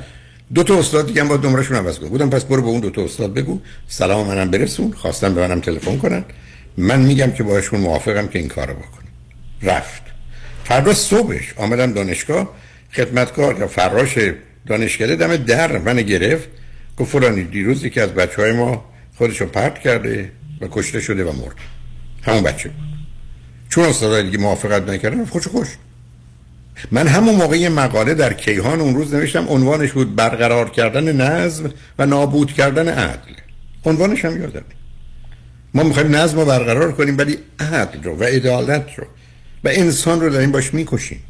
[0.54, 2.90] دو تا استاد دیگه هم با نمرهشون عوض کن بودم پس برو به اون دو
[2.90, 6.24] تا استاد بگو سلام منم برسون خواستم به منم تلفن کنن.
[6.76, 9.08] من میگم که باهاشون موافقم که این کارو بکنم.
[9.62, 10.02] رفت.
[10.64, 12.54] فردا صبحش آمدم دانشگاه
[12.92, 14.18] خدمتکار یا فراش
[14.66, 16.48] دانشکده دم در من گرفت
[16.96, 18.84] گفت فلانی دیروز یکی از بچه های ما
[19.16, 21.56] خودشو پرت کرده و کشته شده و مرد.
[22.22, 22.68] همون بچه.
[22.68, 22.90] بود
[23.68, 25.68] چون استادای دیگه موافقت نکردن خوش خوش
[26.90, 32.06] من همون موقع مقاله در کیهان اون روز نوشتم عنوانش بود برقرار کردن نظم و
[32.06, 33.34] نابود کردن عدل.
[33.84, 34.62] عنوانش هم یادمه
[35.74, 39.04] ما می‌خوایم نظم رو برقرار کنیم ولی عدل رو و عدالت رو
[39.64, 41.20] و انسان رو داریم باش می‌کشیم.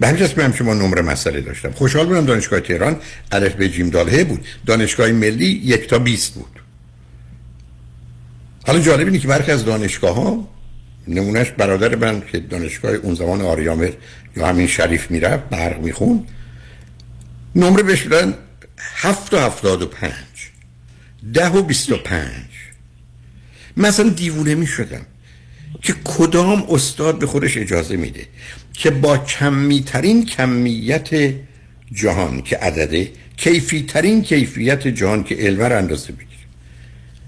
[0.00, 1.70] به همین جسم شما نمره مسئله داشتم.
[1.70, 2.96] خوشحال بودم دانشگاه تهران
[3.32, 4.46] الف به جیم دالهه بود.
[4.66, 6.60] دانشگاه ملی یک تا بیست بود.
[8.66, 10.48] حالا جالب اینه که برخی از دانشگاه ها
[11.08, 13.92] نمونهش برادر من که دانشگاه اون زمان آریامر
[14.36, 16.26] یا همین شریف می‌رفت برق میخون
[17.56, 18.34] نمره بهش بدن
[18.78, 20.50] هفت و هفتاد و پنج.
[21.34, 22.46] ده و بیست و پنج.
[23.76, 25.06] مثلا دیوونه می شدم
[25.82, 28.26] که کدام استاد به خودش اجازه میده
[28.72, 31.34] که با کمیترین کمیت
[31.92, 36.26] جهان که عدده کیفی ترین کیفیت جهان که علمه رو اندازه بگیره.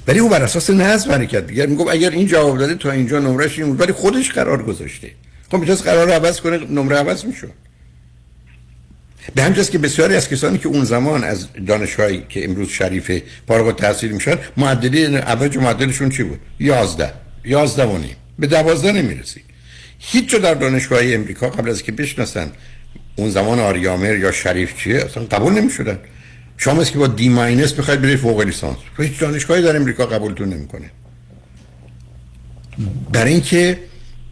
[0.07, 3.59] ولی او بر اساس نظم حرکت بگیر می‌گفت اگر این جواب داده تا اینجا نمرش
[3.59, 5.11] این ولی خودش قرار گذاشته.
[5.51, 7.53] خب می‌تونست قرار رو عوض کنه نمره عوض می‌شد.
[9.35, 13.67] به همجاست که بسیاری از کسانی که اون زمان از دانشگاهی که امروز شریف فارغ
[13.67, 17.13] التحصیل میشن معدلی اوج معدلشون چی بود؟ 11
[17.45, 18.17] 11 و نیم.
[18.39, 19.45] به 12 نمی‌رسید
[19.99, 22.53] هیچ در دانشگاه امریکا قبل از که بشناسن
[23.17, 25.99] اون زمان آریامر یا شریف چیه اصلا قبول نمی‌شدن.
[26.57, 28.77] شما که با دی ماینس بخواید برید فوق لیسانس.
[28.99, 30.91] هیچ دانشگاهی در امریکا قبولتون نمی‌کنه.
[33.13, 33.79] برای اینکه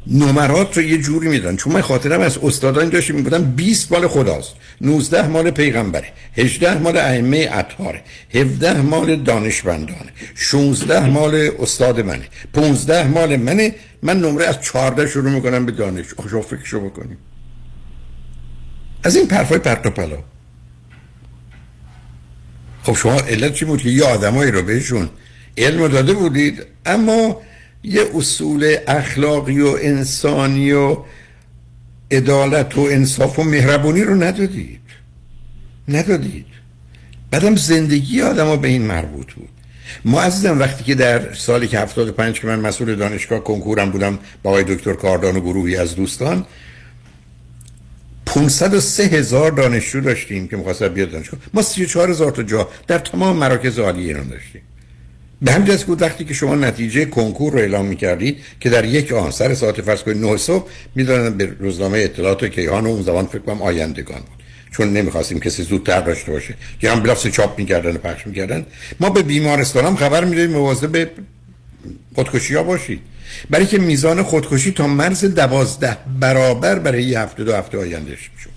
[0.07, 1.57] نمرات رو یه جوری میدن.
[1.57, 4.55] چون من خاطرم از استادان داشتیم می‌گفتن 20 مال خداست.
[4.81, 6.13] 19 مال پیغمبره.
[6.37, 8.03] 18 مال ائمه اطهاره.
[8.35, 10.13] 17 مال دانشمندانه.
[10.35, 12.25] 16 مال استاد منه.
[12.53, 13.75] 15 مال منه.
[14.03, 16.07] من نمره از 14 شروع می‌کنم به دانش.
[16.31, 17.19] شما فکرشو بکنیم.
[19.05, 20.19] از این پرفای پرت و پلا.
[22.83, 25.09] خب شما علت چی بود که یه آدمایی رو بهشون
[25.59, 27.41] علم داده بودید اما
[27.83, 30.97] یه اصول اخلاقی و انسانی و
[32.11, 34.81] عدالت و انصاف و مهربونی رو ندادید.
[35.89, 36.47] ندادید.
[37.31, 39.49] بعدم زندگی آدم به این مربوط بود.
[40.05, 44.51] ما عزیزم وقتی که در سالی که 75 که من مسئول دانشگاه کنکورم بودم با
[44.51, 46.47] آقای دکتر کاردان و گروهی از دوستان
[48.27, 51.41] 503 هزار دانشجو داشتیم که می‌خواستن بیاد دانشگاه.
[51.55, 54.63] ما 34 هزار تا جا در تمام مراکز عالی ایران داشتیم.
[55.43, 59.13] به همین جاست بود وقتی که شما نتیجه کنکور رو اعلام می‌کردید که در یک
[59.13, 63.03] آن سر ساعت فرض کنید 9 صبح می‌دادن به روزنامه اطلاعات و کیهان و اون
[63.03, 64.43] زمان فکر کنم آیندگان بود.
[64.73, 66.55] چون نمی‌خواستیم کسی زودتر داشته باشه.
[66.83, 68.67] یا هم بلافس چاپ می‌کردن و پخش می‌کردن.
[69.01, 71.09] ما به بیمارستان هم خبر می‌دادیم مواظب
[72.15, 73.01] خودکشی ها باشید.
[73.51, 78.51] برای که میزان خودکشی تا مرز دوازده برابر برای یه هفته دو هفته آیندهش می‌شد.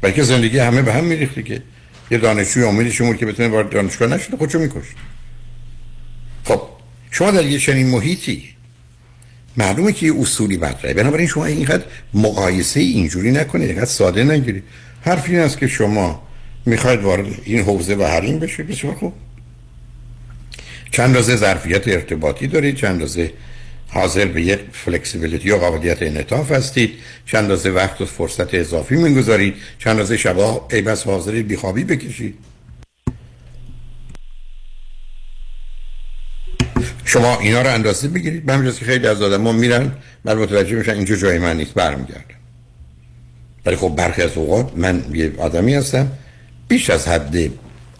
[0.00, 1.62] برای که زندگی همه به هم میریختی که
[2.10, 4.92] یه دانشجوی امیدش بود که بتونه وارد دانشگاه نشده خودشو میکشت.
[6.44, 6.62] خب
[7.10, 8.48] شما در یه چنین محیطی
[9.56, 10.94] معلومه که یه اصولی مطرحه.
[10.94, 11.84] بنابراین شما اینقدر
[12.14, 14.64] مقایسه اینجوری نکنید اینقدر ساده نگیرید.
[15.02, 16.22] حرف این است که شما
[16.66, 18.66] می‌خواید وارد این حوزه و حریم بشید.
[18.66, 19.12] بسیار خوب.
[20.90, 23.32] چند رازه ظرفیت ارتباطی دارید چند رازه
[23.88, 26.92] حاضر به یک فلکسیبیلیتی یا قابلیت انعطاف هستید
[27.26, 32.34] چند رازه وقت و فرصت اضافی می‌گذارید چند رازه شبا ای بس حاضرید بیخوابی بکشید.
[37.04, 39.92] شما اینا رو اندازه بگیرید به که خیلی از آدم ها میرن
[40.24, 42.22] بعد متوجه میشن اینجا جای من نیست برمیگردن
[43.66, 46.12] ولی خب برخی از اوقات من یه آدمی هستم
[46.68, 47.36] بیش از حد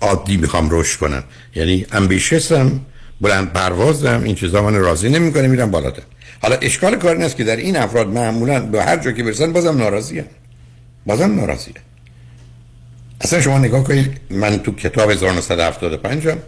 [0.00, 1.24] عادی می‌خوام رشد کنم
[1.55, 2.80] یعنی امبیشسم
[3.20, 6.03] بلند پروازم این چیزا من راضی نمی‌کنه میرم بالاتر
[6.42, 9.53] حالا اشکال کار این است که در این افراد معمولا به هر جا که برسن
[9.53, 10.24] بازم ناراضی هم.
[11.07, 11.82] بازم ناراضی هم.
[13.20, 16.38] اصلا شما نگاه کنید من تو کتاب 1975 هم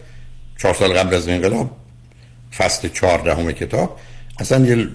[0.57, 1.77] چهار سال قبل از انقلاب
[2.57, 3.99] فصل چهاردهم کتاب
[4.39, 4.87] اصلا یه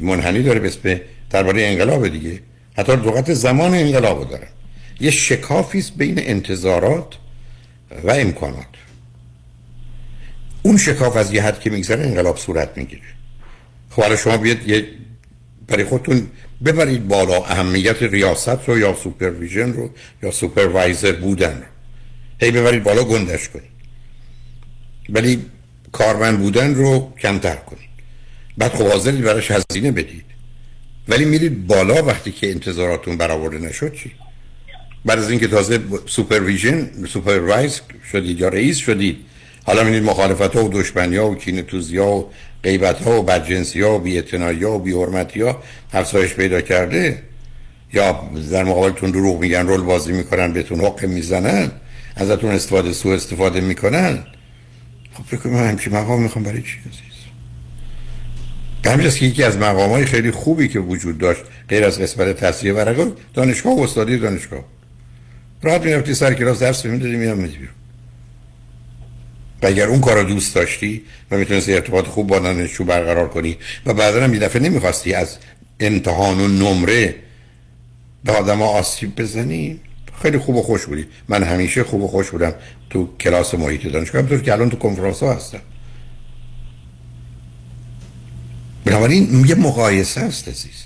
[0.00, 1.00] منحنی داره به اسم
[1.30, 2.40] درباره انقلاب دیگه.
[2.76, 4.48] حتی لغت زمان انقلاب داره.
[5.00, 7.14] یه شکافی است بین انتظارات
[8.04, 8.66] و امکانات.
[10.62, 13.02] اون شکاف از یه حد که میگذره انقلاب صورت می‌گیره.
[13.90, 14.86] خب حالا شما بیاد یه
[15.66, 16.26] برای خودتون
[16.64, 19.90] ببرید بالا اهمیت ریاست رو یا supervision رو
[20.22, 21.64] یا supervisor بودن رو.
[22.40, 23.74] هی ببرید بالا گندش کنید.
[25.08, 25.46] ولی
[25.94, 27.94] کارمند بودن رو کمتر کنید.
[28.58, 30.24] بعد خب حاضرید براش هزینه بدید.
[31.08, 34.12] ولی میرید بالا وقتی که انتظاراتون برآورده نشد چی؟
[35.04, 37.80] بعد از اینکه تازه supervision supervise
[38.12, 39.16] شدید یا رئیس شدید
[39.64, 41.64] حالا میرید مخالفت ها و دشمنی ها و کینه
[41.98, 42.30] ها
[42.66, 47.22] و و بدجنسی ها و بی‌اعتنایی ها و بی‌حرمتی ها افزایش پیدا کرده
[47.92, 51.70] یا در مقابلتون دروغ میگن role بازی می‌کنن بهتون حقه می‌زنن
[52.16, 54.24] ازتون استفاده سو استفاده می‌کنن
[55.14, 57.14] خب فکر من همچین مقام می‌خوام برای چی عزیز؟
[58.86, 62.74] همین که یکی از مقام های خیلی خوبی که وجود داشت غیر از قسمت تصحیح
[62.74, 64.64] ورقه دانشگاه و استادی دانشگاه.
[65.62, 67.68] راحت می‌رفتی سر کلاس درس می‌دادی میام میدی
[69.62, 73.56] و اگر اون کار رو دوست داشتی و می‌تونستی ارتباط خوب با دانشجو برقرار کنی
[73.86, 75.38] و بعدا هم یه دفعه نمی‌خواستی از
[75.80, 77.14] امتحان و نمره
[78.24, 79.80] به آدم آسیب بزنی
[80.24, 81.06] خیلی خوب و خوش بودی.
[81.28, 82.54] من همیشه خوب و خوش بودم
[82.90, 84.22] تو کلاس محیط دانشگاه.
[84.22, 85.60] همطور که الان تو کنفرانس ها هستم.
[88.84, 90.84] بنابراین یه مقایسه است عزیز.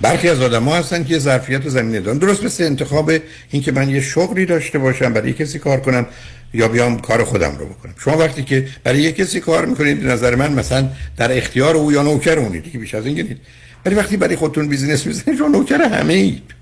[0.00, 2.18] برخی از آدم ها هستن که یه ظرفیت زمینه دارن.
[2.18, 3.12] درست مثل انتخاب
[3.50, 6.06] این که من یه شغلی داشته باشم برای کسی کار کنم
[6.54, 7.94] یا بیام کار خودم رو بکنم.
[8.04, 12.02] شما وقتی که برای یه کسی کار می‌کنید نظر من مثلا در اختیار او یا
[12.02, 13.38] نوکر اونید که بیش از این
[13.86, 16.59] ولی وقتی برای خودتون بیزینس می‌زنید شما نوکر همه اید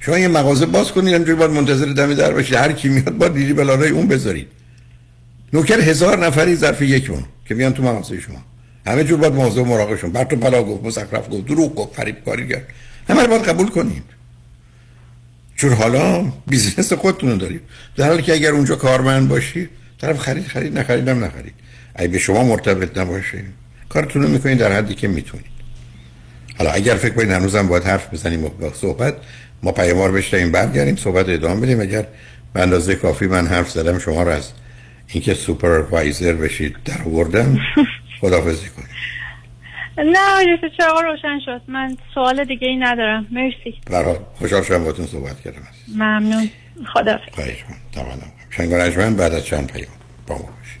[0.00, 3.28] شما یه مغازه باز کنید همینجوری باید منتظر دم در باشید هر کی میاد با
[3.28, 4.48] دیری بلالای اون بذارید
[5.52, 8.44] نوکر هزار نفری ظرف یک مون که میان تو مغازه شما.
[8.86, 12.48] همه جور باید موضوع مراقبشون بر تو بلا گفت مزخرف گفت دروغ گفت فریب کاری
[12.48, 12.66] کرد.
[13.08, 14.02] همه باید قبول کنید
[15.56, 17.60] چون حالا بیزینس خودتون دارید.
[17.96, 19.70] در حالی که اگر اونجا کارمند باشید
[20.00, 21.54] طرف خرید خرید نخریدم نخرید
[21.94, 23.44] اگه به شما مرتبط نباشه
[23.88, 25.46] کارتون رو می‌کنید در حدی که می‌تونید.
[26.58, 29.14] حالا اگر فکر کنید هنوزم باید حرف بزنیم و صحبت
[29.62, 31.80] ما پیاموار بشتیم برگردیم صحبت ادامه بدیم.
[31.80, 32.06] اگر
[32.54, 34.52] به اندازه کافی من حرف زدم شما رو از
[35.08, 37.58] اینکه سوپروایزر بشید در آوردم.
[38.20, 38.90] خداحافظی کنید
[39.98, 41.60] نه جلسه چراغ روشن شد.
[41.68, 43.26] من سوال دیگه ای ندارم.
[43.30, 43.74] مرسی.
[43.90, 45.62] برای خوشحال شدم باتون صحبت کردم.
[45.96, 46.50] ممنون.
[46.92, 48.18] خدا خواهش من تمام
[48.50, 49.92] شنگان اجمن بعد از چند پیام
[50.26, 50.80] با ما باشید.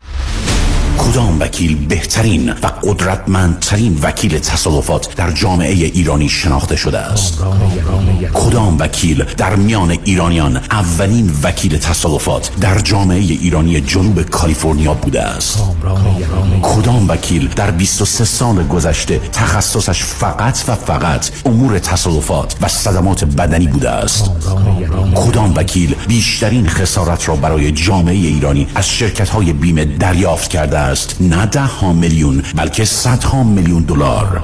[1.01, 7.39] کدام وکیل بهترین و قدرتمندترین وکیل تصادفات در جامعه ایرانی شناخته شده است؟
[8.33, 15.63] کدام وکیل در میان ایرانیان اولین وکیل تصادفات در جامعه ایرانی جنوب کالیفرنیا بوده است؟
[16.61, 23.67] کدام وکیل در 23 سال گذشته تخصصش فقط و فقط امور تصادفات و صدمات بدنی
[23.67, 24.31] بوده است؟
[25.15, 31.15] کدام وکیل بیشترین خسارت را برای جامعه ایرانی از شرکت های بیمه دریافت کرده است.
[31.19, 34.41] نه ده ها میلیون بلکه صدها میلیون دلار.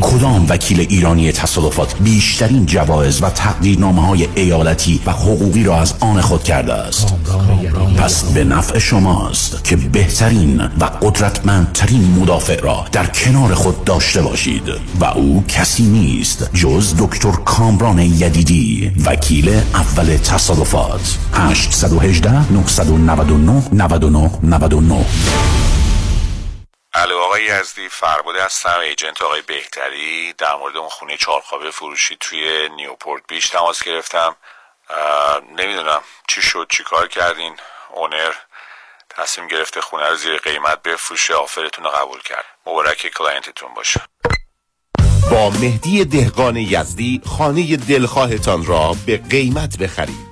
[0.00, 6.20] کدام وکیل ایرانی تصادفات بیشترین جوایز و تقدیرنامه های ایالتی و حقوقی را از آن
[6.20, 7.14] خود کرده است؟
[7.96, 14.62] پس به نفع شماست که بهترین و قدرتمندترین مدافع را در کنار خود داشته باشید
[15.00, 21.18] و او کسی نیست جز دکتر کامران یدیدی وکیل اول تصادفات.
[21.32, 25.04] 818 999 99 99
[26.94, 32.68] الو آقای یزدی فرباده هستم ایجنت آقای بهتری در مورد اون خونه چهارخوابه فروشی توی
[32.68, 34.36] نیوپورت بیش تماس گرفتم.
[35.56, 37.56] نمی‌دونم چی شد چی کار کردین؟
[37.90, 38.32] اونر
[39.10, 42.44] تصمیم گرفته خونه رو زیر قیمت بفروشه آفرتون رو قبول کرد.
[42.66, 44.00] مبارک client تون باشه.
[45.30, 50.31] با مهدی دهقان یزدی خانه دلخواهتان را به قیمت بخرید.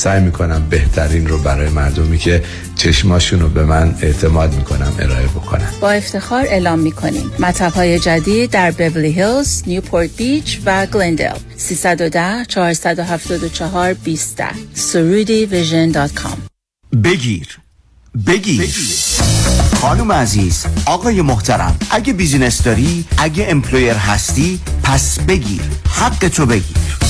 [0.00, 2.42] سعی می‌کنم بهترین رو برای مردمی که
[2.76, 7.30] چشماشون رو به من اعتماد می‌کنم ارائه بکنم با افتخار اعلام می‌کنیم.
[7.38, 14.42] مطب های جدید در بورلی هیلز، نیوپورت بیچ و گلندل 310 474 20
[14.74, 16.38] Soroudi Vision dot com.
[17.04, 17.58] بگیر.
[18.26, 18.68] بگیر.
[19.80, 25.62] خانم عزیز آقای محترم اگه business داری اگه employer هستی پس بگیر.
[25.90, 27.09] حق تو بگیر.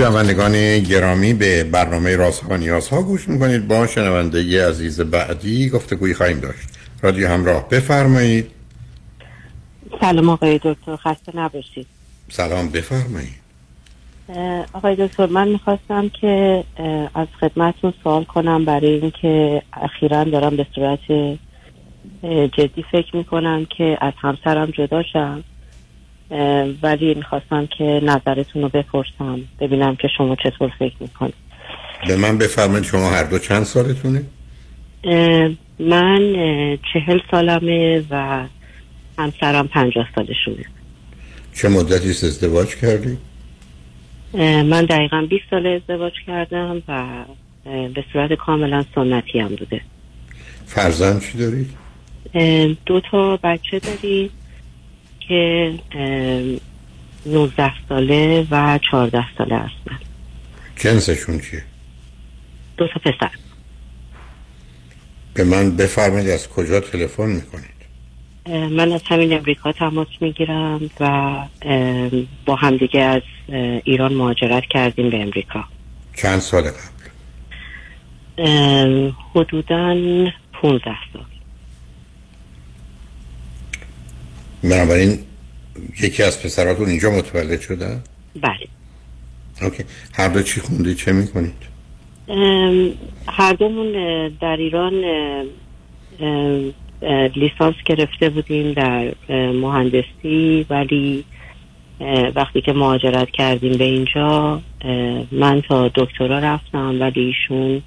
[0.00, 3.68] شنوندگان گرامی به برنامه راست ها نیاز ها گوش می‌کنید.
[3.68, 6.68] با شنونده عزیز بعدی گفتگوی خواهیم داشت.
[7.02, 8.50] رادیو همراه بفرمایید.
[10.00, 11.86] سلام آقای دکتر خسته نباشید.
[12.28, 13.40] سلام بفرمایید.
[14.72, 16.64] آقای دکتر من می‌خواستم که
[17.14, 21.38] از خدمتون سوال کنم برای اینکه اخیرا دارم به صورت
[22.58, 25.44] جدی فکر می‌کنم که از همسرم جدا شم.
[26.82, 31.34] ولی می‌خواستم که نظرتون رو بپرسم ببینم که شما چطور فکر می‌کنید.
[32.08, 34.22] به من بفرمایید شما هر دو چند سالتونه؟
[35.04, 36.32] اه، من
[36.92, 38.44] چهل سالمه و
[39.18, 40.64] همسرم پنجاه سالشونه.
[41.54, 43.18] چه مدتی است ازدواج کردی؟
[44.64, 47.04] من دقیقا 20 سال ازدواج کردم و
[47.64, 49.80] به صورت کاملا سنتی هم بوده.
[50.66, 51.70] فرزند چی دارید
[52.86, 54.30] دو تا بچه داریم.
[55.30, 56.60] که اه،
[57.26, 59.98] 19 ساله و 14 ساله هستن
[60.76, 61.64] جنسشون چیه؟
[62.76, 63.30] دو تا پسر.
[65.34, 67.80] به من بفرمایید از کجا تلفن می‌کنید؟
[68.70, 71.36] من از همین امریکا تماس می‌گیرم و
[72.46, 73.22] با همدیگه از
[73.84, 75.64] ایران مهاجرت کردیم به امریکا
[76.16, 77.00] چند سال قبل؟
[79.34, 79.96] حدوداً
[80.52, 81.22] 15 سال.
[84.64, 85.18] بنابراین
[86.00, 87.98] یکی از پسراتون اینجا متولد شده؟
[88.40, 88.66] بله.
[89.62, 89.84] اوکی.
[90.14, 91.70] هر دو چی خوندی چه می‌کنید؟
[93.28, 93.92] هر دومون
[94.40, 94.92] در ایران
[97.36, 99.12] لیسانس گرفته بودیم در
[99.52, 101.24] مهندسی ولی
[102.34, 104.60] وقتی که مهاجرت کردیم به اینجا
[105.32, 107.82] من تا دکترا رفتم ولی ایشون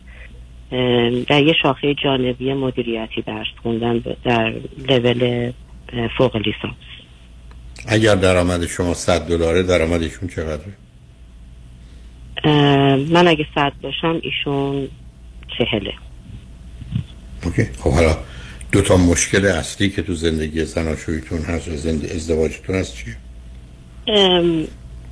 [1.27, 4.53] در یه شاخه جانبی مدیریتی درس خوندن در
[4.89, 5.51] لول
[6.17, 6.75] فوق لیسانس.
[7.87, 10.73] اگر درآمد شما 100 دلاره درآمدشون چقدره؟
[13.11, 14.87] من اگه صد باشم ایشون
[15.57, 15.93] چهله.
[17.43, 17.63] اوکی.
[17.79, 18.17] خب حالا
[18.71, 22.05] دو تا مشکل اصلی که تو زندگی زناشویتون هست و زند...
[22.05, 23.15] ازدواجتون هست چیه؟
[24.07, 24.67] ام،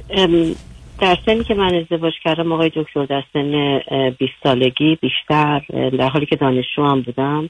[0.10, 0.56] ام،
[1.00, 5.62] در سنی که من ازدواج کردم آقای دکتر در سن اه، 20 سالگی بیشتر
[5.98, 7.50] در حالی که دانشجو هم بودم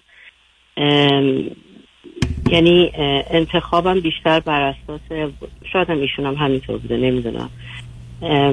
[0.78, 1.50] ام،
[2.50, 2.92] یعنی
[3.30, 5.02] انتخابم بیشتر بر اساس
[5.74, 7.50] شاید هم ایشون هم همینطور بوده نمی‌دونم.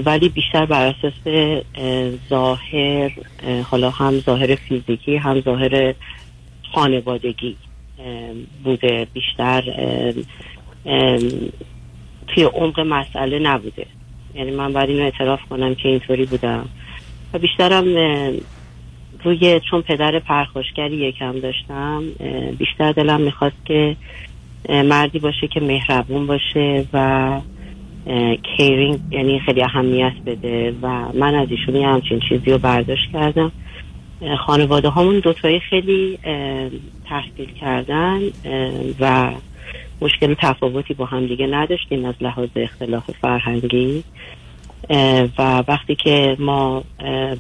[0.05, 3.13] ولی بیشتر بر اساس اه، ظاهر
[3.43, 5.95] اه، حالا هم ظاهر فیزیکی هم ظاهر
[6.73, 7.57] خانوادگی
[8.65, 9.63] بوده بیشتر
[12.29, 13.87] توی عمق مسئله نبوده.
[14.35, 16.69] یعنی من باید اینو اعتراف کنم که اینطوری بودم.
[17.35, 17.85] و بیشترم
[19.25, 22.03] روی چون پدر پرخاشگری یکم داشتم
[22.59, 23.97] بیشتر دلم می‌خواست که
[24.67, 27.41] مردی باشه که مهربون باشه و
[28.57, 33.53] کیرینگ یعنی خیلی اهمیت بده و من از ایشون یه همچین چیزی رو برداشت کردم.
[34.47, 36.19] خانواده هامون دوتایی خیلی
[37.09, 38.21] تحصیل کردن
[39.01, 39.33] و
[40.01, 44.05] مشکل تفاوتی با هم دیگه نداشتیم از لحاظ اختلاف فرهنگی.
[45.39, 46.85] و وقتی که ما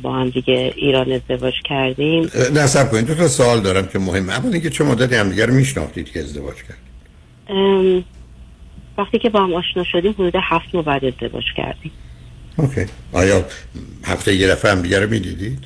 [0.03, 2.31] با هم دیگه ایران ازدواج کردیم.
[2.55, 3.07] نه سب کنید.
[3.07, 4.33] دو تا سوال دارم که مهمه.
[4.33, 6.79] اول اینکه چه مدتی همدیگه رو میشناختید که ازدواج کرد؟
[7.49, 8.05] ام،
[8.99, 11.93] وقتی که با هم آشنا شدیم حدود هفت ماه بعد ازدواج کردیم.
[12.57, 12.87] اوکی.
[13.13, 13.45] آیا
[14.05, 15.65] هفته یه دفعه همدیگه رو می‌دیدید؟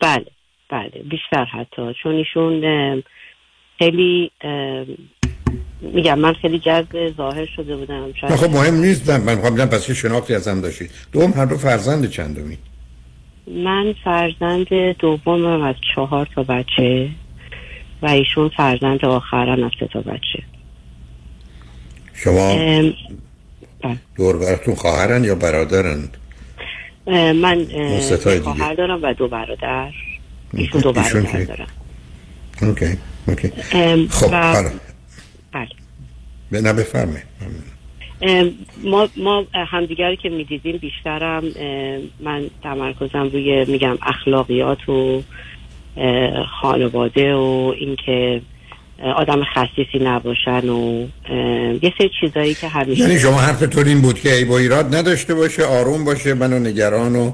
[0.00, 0.26] بله
[0.68, 1.02] بله.
[1.10, 1.94] بیشتر حتی.
[2.02, 2.62] چون ایشون
[3.78, 4.30] خیلی
[5.92, 9.10] میگم من خیلی جذب ظاهر شده بودم شاید خب مهم نیست.
[9.10, 10.90] من می‌خوام بدم پس چه شناختی از هم داشتید.
[11.12, 12.58] دوم هر دو فرزند چندمی؟
[13.46, 14.66] من فرزند
[14.98, 17.08] دومم از چهار تا بچه
[18.02, 20.42] و ایشون فرزند آخرم از سه تا بچه.
[22.14, 22.94] شما ام،
[24.16, 26.08] دور و برتون خواهرن یا برادرن؟
[27.06, 27.66] من.
[28.42, 29.92] خواهر دارم و دو برادر.
[30.54, 31.66] ایشون دو برادر که؟ دارم
[32.62, 32.98] OK
[33.28, 33.52] OK.
[34.10, 34.70] خب و-
[35.54, 36.72] بله.
[36.72, 36.84] نه
[38.22, 38.50] ام،
[38.84, 41.44] ما ما همدیگر که می‌دیدیم بیشترم
[42.20, 45.22] من تمرکزم روی میگم اخلاقیات و
[46.60, 48.40] خانواده و اینکه
[49.16, 51.06] آدم خصیصی نباشن و
[51.82, 55.34] یه سری چیزایی که همیشه یعنی شما حرفتون این بود که عیب و ایراد نداشته
[55.34, 57.32] باشه آروم باشه منو نگران و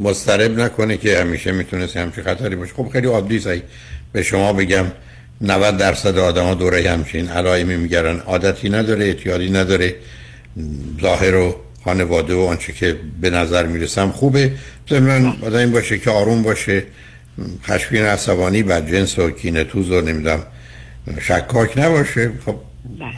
[0.00, 2.74] مضطرب نکنه که همیشه می‌تونست همچین خطری باشه.
[2.74, 3.40] خب خیلی عادی
[4.12, 4.84] به شما بگم.
[5.40, 8.20] 90 درصد آدما دوره همچین علائمی میگرن.
[8.20, 9.94] عادتی نداره اعتیادی نداره.
[11.00, 14.52] ظاهر و خانواده و آنچه که به نظر می‌رسم خوبه.
[14.90, 16.82] ضمن آدم این باشه که آروم باشه.
[17.64, 20.42] خشمگین عصبانی بر جنس و کینه توز و نمی‌دونم
[21.20, 22.32] شکاک نباشه.
[22.46, 22.56] خب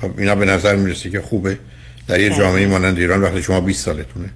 [0.01, 1.59] خب اینا به نظر می‌رسه که خوبه.
[2.09, 2.39] در یه بله.
[2.39, 4.31] جامعه مانند ایران وقتی شما 20 سالتونه.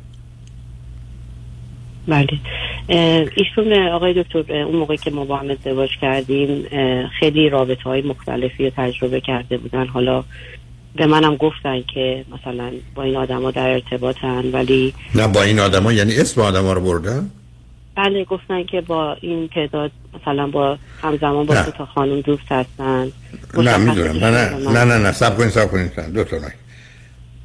[2.09, 2.27] بله.
[3.37, 6.67] ایشون آقای دکتر اون موقع که ما با هم ازدواج کردیم
[7.21, 9.87] خیلی رابطه های مختلفی رو تجربه کرده بودن.
[9.87, 10.25] حالا
[10.97, 15.93] به منم گفتن که مثلا با این آدما در ارتباطن ولی نه با این آدما
[15.93, 17.31] یعنی اسم آدما رو بردن؟
[17.97, 19.91] بله گفتن که با این تعداد
[20.21, 21.65] مثلا با همزمان با نه.
[21.65, 23.13] دو تا خانم دوست هستن.
[23.55, 24.25] نه می‌دونم.
[24.25, 24.71] نه نه.
[24.71, 25.13] نه نه نه.
[25.13, 26.53] سب کنید سب کنید دو تا نه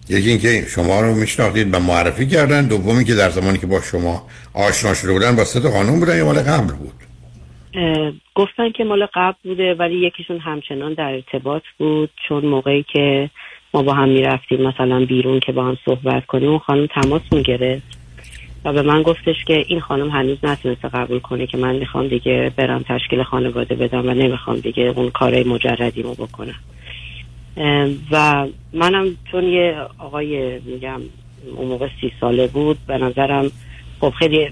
[0.09, 4.27] یکی اینکه شما رو میشناختید و معرفی کردن دومی که در زمانی که با شما
[4.53, 6.93] آشنا شده بودن با تا خانم بودن یا مال قبل بود.
[8.35, 13.29] گفتن که مال قبل بوده ولی یکیشون همچنان در ارتباط بود چون موقعی که
[13.73, 17.97] ما با هم می‌رفتیم مثلا بیرون که با هم صحبت کنیم اون خانم تماس می‌گرفت
[18.65, 22.51] و به من گفتش که این خانم هنوز نتونسته قبول کنه که من می‌خوام دیگه
[22.55, 26.47] برم تشکیل خانواده بدم و نمی‌خوام دیگه اون کار مجردیمو بکنم.
[26.49, 26.76] اه،
[28.11, 31.01] و منم چون یه آقای میگم
[31.55, 33.51] اون موقع سی ساله بود به نظرم
[33.99, 34.49] خب خیلی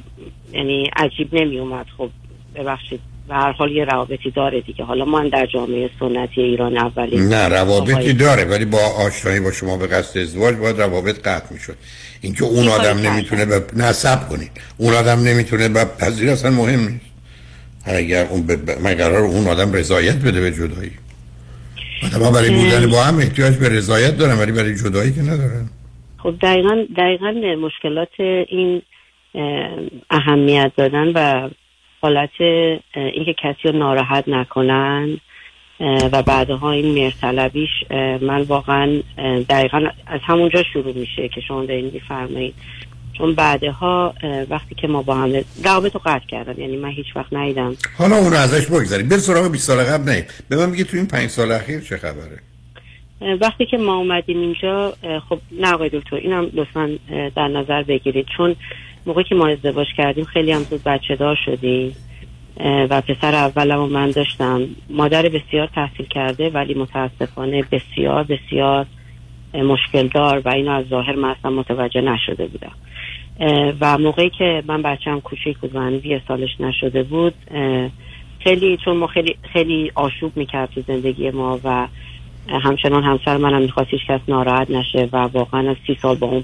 [0.53, 2.09] یعنی عجیب نمی اومد خب
[2.55, 4.83] ببخشید به هر حال یه روابطی داره دیگه.
[4.83, 9.51] حالا من در جامعه سنتی ایران اولین نه روابطی آقای- داره ولی با آشنایی با
[9.51, 11.75] شما به قصد ازدواج باید روابط قطع می‌شد.
[12.21, 12.97] اینکه اون آدم.
[12.97, 14.51] نمی‌تونه به نصب کنید.
[14.77, 17.05] اون آدم نمی‌تونه به پذیر اصلا مهم نیست.
[17.85, 18.47] اگر اون.
[18.47, 20.91] ب- من قرار اون آدم رضایت بده به جدایی.
[22.03, 22.49] آدم برای.
[22.49, 25.69] بودن با هم احتیاج به رضایت دارن ولی برای جدایی که ندارن
[26.17, 27.31] خب دقیقا, دقیقا
[27.61, 28.81] مشکلات این
[29.35, 29.69] اه،
[30.09, 31.49] اهمیت دادن و
[32.01, 32.41] حالت
[32.95, 35.17] اینکه کسی رو ناراحت نکنن
[36.11, 39.01] و بعدها این مرطلبیش اه، من واقعا
[39.49, 42.55] دقیقا از همونجا شروع میشه که شما دارین میفرمایید
[43.17, 44.13] چون بعدها
[44.49, 45.33] وقتی که ما با هم
[45.63, 47.75] روابط رو قطع کردم یعنی من هیچ وقت ندیدم.
[47.97, 50.11] حالا اون رو ازش بگذارید به سراغ 20 سال قبل.
[50.11, 50.25] نه.
[50.49, 52.39] به من بگید تو این 5 سال اخیر چه خبره؟
[53.41, 54.93] وقتی که ما اومدیم اینجا
[55.29, 56.97] خب نه آقای دکتر اینم لطفا
[57.35, 58.25] در نظر بگیرید.
[58.37, 58.55] چون
[59.05, 61.95] موقعی که ما ازدواج کردیم خیلی هم زود بچه دار شدیم.
[62.89, 64.61] و پسر اولم رو من داشتم.
[64.89, 68.85] مادر بسیار تحصیل کرده ولی متاسفانه بسیار بسیار
[69.63, 72.71] مشکل دار و اینو از ظاهر من اصلا متوجه نشده بودم.
[73.81, 77.33] و موقعی که من بچم کوچیک بود و هنوز یه سالش نشده بود
[78.39, 81.87] خیلی چون ما خیلی خیلی آشوب می‌کرد تو زندگی ما و
[82.47, 86.43] همچنان همسر منم می‌خواست هیچ کس ناراحت نشه و واقعا از سی سال با اون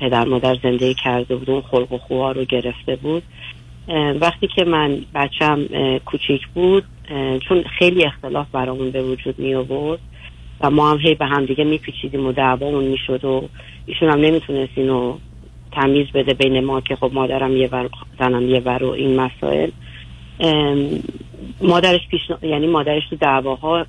[0.00, 3.22] پدر مادر زندگی کرده بود اون خلق و خوها رو گرفته بود.
[4.20, 5.66] وقتی که من بچم
[6.06, 6.84] کوچیک بود
[7.48, 9.54] چون خیلی اختلاف برامون به وجود می
[10.60, 13.48] و ما هم هی به هم دیگه میپیچیدیم و دعوامون می‌شد و
[13.86, 15.16] ایشون هم نمی‌تونست اینو
[15.72, 19.70] تمیز بده بین ما که خب مادرم یه ور زنم یه ور و این مسائل.
[21.62, 23.86] مادرش پیش یعنی مادرش تو دعواها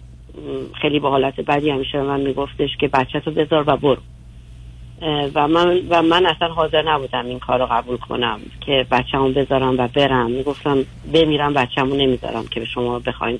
[0.81, 4.01] خیلی با حالت بدی همیشه به من میگفتش که بچه تو بذار و برو.
[5.35, 9.77] و من و من اصلا حاضر نبودم این کار رو قبول کنم که بچه‌مو بذارم
[9.77, 10.31] و برم.
[10.31, 10.77] می‌گفتم
[11.13, 13.39] بمیرم بچه‌مو نمی‌ذارم که به شما بخواین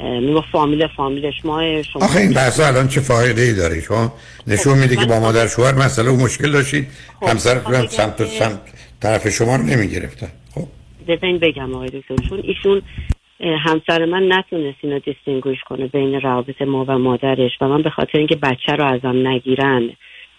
[0.00, 4.12] می‌گفت فامیل فامیلش ماه شما آخه این بحث الان چه فایده ای داره شما
[4.46, 6.86] نشون میده که با مادر شوهر مسئله و مشکل داشتید.
[7.22, 8.60] همسرتون هم سمت سمت
[9.00, 10.28] طرف شما رو نمی‌گرفتن.
[11.08, 12.82] ببین بگم آقای دکتر چون ایشون
[13.40, 18.18] همسر من نتونست اینو دیستینگوش کنه بین روابط ما و مادرش و من به خاطر
[18.18, 19.90] اینکه بچه رو ازم نگیرن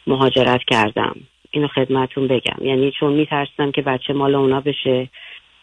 [0.07, 1.15] مهاجرت کردم.
[1.51, 2.65] اینو خدمتون بگم.
[2.65, 5.09] یعنی چون میترسیدم که بچه مال اونا بشه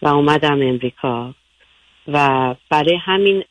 [0.02, 1.34] و اومدم امریکا.
[2.08, 3.44] و برای همین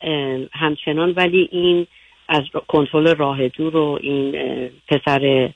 [0.53, 1.87] همچنان ولی این
[2.29, 4.31] از کنترل راه دور و این
[4.87, 5.49] پسر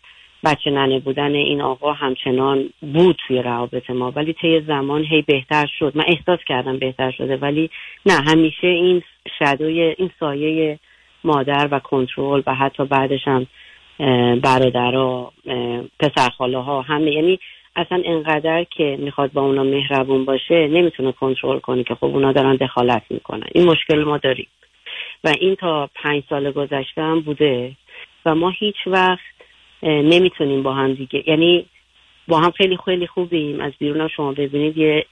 [0.44, 4.12] بچه ننه بودن این آقا همچنان بود توی روابط ما.
[4.12, 5.92] ولی طی زمان هی بهتر شد.
[5.96, 7.70] من احساس کردم بهتر شده ولی
[8.06, 9.04] نه همیشه این
[9.40, 10.80] شدوی این سایه
[11.24, 13.48] مادر و کنترل و حتی بعدش هم
[14.40, 15.34] برادرها
[16.00, 17.12] پسرخاله ها همه.
[17.12, 17.40] یعنی
[17.80, 22.56] اصلا انقدر که می‌خواد با اونا مهربون باشه نمی‌تونه کنترل کنه که خب اونا دارن
[22.56, 23.48] دخالت می‌کنن.
[23.52, 24.48] این مشکل ما داریم.
[25.24, 27.72] و این تا پنج سال گذشته هم بوده
[28.26, 29.20] و ما هیچ وقت
[29.84, 31.66] نمی‌تونیم با هم دیگه یعنی
[32.28, 33.62] با هم خیلی خیلی خوبیم.
[33.62, 35.06] از بیرون شما ببینید یه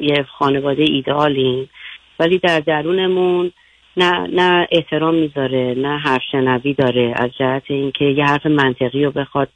[0.00, 1.70] یه خانواده ایدئالیم
[2.18, 3.52] ولی در درونمون
[3.96, 7.14] نه نه احترام می‌ذاره نه حرف شنوی داره.
[7.16, 9.48] از جهت اینکه یه حرف منطقی رو بخواد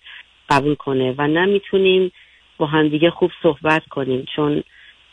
[0.51, 2.13] قبول کنه و نمی‌تونیم
[2.59, 4.27] با همدیگه خوب صحبت کنیم.
[4.37, 4.63] چون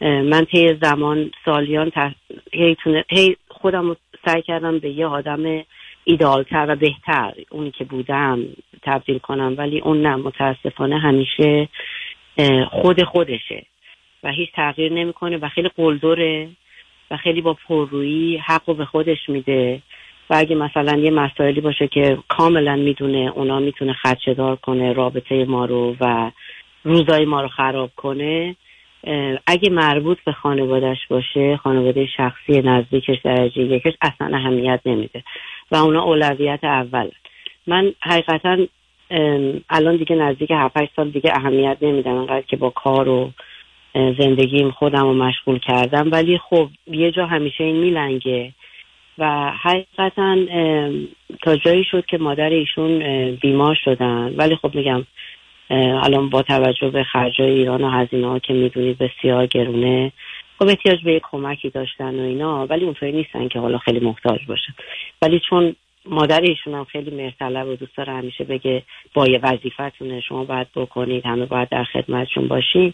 [0.02, 2.12] من طی زمان سالیان تح...
[3.10, 3.96] هی, خودم رو
[4.26, 5.64] سعی کردم به یه آدم
[6.04, 8.46] ایدالتر و بهتر اونی که بودم
[8.84, 9.56] تبدیل کنم.
[9.58, 11.70] ولی اون نه متاسفانه همیشه
[12.70, 13.66] خود خودشه
[14.24, 16.50] و هیچ تغییر نمی‌کنه و خیلی قلدره
[17.12, 19.82] و خیلی با پررویی حق رو به خودش میده.
[20.30, 25.46] و اگه مثلا یه مسائلی باشه که کاملا می‌دونه اونا می‌تونه خدشه دار کنه رابطه
[25.46, 26.32] ما رو و
[26.86, 28.56] روزای ما رو خراب کنه
[29.48, 35.24] اگه مربوط به خانوادش باشه خانواده شخصی نزدیکش درجه یکش اصلا اهمیت نمیده
[35.72, 37.10] و اونا اولویت اول.
[37.68, 38.58] من حقیقتا
[39.70, 43.32] الان دیگه نزدیک 7 سال دیگه اهمیت نمیدم انقدر که با کار و
[43.94, 46.12] زندگیم خودم رو مشغول کردم.
[46.12, 48.52] ولی خب یه جا همیشه این میلنگه
[49.18, 50.38] و حقیقتا
[51.42, 53.00] تا جایی شد که مادر ایشون
[53.36, 54.34] بیمار شدن.
[54.38, 55.06] ولی خب میگم
[55.70, 60.12] الان با توجه به خرجای ایران و هزینه ها که می‌دونید بسیار گرونه.
[60.60, 64.40] خب احتیاج به یک کمکی داشتن و اینا ولی اونطوری نیستن که حالا خیلی محتاج
[64.48, 64.74] باشن
[65.22, 65.76] ولی چون
[66.06, 68.84] مادر ایشون هم خیلی مهرطلب و دوست داره همیشه بگه
[69.14, 72.94] با یه وظیفتونه شما باید بکنید همه باید در خدمتشون باشین.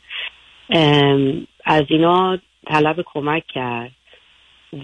[0.70, 2.38] ام، از اینا
[2.68, 3.92] طلب کمک کرد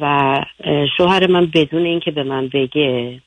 [0.02, 0.36] و
[0.98, 3.22] شوهر من بدون اینکه به من بگه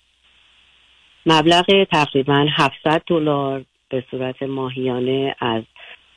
[1.27, 5.63] مبلغ تقریبا 700 دلار به صورت ماهیانه از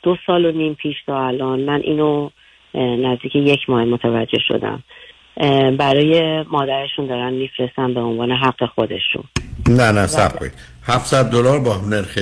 [0.02, 2.30] دو سال و نیم پیش تا الان من اینو
[2.74, 4.82] نزدیک یک ماه متوجه شدم.
[5.76, 9.24] برای مادرشون دارن میفرستن به عنوان حق خودشون.
[9.68, 10.52] نه نه سب کنید.
[10.82, 12.18] 700 دلار با نرخ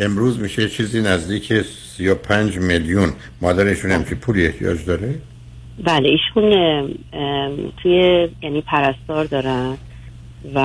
[0.00, 3.08] امروز میشه چیزی نزدیک 35 میلیون.
[3.42, 5.14] مادرشون همچی پولی احتیاج داره؟
[5.84, 6.50] بله ایشون
[7.82, 9.76] توی یعنی پرستار دارن
[10.54, 10.58] و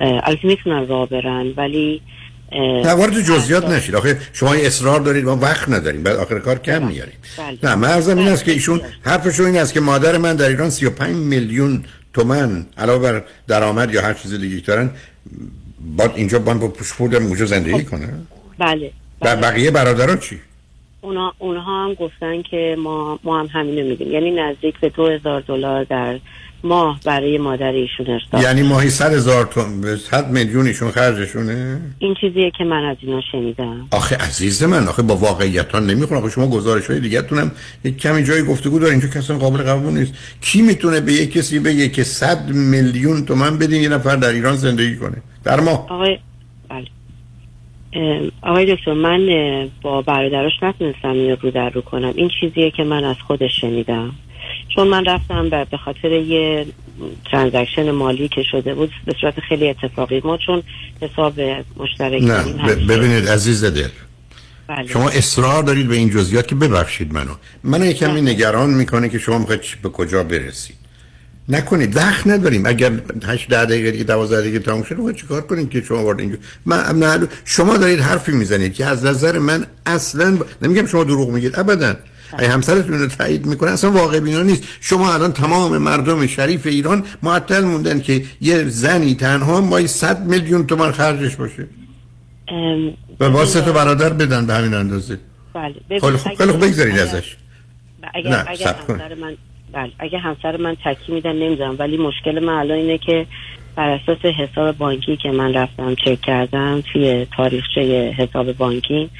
[0.00, 2.02] البته می‌تونن راه برن ولی
[2.52, 3.94] نه وارد جزئیات نشید.
[3.94, 6.02] آخه شما اصرار دارید ما وقت نداریم.
[6.02, 7.14] بعد آخر کار کم میاریم.
[7.38, 7.58] بله.
[7.62, 11.16] نه مرزم این است که ایشون حرفشون این است که مادر من در ایران 35
[11.16, 14.90] میلیون تومن علاوه بر درآمد یا هر چیز دیگه دارن
[15.96, 18.08] با اینجا با با پشپورت اونجا زندگی کنه؟
[18.58, 18.90] بله
[19.22, 20.40] و بقیه برادران چی؟
[21.00, 25.40] اونا اونها هم گفتن که ما ما هم همینو میدیم یعنی نزدیک به دو هزار
[25.40, 26.18] دلار در
[26.66, 32.14] ماه برای مادر ایشون ارسال یعنی ماهی 100 هزار تومن 100 میلیون ایشون خرجشونه؟ این
[32.20, 33.88] چیزیه که من از اینا شنیدم.
[33.90, 37.50] آخه عزیز من آخه با واقعیت ها نمی‌خونه آخه شما گزارش های دیگه تونم
[37.84, 40.14] یک کمی جای گفتگو داره اینجا کسی قابل قبول نیست.
[40.40, 44.56] کی می‌تونه به یک کسی بگه که 100 میلیون تومن بدین یه نفر در ایران
[44.56, 45.86] زندگی کنه؟ در ماه.
[45.90, 46.18] آقای
[46.68, 46.86] بله.
[48.42, 49.26] آقای دکتر من
[49.82, 52.12] با برادراش نتونستم اینو رو در رو کنم.
[52.16, 54.12] این چیزیه که من از خودش شنیدم.
[54.76, 56.66] چون من رفتم به خاطر یه
[57.30, 60.20] ترانزکشن مالی که شده بود به صورت خیلی اتفاقی.
[60.24, 60.62] ما چون
[61.02, 61.40] حساب
[61.76, 63.88] مشترک نه ببینید عزیز دل
[64.68, 64.86] بله.
[64.86, 67.30] شما اصرار دارید به این جزئیات که ببخشید منو.
[67.64, 70.76] منو کمی نگران می‌کنه که شما می‌خواید به کجا برسید.
[71.48, 72.66] نکنید وقت نداریم.
[72.66, 72.92] اگر
[73.26, 76.36] 8 10 دقیقه دیگه 12 دقیقه تموم شد می‌خواید چیکار کنید که شما وارد اینجا؟
[76.66, 80.38] من نه شما دارید حرفی می‌زنید که از نظر من اصلا.
[80.62, 81.94] نمیگم شما دروغ میگید ابدا.
[82.38, 84.64] ای همسرتون رو تایید می‌کنه اصلا واقع بینا نیست.
[84.80, 90.66] شما الان تمام مردم شریف ایران معطل موندن که یه زنی تنها مای 100 میلیون
[90.66, 91.66] تومان خرجش باشه.
[92.48, 95.18] ام، به واسه تو برادر بدن به همین اندازه.
[95.54, 97.36] بله خیلی خوب خیلی خوب بگذارید ازش.
[98.14, 98.74] اگر نه، اگر.
[98.88, 99.36] همسر من
[99.72, 103.26] بله اگه همسر من تکی میدن نمی‌دونم ولی مشکل من الان اینه که
[103.76, 109.10] بر اساس حساب بانکی که من رفتم چک کردم توی تاریخچه حساب بانکی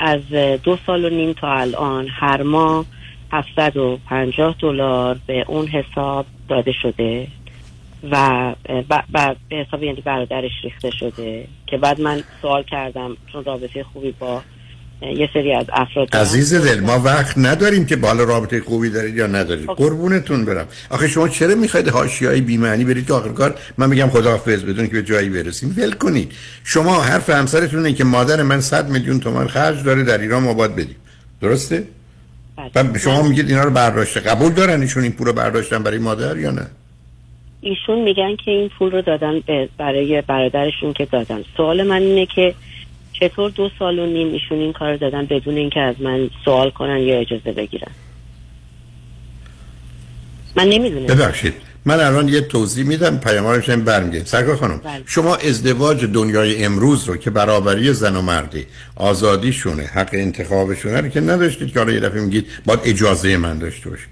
[0.00, 0.20] از
[0.62, 2.84] دو سال و نیم تا الان هر ماه
[3.32, 7.26] 750 دلار به اون حساب داده شده
[8.10, 8.54] و
[8.88, 14.42] به حساب یعنی برادرش ریخته شده که بعد من سوال کردم چون رابطه خوبی با
[15.02, 16.16] یه سری از افراد.
[16.16, 19.66] عزیز دل ما وقت نداریم که بالا رابطه خوبی دارید یا ندارید.
[19.66, 20.66] قربونتون برم.
[20.90, 24.92] آخه شما چرا می‌خواید حاشیه‌ای بی‌معنی برید که آخر کار؟ من میگم خداحافظ بدون که
[24.92, 25.74] به جایی برسیم.
[25.78, 26.32] ول کنید.
[26.64, 30.54] شما حرف همسرتون اینه که مادر من 100 میلیون تومان خرج داره در ایران ما
[30.54, 30.96] باید بدیم.
[31.40, 31.84] درسته؟
[32.74, 36.36] و شما میگید اینا رو برداشته قبول دارن ایشون این پول رو برداشتن برای مادر
[36.36, 36.66] یا نه؟
[37.60, 39.40] ایشون میگن که این پول رو دادن
[39.78, 41.44] برای برادرشون که دادن.
[41.56, 42.54] سوال من اینه که
[43.20, 46.98] چطور دو سال و نیم ایشون این کار دادن بدون اینکه از من سوال کنن
[46.98, 47.92] یا اجازه بگیرن؟
[50.56, 51.06] من نمی‌دونم.
[51.06, 51.54] ببخشید.
[51.84, 54.24] من الان یه توضیح میدم پیامارش هم برمیگردیم.
[54.24, 55.02] سرکار خانم بله.
[55.06, 58.66] شما ازدواج دنیای امروز رو که برابری زن و مردی
[58.96, 63.90] آزادیشونه حق انتخابشونه رو که نداشتید که حالا یه دفعه میگید باید اجازه من داشته
[63.90, 64.08] باشید.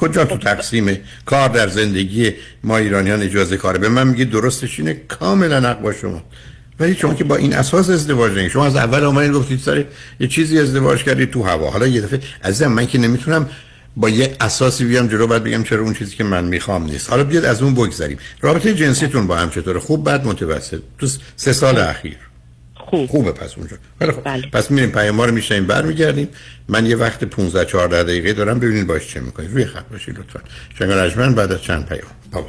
[0.00, 2.32] کجا تو تقسیم کار در زندگی
[2.64, 6.22] ما ایرانیان اجازه کاره؟ به من میگید درستش اینه کاملا حق با شما.
[6.80, 9.84] ولی شما که با این اساس ازدواج نگید شما از اول آمدید گفتید سر
[10.20, 11.70] یه چیزی ازدواج کردید تو هوا.
[11.70, 13.48] حالا یه دفعه عزیزم من که نمی‌تونم
[13.96, 17.10] با یه اساسی بیام جلو بعد بگم چرا اون چیزی که من می‌خوام نیست.
[17.10, 18.18] حالا بیاد از اون بگذریم.
[18.40, 22.16] رابطه جنسیتون با هم چطوره؟ خوب بعد متوسط؟ تو سه سال اخیر.
[22.74, 23.06] خوب.
[23.06, 23.76] خوبه پس اونجا.
[23.98, 26.28] خیلی خوب پس میریم پیام رو میشنیم برمیگردیم.
[26.68, 30.40] من یه وقت 15 14 دقیقه دارم ببینید باش چه می‌کنید روی خط باشید لطفا.
[30.78, 32.10] شنگ رجمن بعد از چند پیام.
[32.32, 32.48] بابا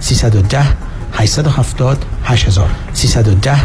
[0.00, 0.66] 310
[1.12, 3.56] 870 8000 310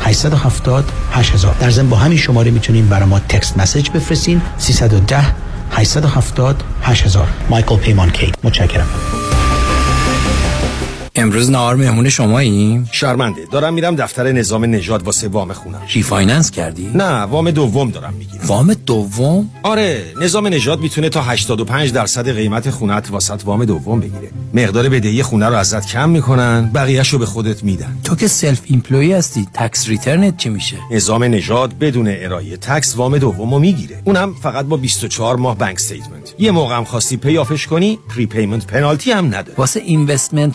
[0.00, 4.40] 870 8000 در ضمن با همین شماره می‌تونین برای ما تکست مسیج بفرستین.
[4.58, 5.24] 310
[5.72, 8.32] 870 8000 مایکل پیمان کی.
[8.44, 8.86] متشکرم.
[11.14, 13.46] امروز نهار مهمون شماییم؟ شرمنده.
[13.50, 15.82] دارم میرم دفتر نظام نژاد واسه وام خونم.
[15.94, 18.44] refinance کردی؟ نه وام دوم دارم می‌گیرم.
[18.46, 24.30] وام دوم؟ آره نظام نژاد می‌تونه تا 85 درصد قیمت خونت واست وام دوم بگیره.
[24.54, 27.98] مقدار بدهی خونه رو ازت کم می‌کنن بقیهشو به خودت میدن.
[28.04, 32.96] تو که self employed هستی tax return ت چی میشه؟ نظام نژاد بدون ارائه tax
[32.96, 34.02] وام دومو می‌گیره.
[34.04, 37.98] اونم فقط با 24 ماه bank statement یه موقع هم خواستی pay off ش کنی
[38.08, 39.54] prepayment penalty هم نداره.
[39.56, 40.54] واسه investment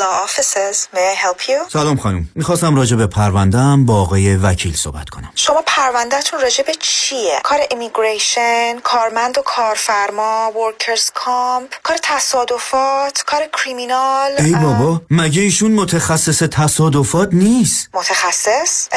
[0.00, 1.72] Law offices, may I help you?
[1.72, 2.28] سلام خانم.
[2.34, 5.32] می‌خواستم راجع به پروندهم با آقای وکیل صحبت کنم.
[5.34, 13.40] شما پروندهتون راجع به چیه؟ کار immigration، کارمند و کارفرما، workers' comp، کار تصادفات، کار
[13.52, 18.88] criminal ای بابا مگه ایشون متخصص تصادفات نیست؟ متخصص؟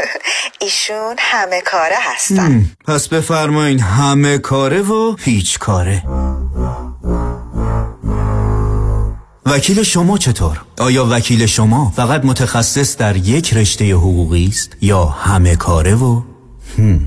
[0.60, 2.64] ایشون همه کاره هستن.
[2.86, 6.02] پس بفرمایین همه کاره و هیچ کاره.
[9.46, 15.56] وکیل شما چطور؟ آیا وکیل شما فقط متخصص در یک رشته حقوقی است یا همه
[15.56, 16.22] کاره و
[16.78, 17.00] هم.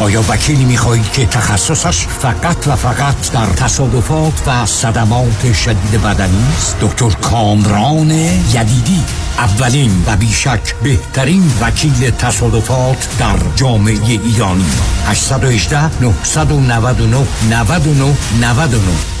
[0.00, 6.76] آیا وکیلی می‌خواهید که تخصصش فقط و فقط در تصادفات و صدمات شدید بدنی است
[6.80, 9.00] دکتر کامران یدیدی
[9.38, 14.70] اولین و بیشک بهترین وکیل تصادفات در جامعه ایرانی
[15.06, 19.20] 818 999 99 99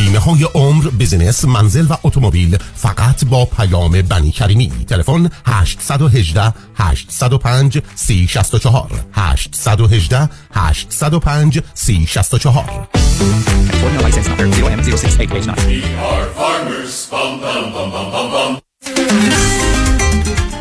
[0.00, 4.70] بیمه های عمر بزنس منزل و اتومبیل فقط با پیام بنی کریمی.
[4.88, 12.88] تلفن 818 805 3064 818 805 3064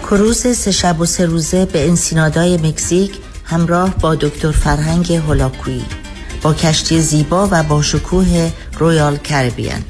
[0.10, 3.12] کروز سه شب و سه روزه به انسینادای مکزیک
[3.46, 5.86] همراه با دکتر فرهنگ هولاکویی.
[6.42, 9.84] با کشتی زیبا و با شکوه رویال کربیان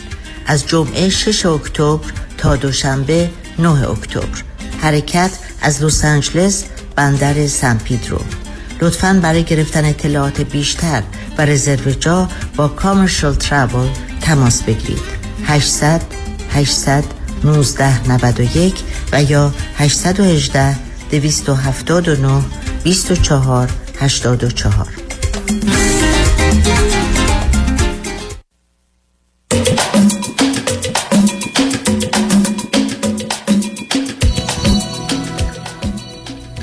[0.46, 4.44] از جمعه 6 اکتبر تا دوشنبه 9 اکتبر.
[4.82, 5.32] حرکت
[5.62, 6.64] از لس آنجلس
[6.96, 8.20] بندر سن پیدرو.
[8.82, 11.04] لطفا برای گرفتن اطلاعات بیشتر
[11.38, 13.88] و رزرو جا با کامرشال تراول
[14.22, 15.00] تماس بگیرید.
[15.46, 16.02] 800
[16.54, 17.04] 800
[17.44, 20.76] 1991 و یا 818
[21.12, 22.44] 279
[22.84, 23.70] 24
[24.00, 24.88] 84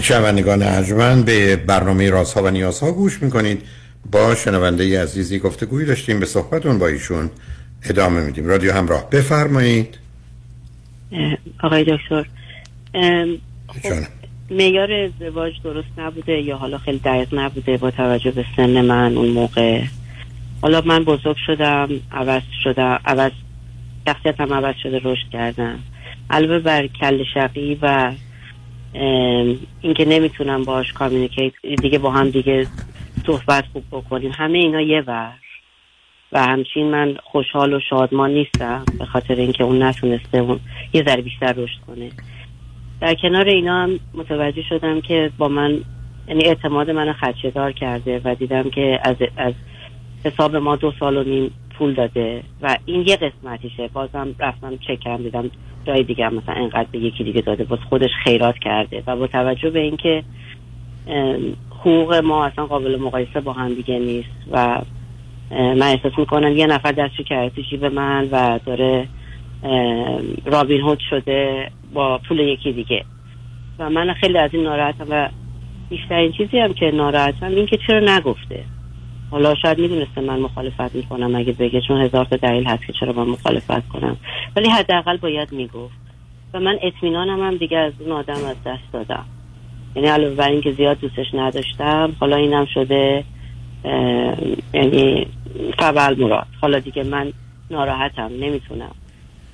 [0.00, 3.62] شنوندگان ارجمند به برنامه رازها و نیازها گوش می‌کنید.
[4.10, 7.30] با شنونده عزیزی گفتگویی داشتیم به صحبتون با ایشون
[7.82, 8.46] ادامه میدیم.
[8.46, 9.98] رادیو همراه بفرمایید.
[11.62, 12.26] آقای دکتر.
[12.94, 13.38] ام،
[14.50, 19.28] معیار ازدواج درست نبوده یا حالا خیلی دقیق نبوده با توجه به سن من اون
[19.28, 19.82] موقع.
[20.62, 23.32] حالا من بزرگ شدم عوض شدم عوض
[24.08, 25.78] شخصیتم عوض شده رشد کردم.
[26.30, 28.12] علاوه بر کل شقی و
[29.80, 31.52] اینکه نمی‌تونم باش کامیونیکیت
[31.82, 32.66] دیگه با هم دیگه
[33.26, 34.32] صحبت خوب بکنیم.
[34.34, 35.32] همه اینا یه ور.
[36.32, 40.60] و همچین من خوشحال و شادمان نیستم به خاطر اینکه اون نتونسته اون
[40.92, 42.10] یه ذره بیشتر رشد کنه.
[43.00, 45.80] در کنار اینا هم متوجه شدم که با من
[46.28, 49.54] یعنی اعتماد منو خدشه‌دار کرده و دیدم که از از
[50.24, 53.88] حساب ما دو سال و نیم پول داده و این یه قسمتیشه.
[53.88, 55.50] بازم رفتم چکم دیدم
[55.86, 57.64] جای دیگه مثلا انقدر به یکی دیگه داده.
[57.64, 60.22] باز خودش خیرات کرده و با توجه به اینکه
[61.70, 64.82] حقوق ما اصلا قابل مقایسه با هم دیگه نیست و
[65.50, 69.08] من احساس می‌کنم یه نفر دستشو کرده جیب من و داره
[70.44, 73.04] رابین هود شده با پول یکی دیگه.
[73.78, 75.28] و من خیلی از این ناراحتم و
[75.88, 78.64] بیشترین چیزی هم که ناراحتم این که چرا نگفته.
[79.30, 83.12] حالا شاید می‌دونسته من مخالفت می‌کنم اگه بگه چون هزار تا دلیل هست که چرا
[83.12, 84.16] من مخالفت کنم.
[84.56, 85.94] ولی حداقل باید می‌گفت.
[86.54, 89.24] و من اطمینانم هم دیگه از اون آدم از دست دادم.
[89.96, 93.24] یعنی علاوه بر اینکه زیاد دوستش نداشتم حالا اینم شده
[94.74, 95.26] یعنی
[95.78, 96.46] فبل مراد.
[96.60, 97.32] حالا دیگه من
[97.70, 98.94] ناراحتم نمی‌تونم.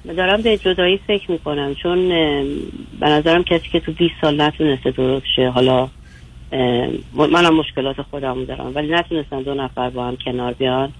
[0.06, 2.08] دارم به جدایی فکر می‌کنم چون
[3.00, 5.48] به نظرم کسی که تو 20 سال نتونسته درست شه.
[5.48, 5.88] حالا
[7.14, 10.92] منم مشکلات خودم دارم ولی نتونستن دو نفر با هم کنار بیان.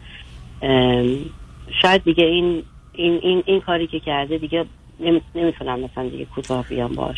[1.82, 2.62] شاید دیگه این
[2.92, 4.64] این این, این کاری که کرده دیگه
[5.00, 7.16] نمی- نمی‌تونم مثلا دیگه کوتاه بیام باش.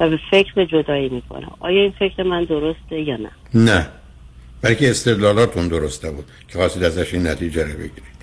[0.00, 1.52] و به فکر به جدایی می‌کنم.
[1.60, 3.86] آیا این فکر من درسته یا نه؟ نه.
[4.62, 8.15] بلکه استدلالاتون درسته بود که خواستید ازش این نتیجه رو بگیرید.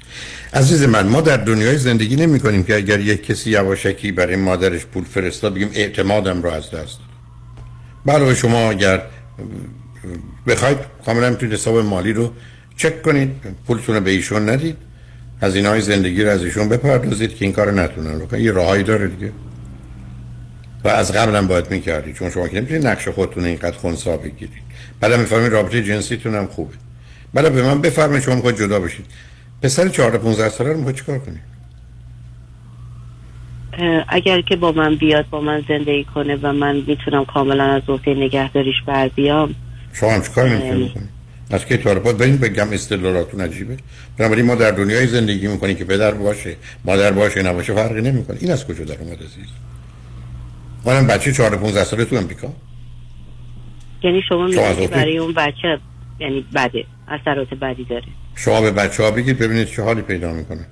[0.53, 4.85] عزیز من ما در دنیای زندگی نمی کنیم که اگر یک کسی یواشکی برای مادرش
[4.85, 6.99] پول فرستاد بگیم اعتمادم رو از دست
[8.07, 9.01] علاوه شما اگر
[10.47, 12.33] بخواید کاملا تو حساب مالی رو
[12.77, 13.29] چک کنید
[13.67, 14.77] پولتون رو به ایشون ندید.
[15.41, 19.07] از های زندگی رو از ایشون بپردازید که این کار نتونن رو یه راهایی داره
[19.07, 19.31] دیگه.
[20.83, 24.63] و از قبل هم باید می‌کردی چون شما که نمی‌تونید نقش خودتون اینقدر خونسا بگیرید.
[24.99, 26.73] بعدم می‌فهمید رابطه جنسیتون هم خوبه.
[27.33, 29.05] بعد به من بفرمایید شما می‌خواید جدا بشید.
[29.63, 31.53] پسر 14 15 ساله رو می‌خواید چیکار کنید
[33.73, 37.81] اه، اگر که با من بیاد با من زندگی کنه و من می‌تونم کاملا از
[37.87, 39.55] عهده نگهداریش بر بیام
[39.93, 41.09] شما هم چیکار نمی‌تونید بکنید
[41.51, 43.77] از که تارپات بریم بگم استدلالاتون عجیبه.
[44.17, 48.37] بنابراین ما در دنیای زندگی می‌کنیم که پدر باشه مادر باشه نباشه فرقی نمی‌کنه.
[48.41, 49.47] این از کجا در اومد عزیز؟
[50.85, 52.47] منم بچه 14 15 ساله تو امریکا
[54.03, 55.79] یعنی شما میگید برای اون بچه
[56.23, 58.03] یعنی بده اثرات بدی داره.
[58.35, 60.65] شما به بچه ها بگید ببینید چه حالی پیدا می‌کنه.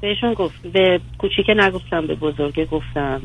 [0.00, 3.22] بهشون گفت به کوچیکه نگفتم به بزرگه گفتم.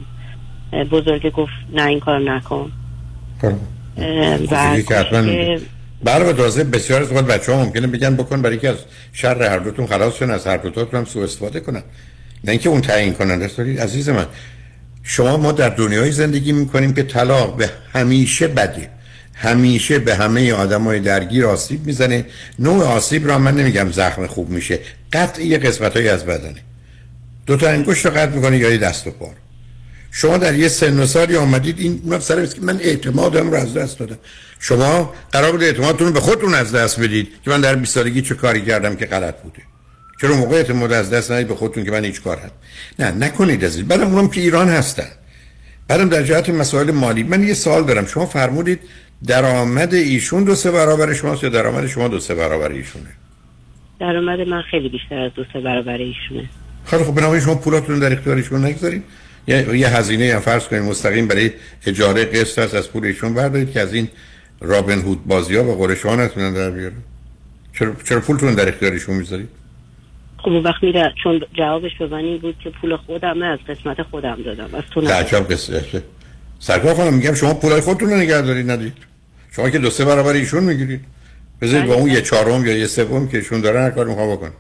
[0.92, 2.72] بزرگه گفت نه این کار نکن.
[3.42, 3.54] خب.
[3.98, 8.78] اه، و کوچیکی که تازه بسیار از بچه ها ممکنه بگن بکن برای که از
[9.14, 11.84] شر هر دوتون خلاص شن از هر دوتون هم سوء استفاده کنن.
[12.44, 14.26] نه اینکه اون تعیین کننده است عزیز من
[15.04, 18.90] شما ما در دنیای زندگی می‌کنیم که طلاق به همیشه بده.
[19.42, 22.26] همیشه به همه آدمای درگیر آسیب می‌زنه.
[22.60, 24.80] نوع آسیب را من نمیگم زخم خوب میشه.
[25.14, 26.62] قطع یه قسمت از بدنه.
[27.46, 29.32] دو تا انگشت رو قطع می‌کنه یا یه دست و پا
[30.12, 33.74] شما در یه سن و سالی آمدید این اونم سر که من اعتمادم رو از
[33.74, 34.18] دست دادم.
[34.60, 38.22] شما قرار بود اعتمادتون رو به خودتون از دست بدید که من در 20 سالگی
[38.22, 39.62] چه کاری کردم که غلط بوده.
[40.22, 42.52] چرا موقع اعتماد از دست ندید به خودتون که من هیچ کار هم
[43.00, 45.08] نه نکنید از این بعدم اونم که ایران هستن.
[45.88, 47.24] بعدم در جهت مسائل مالی.
[47.24, 48.06] من یه سوال دارم.
[48.06, 48.80] شما فرمودید
[49.28, 53.10] درآمد ایشون دو سه برابر شماست یا درآمد شما دو سه برابر ایشونه؟
[54.00, 56.50] درآمد من خیلی بیشتر از دو سه برابر ایشونه.
[56.86, 59.04] خیلی خب بنابراین شما پولاتون در اختیار ایشون نگذارید
[59.48, 61.52] یه, یه هزینه هم فرض کنید مستقیم برای
[61.86, 64.08] اجاره قسط هست از پول ایشون بردارید که از این
[64.62, 67.04] رابن هود بازی ها و قول شما نتونن در بیارن.
[67.74, 69.50] چرا, چرا پولتون در اختیار ایشون می‌ذارید؟
[70.38, 74.02] خب اون وقت میره چون جوابش به من این بود که پول خودم از قسمت
[74.02, 75.22] خودم دادم از تو ندادم.
[75.22, 76.04] تعجب قصه
[76.60, 79.09] سرکار خانم میگم شما پولای خودتون رو نگه دارید ندید؟
[79.52, 81.02] شما که دو سه برابر ایشون می‌گیرید
[81.62, 84.52] بذارید با اون یه چهارم یا یه سوم که ایشون دارن هر کار می‌خواد بکن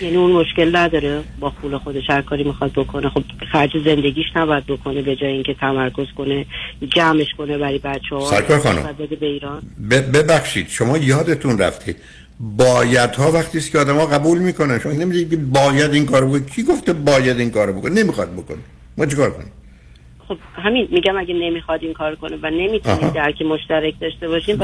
[0.00, 3.08] یعنی اون مشکل نداره با پول خودش هر کاری می‌خواد بکنه.
[3.08, 6.46] خب خرج زندگیش نباید بکنه به جای اینکه تمرکز کنه
[6.96, 8.96] جمعش کنه برای بچه ها سرکار خانم.
[9.20, 9.62] به ایران.
[9.90, 11.96] ببخشید شما یادتون رفته
[12.40, 16.28] باید ها وقتی است که آدم ها قبول می‌کنن شما نمی‌دونید که باید این کارو
[16.28, 16.46] بکنه.
[16.46, 18.58] کی گفته باید این کارو بکنه؟ نمی‌خواد بکنه.
[18.98, 19.52] ما چیکار کنیم؟
[20.28, 22.46] خب همین میگم اگه نمی‌خواد این کار کنه و.
[22.46, 24.58] نمی‌تونید درک مشترک داشته باشین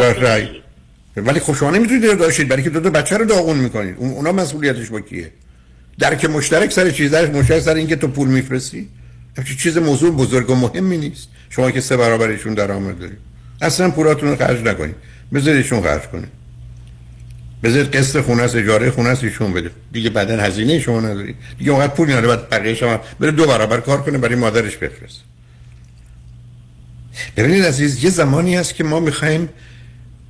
[1.16, 3.96] ولی خب شما نمی‌تونید رو داشتید برای که دو تا بچه رو داغون می‌کنید.
[3.98, 5.30] اون اونا مسئولیتش با کیه؟
[5.98, 8.88] درک مشترک سر چیز درک مشترک سر اینکه تو پول میفرستی؟
[9.58, 11.28] چیز موضوع بزرگ و مهمی نیست.
[11.50, 13.18] شما که سه برابرشون درآمد دارید.
[13.62, 14.96] اصلا پولاتون رو خرج نکنید.
[15.34, 16.28] بذاریدشون خرج کنید
[17.62, 19.70] بذارید قسط خونه است اجاره خونه است ایشون بده.
[19.92, 21.36] دیگه بعدن هزینه شما ندارید.
[21.58, 25.20] دیگه اونقدر پول نداره بعد بقیه شما بره دو برابر کار کنه برای مادرش بفرست
[27.36, 29.48] ببینید عزیز یه زمانی هست که ما می‌خوایم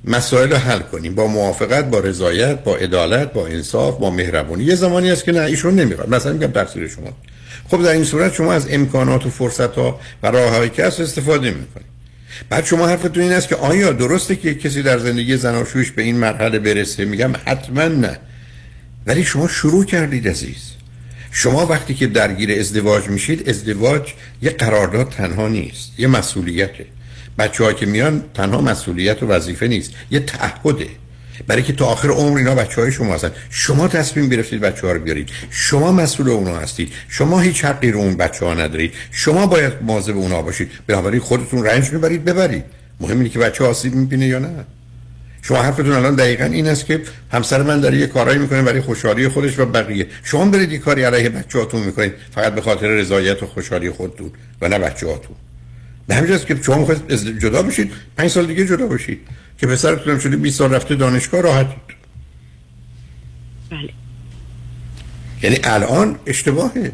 [0.05, 1.15] مسائل رو حل کنیم.
[1.15, 4.63] با موافقت با رضایت با عدالت با انصاف با مهربونی.
[4.63, 6.15] یه زمانی هست که نه ایشون نمی‌خواد.
[6.15, 7.17] مثلا میگم تقصیر شما.
[7.69, 11.49] خب در این صورت شما از امکانات و فرصت ها و راههایی که هست استفاده
[11.49, 11.91] می‌کنید.
[12.49, 16.15] بعد شما حرفتون این است که آیا درسته که کسی در زندگی زناشویش به این
[16.15, 18.19] مرحله برسه؟ میگم حتما نه.
[19.05, 20.71] ولی شما شروع کردید عزیز.
[21.31, 26.85] شما وقتی که درگیر ازدواج میشید ازدواج یه قرارداد تنها نیست یه مسئولیته.
[27.37, 30.87] بچه که میان تنها مسئولیت و وظیفه نیست یه تعهده.
[31.47, 33.31] برای که تا آخر عمر اینا بچه های شما هستن.
[33.49, 35.29] شما تصمیم گرفتید بچه ها رو بیارید.
[35.49, 36.93] شما مسئول اونا هستید.
[37.09, 38.93] شما هیچ حقی رو اون بچه ها ندارید.
[39.11, 40.71] شما باید مواظب اونا باشید.
[40.87, 42.63] بنابراین خودتون رنج می‌برید ببرید.
[42.99, 44.65] مهم اینه که بچه آسیب می‌بینه یا نه.
[45.41, 47.01] شما حرفتون الان دقیقا این است که
[47.31, 50.07] همسر من داره یه کارایی می‌کنه برای خوشحالی خودش و بقیه.
[50.23, 52.13] شما برید یه کاری علیه بچه‌هاتون می‌کنید.
[52.35, 54.31] فقط به خاطر رضایت و خوشحالی خودتون
[54.61, 55.35] و نه بچه‌هاتون.
[56.07, 57.91] به همین جاست که شما می‌خواید جدا بشید.
[58.17, 59.19] پنج سال دیگه جدا بشید.
[59.57, 61.77] که پسرتون شده 20 سال رفته دانشگاه راحتید.
[63.69, 63.89] بله.
[65.43, 66.91] یعنی الان اشتباهه.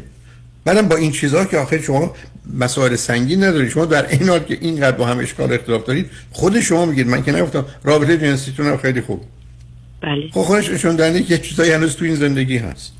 [0.64, 2.14] بعدم با این چیزها که آخر شما
[2.54, 6.60] مسائل سنگین ندارید شما در این حال که اینقدر با هم اشکال اختلاف دارید خود
[6.60, 7.06] شما میگید.
[7.06, 9.24] من که نگفتم رابطه جنسیتون هم خیلی خوب.
[10.00, 10.28] بله.
[10.32, 12.92] خب خودش نشون که چیزایی هنوز تو این زندگی هست.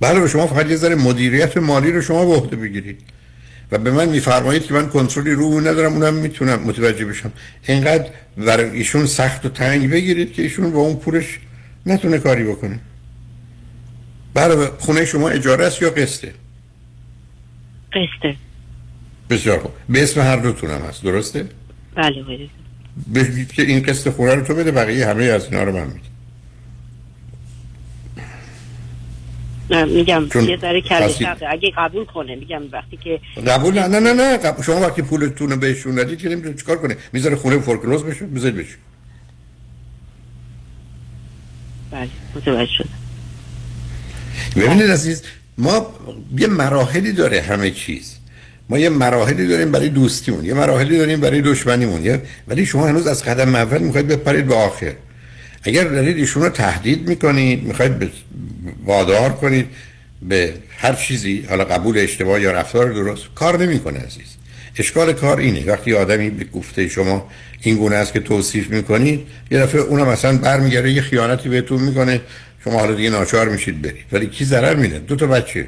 [0.00, 3.00] بله شما فقط یه ذره مدیریت مالی رو شما به عهده بگیرید.
[3.72, 7.32] و به من میفرمایید که من کنترلی رو اون ندارم اونم می‌تونم متوجه بشم.
[7.68, 8.06] اینقدر
[8.36, 11.38] برای ایشون سخت و تنگ بگیرید که ایشون با اون پولش
[11.86, 12.80] نتونه کاری بکنه.
[14.34, 16.32] بله خونه شما اجاره است یا قسطه؟
[17.92, 18.36] قسطه.
[19.32, 19.70] بسیار خوب.
[19.88, 21.02] به اسم هر دوتونم هست.
[21.02, 21.48] درسته؟
[21.94, 22.48] بله بله
[23.14, 26.00] بگید که این قسط خونه رو تو بده بقیه همه از اینا رو من میدم.
[29.70, 30.82] نه، میگم چون یه ذره.
[31.50, 34.36] اگه قبول کنه میگم وقتی که قبول نه نه نه نه.
[34.36, 36.96] قبول- شما وقتی پولتون رو بهشون ندید که نمی‌دونه چیکار کنه.
[37.12, 38.76] می‌ذاره خونه فورکلوز بشه بذارید بشه.
[41.90, 42.88] بله متوجه شدم.
[44.56, 45.22] ببینید عزیز
[45.58, 45.86] ما
[46.36, 48.18] یه مراحلی داره همه چیز.
[48.68, 53.06] ما یه مراحلی داریم برای دوستیمون یه مراحلی داریم برای دشمنیمون یه ولی شما هنوز
[53.06, 54.92] از قدم اول می‌خواید بپرید به آخر.
[55.62, 58.10] اگر دارید ایشون تهدید می‌کنید می‌خواید
[58.84, 59.66] وادار کنید
[60.22, 64.36] به هر چیزی حالا قبول اشتباه یا رفتار درست کار نمی‌کنه عزیز.
[64.78, 65.64] اشکال کار اینه.
[65.66, 67.28] وقتی آدمی به گفته شما
[67.62, 69.20] این گونه است که توصیف می‌کنید
[69.50, 72.20] یه دفعه اونم مثلا برمیگرده یه خیانتی بهتون می‌کنه
[72.64, 74.04] شما حالا دیگه ناچار میشید برید.
[74.12, 75.66] ولی کی ضرر میده؟ دو تا بچه.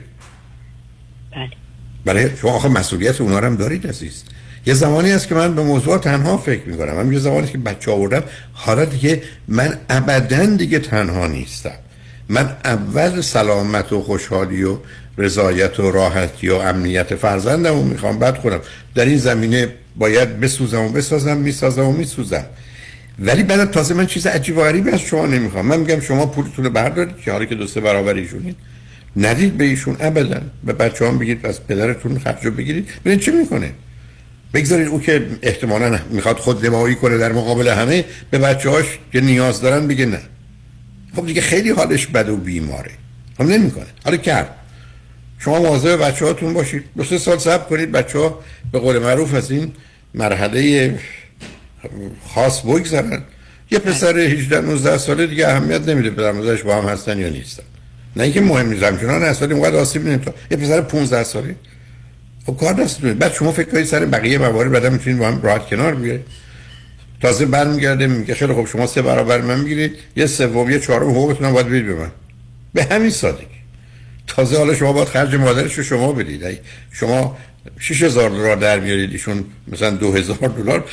[2.05, 4.23] برای شما آخه مسئولیت اونا هم دارید عزیز.
[4.67, 6.95] یه زمانی است که من به موضوع تنها فکر می‌کنم.
[6.95, 8.23] من یه زمانی که بچه آوردم
[8.53, 11.79] حالا دیگه من ابدا دیگه تنها نیستم.
[12.29, 14.77] من اول سلامت و خوشحالی و
[15.19, 18.19] رضایت و راحتی و امنیت فرزندم و می‌خوام.
[18.19, 18.61] بعد خودم
[18.95, 22.45] در این زمینه باید بسوزم و بسازم می‌سازم و میسوزم.
[23.19, 25.67] ولی بعد تازه من چیز عجیب و غریبی از شما نمی‌خوام.
[25.67, 28.57] من میگم شما پولتون رو بردارید که حالا که دو سه برابر ایشونید.
[29.17, 30.41] ندید به ایشون ابدا.
[30.65, 32.89] به بچه هم بگید از پدرتون خرج بگیرید.
[33.05, 33.73] ببینید چه می‌کنه؟
[34.55, 38.05] بگذارید او که احتمالا می‌خواد خود دماغی کنه در مقابل همه.
[38.31, 40.21] به بچه هاش که نیاز دارن بگه نه.
[41.17, 42.91] خب دیگه خیلی حالش بد و بیماره.
[43.39, 43.87] خب نمی‌کنه.
[44.05, 44.55] حالا کرد
[45.39, 46.85] شما مواظب بچه هاتون باشید.
[46.97, 47.93] دو سه سال صبر کنید.
[47.93, 48.41] بچه ها
[48.73, 49.73] به قول معروف از این
[50.15, 50.95] مرحله
[52.35, 53.23] خاص بگذارن
[53.71, 57.63] یه پسر 18 19 ساله دیگه اهمیت نمیده پدر با هم هستن یا نیستن.
[58.17, 61.55] نه اینکه مهم نیست همچنان اصلا اینقدر آسیب نمی‌تونه یه پسر 15 ساله.
[62.47, 65.67] خب کار دستتونه بعد شما فکر کنید سر بقیه موارد بعدا می‌تونید با هم راحت
[65.67, 66.21] کنار بیاید
[67.23, 69.93] تازه برمیگرده میگه خیلی خب شما سه برابر من می‌گیرید.
[70.17, 72.11] یه سوم یه چهارم حقوقتون باید بدید به من.
[72.75, 73.47] به همین سادگی.
[74.27, 76.59] تازه حالا شما باید خرج مادرش رو شما بدید.
[76.93, 77.37] شما
[77.79, 80.85] 6000 دلار در میارید ایشون مثلا 2000 دلار.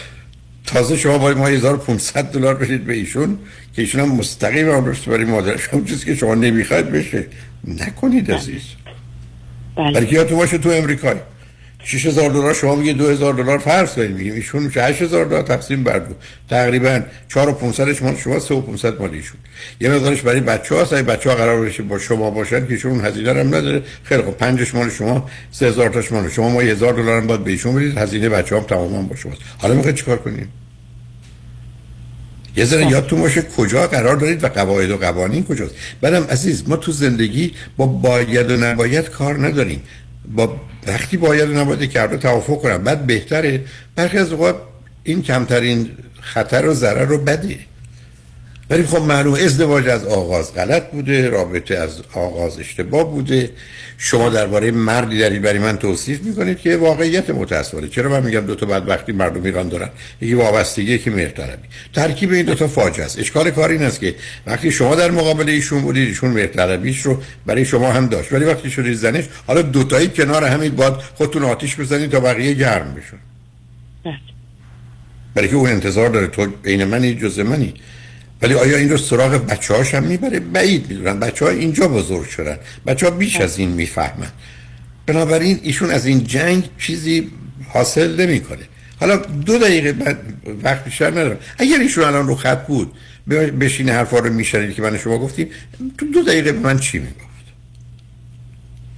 [0.65, 3.37] تازه شما باید ما 1500 دلار بدید به ایشون
[3.75, 7.25] که ایشون هم مستقیم هم برای مادرش هم چیزی که شما نمی‌خواید بشه.
[7.67, 8.63] نکنید عزیز.
[9.77, 9.91] بله.
[9.91, 11.19] برای یادتون باشه تو امریکایی
[11.83, 15.99] 6000 دلار شما میگه 2000 دلار فرض کنید میگیم ایشون میشه 8000 دلار تقسیم بر
[15.99, 16.13] دو.
[16.49, 19.37] تقریبا 4 و 500 مال شما 3 و 500 مال ایشون.
[19.81, 23.47] یه مقدارش برای بچه‌ها اگه بچه‌ها قرار بشه با شما باشن که ایشون هزینه هم
[23.47, 23.83] نداره.
[24.03, 26.49] خیلی خب 5 مال شما 3000 تاش مال شما.
[26.49, 29.41] ما 1000 دلار هم باید به ایشون بدید هزینه بچه‌ها هم تماما با شماست.
[29.57, 30.47] حالا می‌خواید چیکار کنیم؟
[32.55, 35.75] یه ذره یادتون باشه کجا قرار دارید و قواعد و قوانین کجاست.
[36.01, 39.81] بعدم عزیز ما تو زندگی با باید و نباید کار نداریم.
[40.25, 42.83] با وقتی باید و نباید کرده توافق کنم.
[42.83, 43.63] بعد بهتره.
[43.95, 44.55] برخی از اوقات
[45.03, 45.91] این کمترین
[46.21, 47.59] خطر و ضرر رو بده
[48.71, 53.49] ولی خب معلوم ازدواج از آغاز غلط بوده رابطه از آغاز اشتباه بوده.
[53.97, 57.87] شما درباره مردی دارید برای من توصیف می‌کنید که واقعیت متاسفانه.
[57.87, 59.89] چرا من میگم دو تا بدبختی مردم ایران دارن؟
[60.21, 61.67] یکی وابستگی یکی مهرطلبی.
[61.93, 63.19] ترکیب این دو تا فاجعه است.
[63.19, 64.15] اشکال کار این است که
[64.47, 68.33] وقتی شما در مقابل ایشون بودید ایشون مهرطلبیش رو برای شما هم داشت.
[68.33, 72.53] ولی وقتی شدید زنش حالا دو تایی کنار همین باد خودتون آتیش بزنید تا بقیه
[72.53, 73.17] گرم بشن.
[75.35, 76.27] برای که اون انتظار داره.
[76.27, 77.73] تو بین منی جز منی.
[78.41, 82.25] ولی آیا این رو سراغ بچه هاش هم می‌بره؟ بعید می‌دونن بچه ها اینجا بزرگ
[82.29, 82.57] شدن.
[82.87, 84.31] بچه ها بیش از این می‌فهمن.
[85.05, 87.31] بنابراین ایشون از این جنگ چیزی
[87.69, 88.59] حاصل نمی‌کنه.
[88.99, 90.19] حالا دو دقیقه بعد
[90.63, 91.37] وقت بیشتر ندارم.
[91.57, 92.91] اگر ایشون الان رو خط بود
[93.59, 95.47] بشین حرفا رو میشنید که من شما گفتیم
[95.97, 97.21] تو دو دقیقه به من چی می‌گفت؟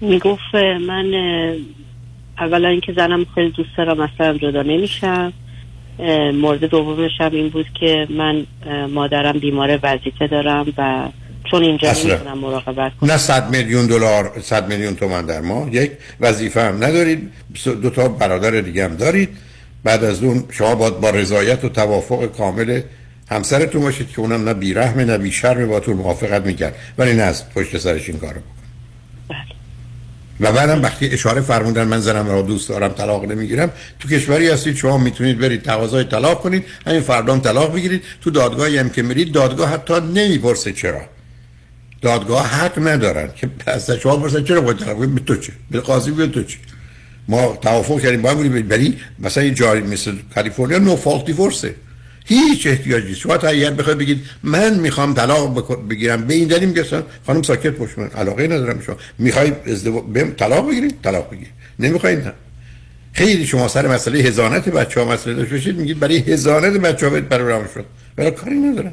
[0.02, 0.56] می‌گفت
[0.88, 1.06] من
[2.40, 5.34] اولا اینکه زنم خیلی دوست دارم اصلا جدا نمیشم.
[6.34, 8.46] مورد دومش هم این بود که من
[8.88, 11.10] مادرم بیمار وظیفه دارم و
[11.52, 13.12] چون اینجا نمی‌تونم مراقبت کنم.
[13.12, 15.76] نه صد میلیون دلار صد میلیون تومن در ماه.
[15.76, 17.32] یک وظیفه هم ندارید.
[17.82, 19.30] دو تا برادر دیگه هم دارید.
[19.84, 22.82] بعد از اون شما باید با رضایت و توافق کامل
[23.30, 26.76] همسرتون باشید که اونم نه بیرحم نه بیشرم با تو موافقت می‌کرد.
[26.98, 28.48] ولی نه از پشت سرش این کارو بکن.
[30.44, 34.76] و بعدم وقتی اشاره فرمودن من زنم را دوست دارم طلاق نمی‌گیرم تو کشوری هستید
[34.76, 38.04] شما می‌تونید برید تقاضای طلاق کنید همین فردام طلاق بگیرید.
[38.22, 41.02] تو دادگاهی هم که میرید دادگاه حتی نمی‌پرسه چرا.
[42.02, 46.12] دادگاه حق ندارن که از شما پرسن چرا باید طلاق به تو چه به قاضی
[46.12, 46.58] به تو چه
[47.28, 51.76] ما توافق کردیم با هم بریم مثلا یه جاری مثل کالیفرنیا نو فالت دیورسه
[52.26, 53.20] هیچ احتیاجی نیست.
[53.20, 56.84] شما تا اگر بخواید بگید من می‌خوام طلاق بگیرم به این دلیل میگم
[57.28, 58.98] خانم ساکت باش من علاقه ندارم شما.
[59.20, 60.04] می‌خوای ازدواج
[60.38, 62.34] طلاق بگیرید طلاق بگیرید نمی‌خواید نه
[63.14, 67.20] خیلی شما سر مسئله هزانت بچه ها مسئله داشت باشید میگید برای هزانت بچه ها
[67.20, 67.86] برای شد.
[68.18, 68.92] ولی کاری ندارن.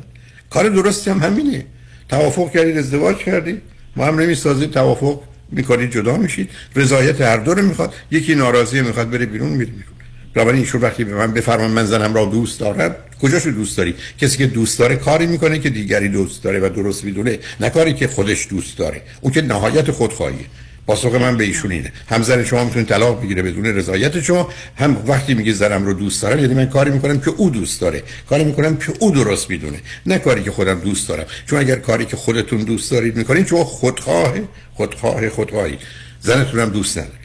[0.51, 1.67] کار درستی هم همینه.
[2.09, 3.63] توافق کردید ازدواج کردید.
[3.97, 5.21] هم نمی‌سازید توافق
[5.53, 6.51] می‌کنید جدا میشید.
[6.77, 7.95] رضایت هر دو رو می‌خواد.
[8.11, 9.95] یکی ناراضی می‌خواد بره بیرون میره بیرون.
[10.35, 14.39] بنابراین ایشون وقتی به من بفرمان من زنم را دوست دارم کجاشو دوست داری؟ کسی
[14.39, 18.07] که دوست داره کاری می‌کنه که دیگری دوست داره و درست می‌دونه نه کاری که
[18.07, 19.03] خودش دوست داره.
[19.21, 20.47] اون که نهایت خودخواهیه.
[20.87, 21.93] پاسخ من به ایشون اینه.
[22.09, 24.49] هم زن شما می‌تونه طلاق بگیره بدون رضایت شما.
[24.77, 28.03] هم وقتی میگه زنم رو دوست دارم یعنی من کاری می‌کنم که او دوست داره.
[28.29, 29.81] کاری می‌کنم که او درست می‌دونه.
[30.07, 31.27] نه کاری که خودم دوست دارم.
[31.47, 34.35] چون اگر کاری که خودتون دوست دارید می‌کنین شما خودخواه
[34.75, 35.79] خودخواه خودخواهی.
[36.21, 37.21] زنتون هم دوست ندارید.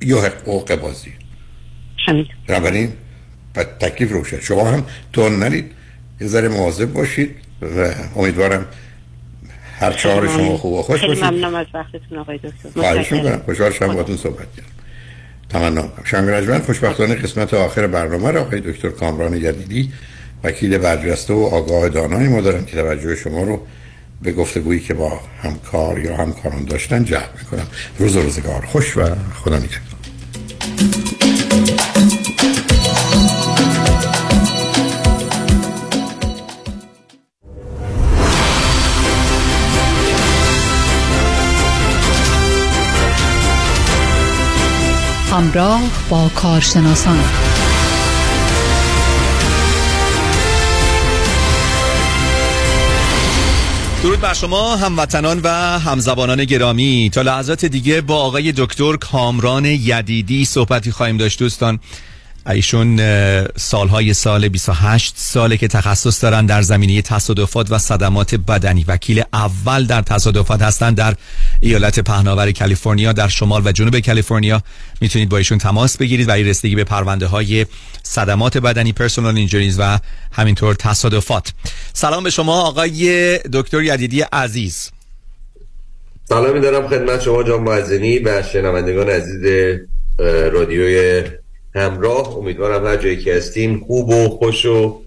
[0.00, 1.12] یا حقوق بازی.
[2.06, 2.92] همین.
[3.54, 5.72] تکلیف روشن شما هم تون نرید
[6.20, 7.30] یه ذره مواظب باشید
[7.62, 8.66] و امیدوارم
[9.78, 13.12] هر چهار شما خوب و خوش خیلی باشید ممنونم از وقتتون آقای دکتر خواهش.
[13.12, 14.68] می‌کنم خوشحال شدم باهاتون صحبت کردم
[15.48, 19.92] تمنا شنگ خوشبختانه قسمت آخر برنامه را آقای دکتر کامران یدیدی
[20.44, 23.66] وکیل برجسته و آگاه دانایی ما دارم که توجه شما رو
[24.22, 27.66] به گفتگویی که با همکار یا همکاران داشتن جلب می‌کنم
[27.98, 29.00] روز و روزگار خوش و
[29.34, 29.92] خدا نگهدار
[45.42, 47.18] همراه با کارشناسان.
[54.02, 55.48] درود بر شما هموطنان و
[55.78, 57.10] همزبانان گرامی.
[57.12, 61.78] تا لحظات دیگه با آقای دکتر کامران یدیدی صحبتی خواهیم داشت دوستان.
[62.46, 63.00] ایشون
[63.56, 68.84] سالهای سال 28 ساله که تخصص دارن در زمینه تصادفات و صدمات بدنی.
[68.88, 71.14] وکیل اول در تصادفات هستند در
[71.60, 74.62] ایالت پهناور کالیفرنیا در شمال و جنوب کالیفرنیا.
[75.00, 77.66] می‌تونید با ایشون تماس بگیرید و رسیدگی به پرونده های
[78.02, 79.98] صدمات بدنی پرسونال اینجوریز و
[80.32, 81.52] همینطور تصادفات.
[81.92, 84.90] سلام به شما آقای دکتر یدیدی عزیز.
[86.28, 89.44] سلامی دارم خدمت شما جان معزنی و شنوندگان عزیز
[90.52, 91.22] رادیوی
[91.74, 95.02] همراه امیدوارم هر جایی که هستین خوب و خوش و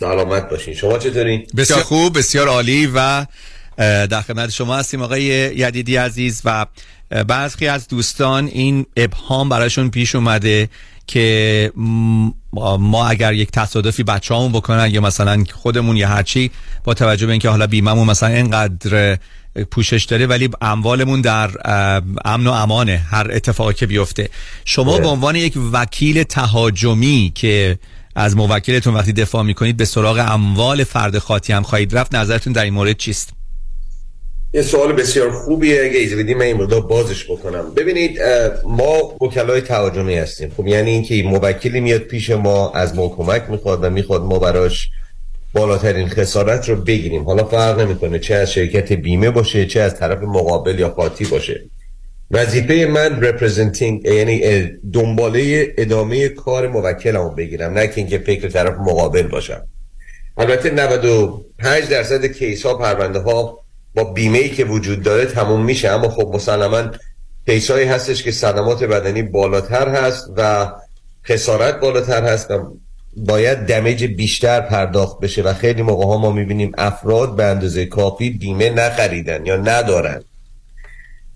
[0.00, 3.26] سلامت باشین شما چطورین؟ بسیار خوب بسیار عالی و
[3.78, 5.22] در خدمت شما هستیم آقای
[5.56, 6.66] یدیدی عزیز و
[7.28, 10.68] برخی از دوستان این ابهام براشون پیش اومده
[11.06, 11.72] که
[12.78, 16.50] ما اگر یک تصادفی بچه بکنن یا مثلا خودمون یا هرچی
[16.84, 19.18] با توجه به اینکه حالا بیممون مثلا اینقدر
[19.70, 21.50] پوشش داره ولی اموالمون در
[22.24, 24.28] امن و امانه هر اتفاقی که بیفته.
[24.64, 27.78] شما به عنوان یک وکیل تهاجمی که
[28.16, 32.64] از موکلتون وقتی دفاع می‌کنید به سراغ اموال فرد خاطی هم خواهید رفت نظرتون در
[32.64, 33.30] این مورد چیست؟
[34.54, 37.74] یه سوال بسیار خوبیه اگه ایزه بدیم من این مقدار بازش بکنم.
[37.74, 38.18] ببینید
[38.64, 40.52] ما وکلای تهاجمی هستیم.
[40.56, 44.88] خب یعنی اینکه موکلی میاد پیش ما از ما کمک می‌خواد و می‌خواد ما براش
[45.52, 47.24] بالاترین خسارت رو بگیریم.
[47.24, 51.60] حالا فرق نمی‌کنه چه از شرکت بیمه باشه چه از طرف مقابل یا قاطی باشه.
[52.30, 59.22] وظیفه من representing یعنی دنباله ادامه کار موکلمو بگیرم نه که اینکه فکر طرف مقابل
[59.22, 59.66] باشم.
[60.36, 63.58] البته 95 درصد کیس ها پرونده ها
[63.94, 65.90] با بیمه ای که وجود داره تموم میشه.
[65.90, 66.90] اما خب مسلما
[67.46, 70.72] کیس هایی هستش که صدمات بدنی بالاتر هست و
[71.24, 72.76] خسارت بالاتر هست و
[73.16, 78.30] باید دمیج بیشتر پرداخت بشه و خیلی موقع ها ما می‌بینیم افراد به اندازه کافی
[78.30, 80.24] بیمه نخریدن یا ندارن.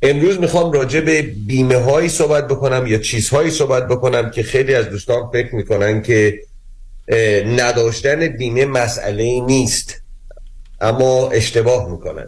[0.02, 4.88] امروز می‌خوام راجع به بیمه هایی صحبت بکنم یا چیزهایی صحبت بکنم که خیلی از
[4.88, 6.40] دوستان فکر می‌کنن که
[7.56, 10.02] نداشتن بیمه مسئله نیست
[10.80, 12.26] اما اشتباه می‌کنن.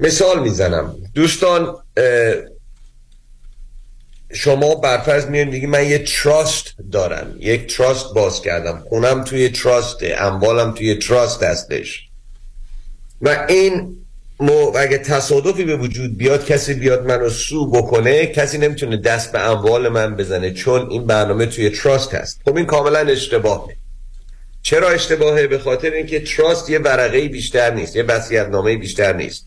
[0.00, 0.96] مثال می‌زنم.
[1.14, 1.76] دوستان
[4.34, 7.36] شما برفرض میان میگی من یه trust دارم.
[7.38, 8.84] یک trust باز کردم.
[8.88, 12.08] خونم توی trust ه اموالم توی trust هستش.
[13.22, 13.96] و این
[14.40, 19.40] مو اگه تصادفی به وجود بیاد کسی بیاد منو sue بکنه کسی نمی‌تونه دست به
[19.40, 22.40] اموال من بزنه چون این برنامه توی trust هست.
[22.44, 23.76] خب این کاملا اشتباهه.
[24.62, 29.46] چرا اشتباهه؟ به خاطر اینکه trust یه ورقه بیشتر نیست یه وصیت‌نامه بیشتر نیست.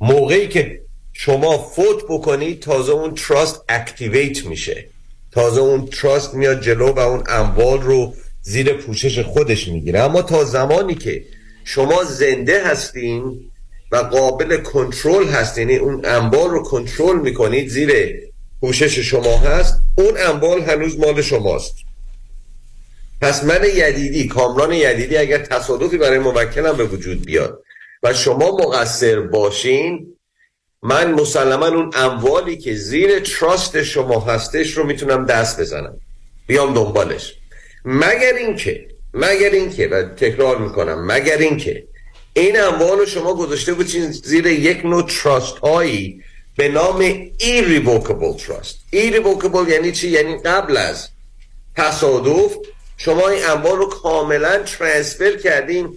[0.00, 0.80] موقعی که
[1.12, 4.88] شما فوت بکنید تازه اون trust activate میشه.
[5.32, 10.00] تازه اون trust میاد جلو و اون اموال رو زیر پوشش خودش می‌گیره.
[10.00, 11.24] اما تا زمانی که
[11.64, 13.50] شما زنده هستین
[13.92, 18.20] و قابل کنترل هستین یعنی اون اموال رو کنترل می‌کنید زیر
[18.60, 21.74] پوشش شما هست اون اموال هنوز مال شماست.
[23.20, 27.62] پس من یدیدی کامران یدیدی اگر تصادفی برای موکلم به وجود بیاد
[28.02, 30.16] و شما مقصر باشین
[30.82, 36.00] من مسلما اون اموالی که زیر تراست شما هستش رو می‌تونم دست بزنم.
[36.46, 37.34] بیام دنبالش.
[37.84, 41.84] مگر اینکه مگر اینکه و تکرار می‌کنم مگر اینکه
[42.32, 46.22] این اموال رو شما گذاشته بودین زیر یک نوع تراست هایی
[46.56, 48.94] به نام irrevocable trust.
[48.94, 51.08] Irrevocable یعنی چی؟ یعنی قبل از
[51.76, 52.56] تصادف
[52.96, 55.96] شما این اموال رو کاملا ترانسفر کردین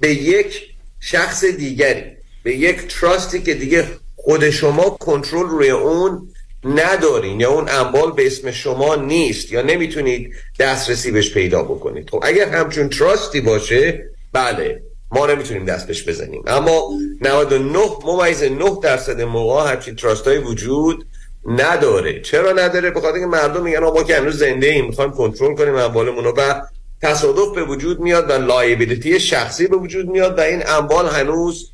[0.00, 0.62] به یک
[1.00, 2.04] شخص دیگری
[2.42, 3.88] به یک تراستی که دیگه
[4.24, 6.28] خود شما کنترل روی اون
[6.64, 12.10] ندارین یا اون اموال به اسم شما نیست یا نمی‌تونید دسترسی بهش پیدا بکنید.
[12.10, 14.82] خب اگر همچون trust ی باشه بله
[15.12, 16.42] ما نمی‌تونیم دست بهش بزنیم.
[16.46, 16.90] اما
[17.20, 21.06] 99 ممیز 9 درصد موقع همچین trust های وجود
[21.46, 22.20] نداره.
[22.20, 26.24] چرا نداره؟ بخاطر اینکه مردم میگن ما که هنوز زنده ایم می‌خوایم کنترل کنیم اموالمون
[26.24, 26.60] رو و
[27.02, 31.70] تصادف به وجود میاد و liability شخصی به وجود میاد و این اموال هنوز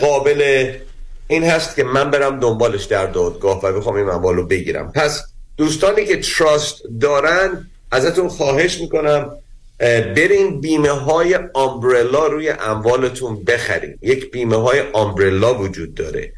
[0.00, 0.72] قابل
[1.28, 4.92] این هست که من برم دنبالش در دادگاه و بخوام این اموال رو بگیرم.
[4.92, 5.22] پس
[5.56, 9.30] دوستانی که تراست دارن ازتون خواهش می‌کنم
[10.16, 13.98] برین بیمه های آمبرلا روی اموالتون بخرین.
[14.02, 16.32] یک بیمه های آمبرلا وجود داره.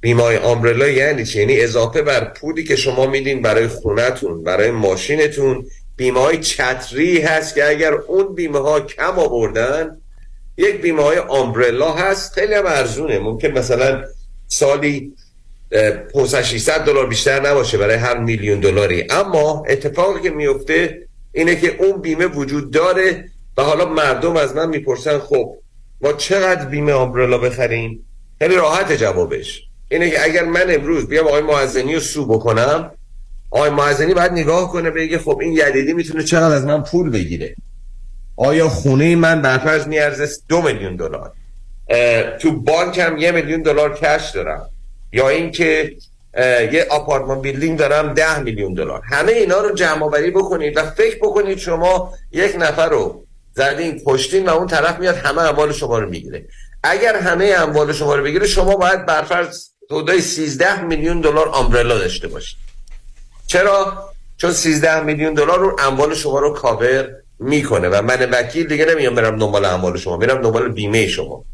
[0.00, 4.70] بیمه های آمبرلا یعنی چی؟ یعنی اضافه بر پولی که شما میدین برای خونتون برای
[4.70, 5.64] ماشینتون.
[5.96, 10.00] بیمه های چتری هست که اگر اون بیمه ها کم آوردن
[10.56, 12.32] یک بیمه های آمبرلا هست.
[12.32, 13.18] خیلی هم ارزونه.
[13.18, 14.04] ممکن مثلا
[14.52, 15.12] سالی
[16.14, 19.06] 500 600 دلار بیشتر نباشه برای هر میلیون دلاری.
[19.10, 23.24] اما اتفاقی که میفته اینه که اون بیمه وجود داره
[23.56, 25.56] و حالا مردم از من می‌پرسن خب
[26.00, 28.04] ما چقدر بیمه آمبرلا بخریم؟
[28.38, 29.62] خیلی راحت جوابش.
[29.88, 32.90] اینه که اگر من امروز بیام آقای معزنی رو سو بکنم
[33.50, 37.54] آقای معزنی باید نگاه کنه بگه خب این یدیدی می‌تونه چقدر از من پول بگیره.
[38.36, 41.32] آیا خونه من برفرض میارزه دو میلیون دلار؟
[42.40, 44.68] تو بانکم یه میلیون دلار کش دارم.
[45.12, 45.96] یا اینکه
[46.72, 49.02] یه آپارتمان بیلدینگ دارم ده میلیون دلار.
[49.10, 54.48] همه اینا رو جمع آوری بکنید و فکر بکنید شما یک نفر رو زدین پشتین
[54.48, 56.44] و اون طرف میاد همه اموال شما رو می‌گیره.
[56.82, 62.28] اگر همه اموال شما رو بگیره شما باید برفرض حدود 13 میلیون دلار آمبرلا داشته
[62.28, 62.58] باشید.
[63.46, 68.84] چرا؟ چون 13 میلیون دلار رو اموال شما رو کاور می‌کنه و من وکیل دیگه
[68.84, 71.44] نمیام برم دنبال اموال شما میرم دنبال بیمه شما.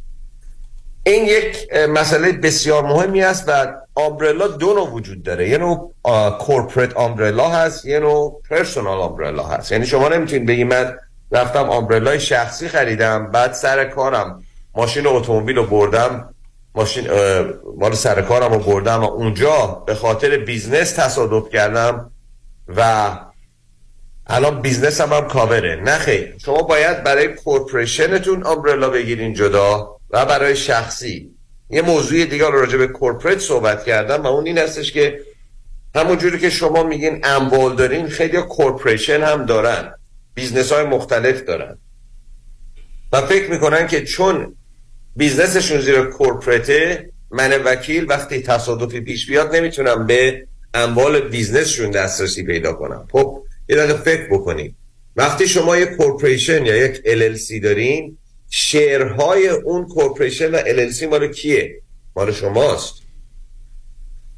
[1.08, 5.48] این یک مسئله بسیار مهمی است و آمبرلا دو نوع وجود داره.
[5.48, 5.92] یه نوع
[6.38, 9.72] کورپرات آمبرلا هست یه نوع پرسونال آمبرلا هست.
[9.72, 10.96] یعنی شما نمی‌تونید بگی من
[11.32, 14.42] رفتم آمبرلای شخصی خریدم بعد سر کارم
[14.74, 16.34] ماشین اتومبیل رو بردم
[16.74, 17.08] ماشین
[17.78, 22.10] مال سر کارم رو بردم و اونجا به خاطر business تصادف کردم
[22.76, 23.10] و
[24.26, 25.80] الان business هم, هم کاوره.
[25.84, 26.34] نه خیر.
[26.44, 29.97] شما باید برای corporation تون umbrella بگیرین جدا.
[30.10, 31.30] و برای شخصی.
[31.70, 35.20] یه موضوع دیگه راجع به corporate صحبت کردم و اون این هستش که
[35.94, 39.94] همونجوری که شما میگین اموال دارین خیلی corporation هم دارن.
[40.34, 41.78] business های مختلف دارن.
[43.12, 44.56] و فکر می‌کنن که چون
[45.16, 51.67] business شون زیر corporate ه من وکیل وقتی تصادفی پیش بیاد نمی‌تونم به اموال business
[51.67, 53.08] شون دسترسی پیدا کنم.
[53.12, 54.74] خب یه دقیقه فکر بکنید.
[55.16, 58.18] وقتی شما یک corporation یا یک LLC دارین
[58.50, 61.82] share های اون corporation و LLC مال کیه؟
[62.16, 62.94] مال شماست.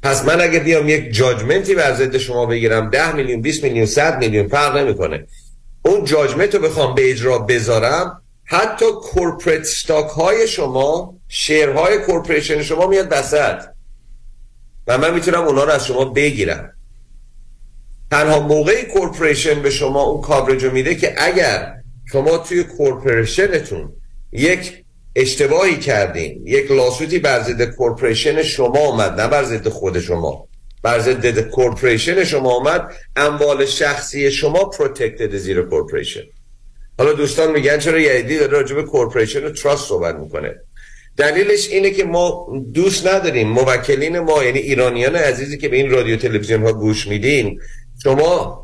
[0.03, 3.85] پس من اگه بیام یک judgment ی بر ضد شما بگیرم 10 میلیون 20 میلیون
[3.85, 5.27] 100 میلیون فرق نمی‌کنه.
[5.85, 12.63] اون judgment رو بخوام به اجرا بذارم حتی corporate stock های شما share های corporation
[12.63, 13.63] شما میاد وسط.
[14.87, 16.73] و من می‌تونم اونا رو از شما بگیرم.
[18.11, 21.73] تنها موقعی corporation به شما اون coverage میده که اگر
[22.11, 23.93] شما توی corporation تون
[24.31, 24.83] یک
[25.15, 26.43] اشتباهی کردین.
[26.47, 30.47] یک lawsuit ی بر ضد corporation شما اومد نه بر ضد خود شما.
[30.83, 36.21] بر ضد corporation شما اومد اموال شخصی شما protected زیر corporation.
[36.97, 40.55] حالا دوستان میگن چرا یدی داره راجع به corporation و trust صحبت می‌کنه.
[41.17, 46.15] دلیلش اینه که ما دوست نداریم موکلین ما یعنی ایرانیان عزیزی که به این رادیو
[46.15, 47.59] تلویزیون ها گوش میدین
[48.03, 48.61] شما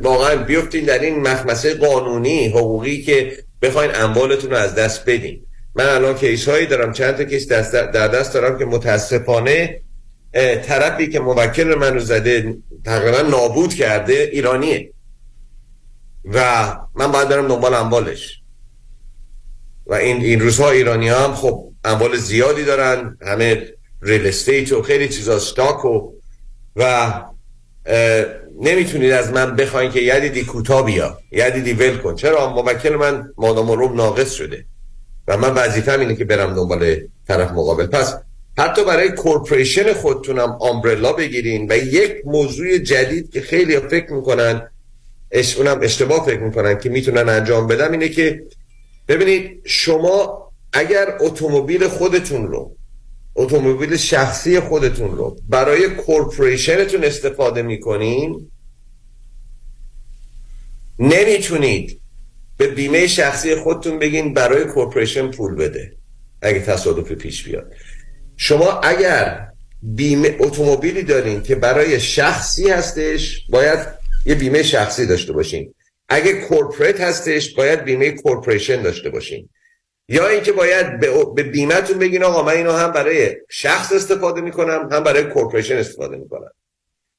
[0.00, 3.32] واقعا بیفتین در این مخمسه قانونی حقوقی که
[3.62, 5.46] بخواین اموالتون رو از دست بدین.
[5.74, 9.80] من الان case هایی دارم چند تا case دست در دست دارم که متاسفانه
[10.66, 14.92] طرفی که موکل من رو زده تقریبا نابود کرده ایرانیه.
[16.24, 18.40] و من باید برم دنبال اموالش.
[19.86, 23.66] و این این روزها ایرانی هم خب اموال زیادی دارن همه
[24.02, 26.12] real estate و خیلی چیزا stock و
[26.76, 27.12] و
[28.60, 32.14] نمی‌تونید از من بخواین که یدیدی کوتا بیا یدیدی ول کن.
[32.14, 34.64] چرا؟ موکل من مادام العمر ناقص شده.
[35.28, 36.96] و من وظیفم اینه که برم دنبال
[37.28, 37.86] طرف مقابل.
[37.86, 38.14] پس
[38.58, 44.70] حتی برای corporation خودتونم umbrella بگیرین و یک موضوع جدید که خیلی فکر می‌کنن
[45.30, 48.42] اش اونم اشتباه فکر می‌کنن که می‌تونن انجام بدم اینه که
[49.08, 52.76] ببینید شما اگر اتومبیل خودتون رو
[53.34, 58.50] اتومبیل شخصی خودتون رو برای corporation تون استفاده می‌کنین؟
[60.98, 62.00] نمی‌تونید.
[62.58, 65.92] به بیمه شخصی خودتون بگین برای corporation پول بده
[66.42, 67.72] اگه تصادفی پیش بیاد.
[68.36, 69.48] شما اگر
[69.82, 73.78] بیمه اتومبیلی دارین که برای شخصی هستش باید
[74.26, 75.74] یه بیمه شخصی داشته باشین.
[76.08, 79.48] اگه corporate هستش باید بیمه corporation داشته باشین.
[80.10, 81.00] یا اینکه باید
[81.34, 86.16] به, بیمتون بگین آقا من اینو هم برای شخص استفاده می‌کنم هم برای corporation استفاده
[86.16, 86.50] می‌کنم.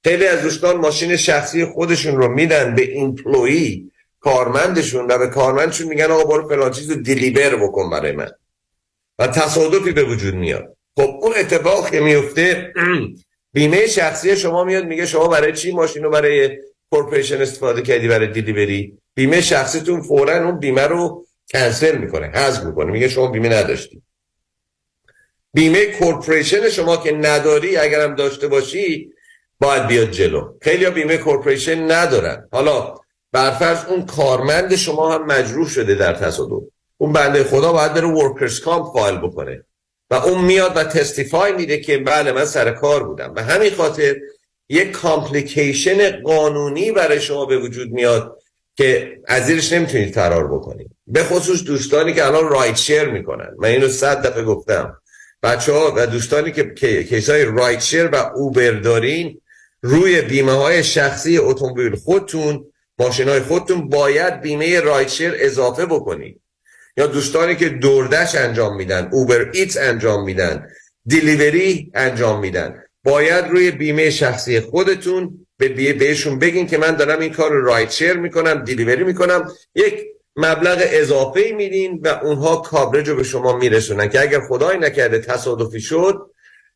[0.03, 6.11] خیلی از دوستان ماشین شخصی خودشون رو میدن به employee کارمندشون و به کارمندشون میگن
[6.11, 8.29] آقا برو فلان چیز رو deliver بکن برای من.
[9.19, 10.77] و تصادفی به وجود میاد.
[10.97, 12.73] خب اون اتفاق که میفته
[13.53, 16.57] بیمه شخصی شما میاد میگه شما برای چی ماشین رو برای
[16.89, 22.91] corporation استفاده کردی برای delivery؟ بیمه شخصیتون فورا اون بیمه رو کنسل می‌کنه حذف می‌کنه
[22.91, 24.01] میگه شما بیمه نداشتی.
[25.53, 29.11] بیمه corporation شما که نداری اگرم داشته باشی
[29.59, 30.53] باید بیاد جلو.
[30.61, 32.47] خیلی بیمه corporation ندارن.
[32.51, 32.95] حالا
[33.31, 36.63] برفرض اون کارمند شما هم مجروح شده در تصادف.
[36.97, 39.63] اون بنده خدا باید بره workers' comp file بکنه.
[40.09, 43.33] و اون میاد و testify میده که بله من سر کار بودم.
[43.33, 44.15] به همین خاطر
[44.69, 48.37] یک complication قانونی برای شما به وجود میاد
[48.75, 50.91] که از زیرش نمی‌تونید فرار بکنید.
[51.11, 53.49] به خصوص دوستانی که الان rideshare می‌کنن.
[53.59, 54.97] من اینو صد دفعه گفتم.
[55.43, 56.63] بچه ها و دوستانی که
[57.03, 59.41] case ای rideshare و اوبر دارین
[59.81, 62.65] روی بیمه های شخصی اتومبیل خودتون
[62.99, 66.41] ماشین های خودتون باید بیمه rideshare اضافه بکنید
[66.97, 70.67] یا دوستانی که DoorDash انجام میدن Uber Eats انجام میدن
[71.05, 72.83] delivery انجام میدن.
[73.03, 78.63] باید روی بیمه شخصی خودتون به بهشون بگین که من دارم این کار rideshare می‌کنم
[78.63, 79.51] delivery می‌کنم.
[79.75, 80.05] یک
[80.35, 85.81] مبلغ اضافه میدین و اونها coverage رو به شما میرسونن که اگر خدای نکرده تصادفی
[85.81, 86.31] شد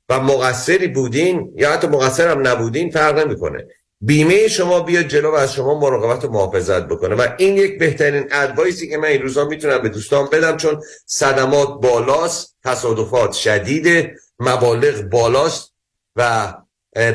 [0.10, 3.68] و مقصری بودین یا حتی مقصر هم نبودین فرق نمی‌کنه.
[4.02, 7.16] بیمه شما بیاد جلو و از شما مراقبت و محافظت بکنه.
[7.16, 11.82] و این یک بهترین ادوایسی که من این روزا می‌تونم به دوستان بدم چون صدمات
[11.82, 15.74] بالاست تصادفات شدیده مبالغ بالاست
[16.16, 16.54] و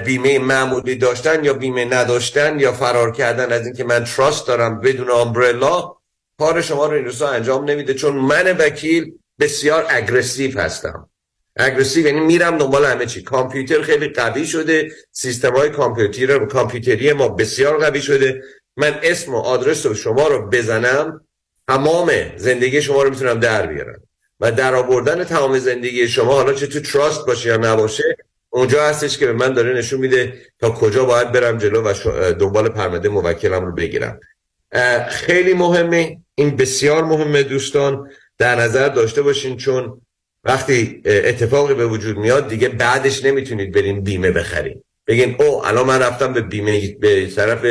[0.04, 5.10] بیمه معمولی داشتن یا بیمه نداشتن یا فرار کردن از اینکه من تراست دارم بدون
[5.10, 5.99] آمبرلا
[6.40, 11.08] کار شما رو این روزا انجام نمیده چون من وکیل بسیار اگرسیو هستم.
[11.56, 13.22] اگرسیو یعنی میرم دنبال همه چی.
[13.22, 18.42] کامپیوتر خیلی قوی شده سیستم های کامپیوتر کامپیوتری ما بسیار قوی شده.
[18.76, 21.20] من اسم و آدرس و شما رو بزنم
[21.68, 24.00] تمام زندگی شما رو می‌تونم در بیارم.
[24.40, 28.16] و در آوردن تمام زندگی شما حالا چه تو تراست باشه یا نباشه
[28.50, 31.92] اونجا هستش که به من داره نشون میده تا کجا باید برم جلو و
[32.32, 34.20] دنبال پرمده موکلم رو بگیرم.
[35.08, 36.20] خیلی مهمه.
[36.34, 38.10] این بسیار مهمه دوستان.
[38.38, 40.00] در نظر داشته باشین چون
[40.44, 46.02] وقتی اتفاقی به وجود میاد دیگه بعدش نمی‌تونید بریم بیمه بخرید بگین او الان من
[46.02, 47.66] رفتم به بیمه به طرف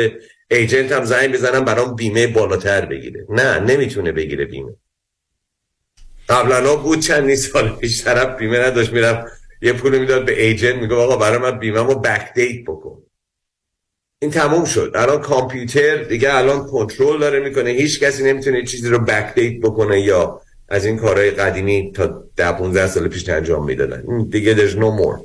[0.50, 3.26] ایجنت هم زنگ بزنم برام بیمه بالاتر بگیره.
[3.28, 4.76] نه نمی‌تونه بگیره بیمه.
[6.28, 9.26] قبلا بود چند سال پیش طرف بیمه نداشت میرم
[9.62, 13.02] یه پول می‌داد به ایجنت میگه آقا برای من بیمه رو بک دیت بکن.
[14.22, 14.92] این تموم شد.
[14.94, 17.70] الان کامپیوتر دیگه الان کنترل داره می‌کنه.
[17.70, 22.52] هیچ کسی نمی‌تونه چیزی رو بک دیت بکنه یا از این کارهای قدیمی تا ده
[22.52, 24.28] 15 سال پیش انجام می‌دادن.
[24.30, 25.20] دیگه there's no more.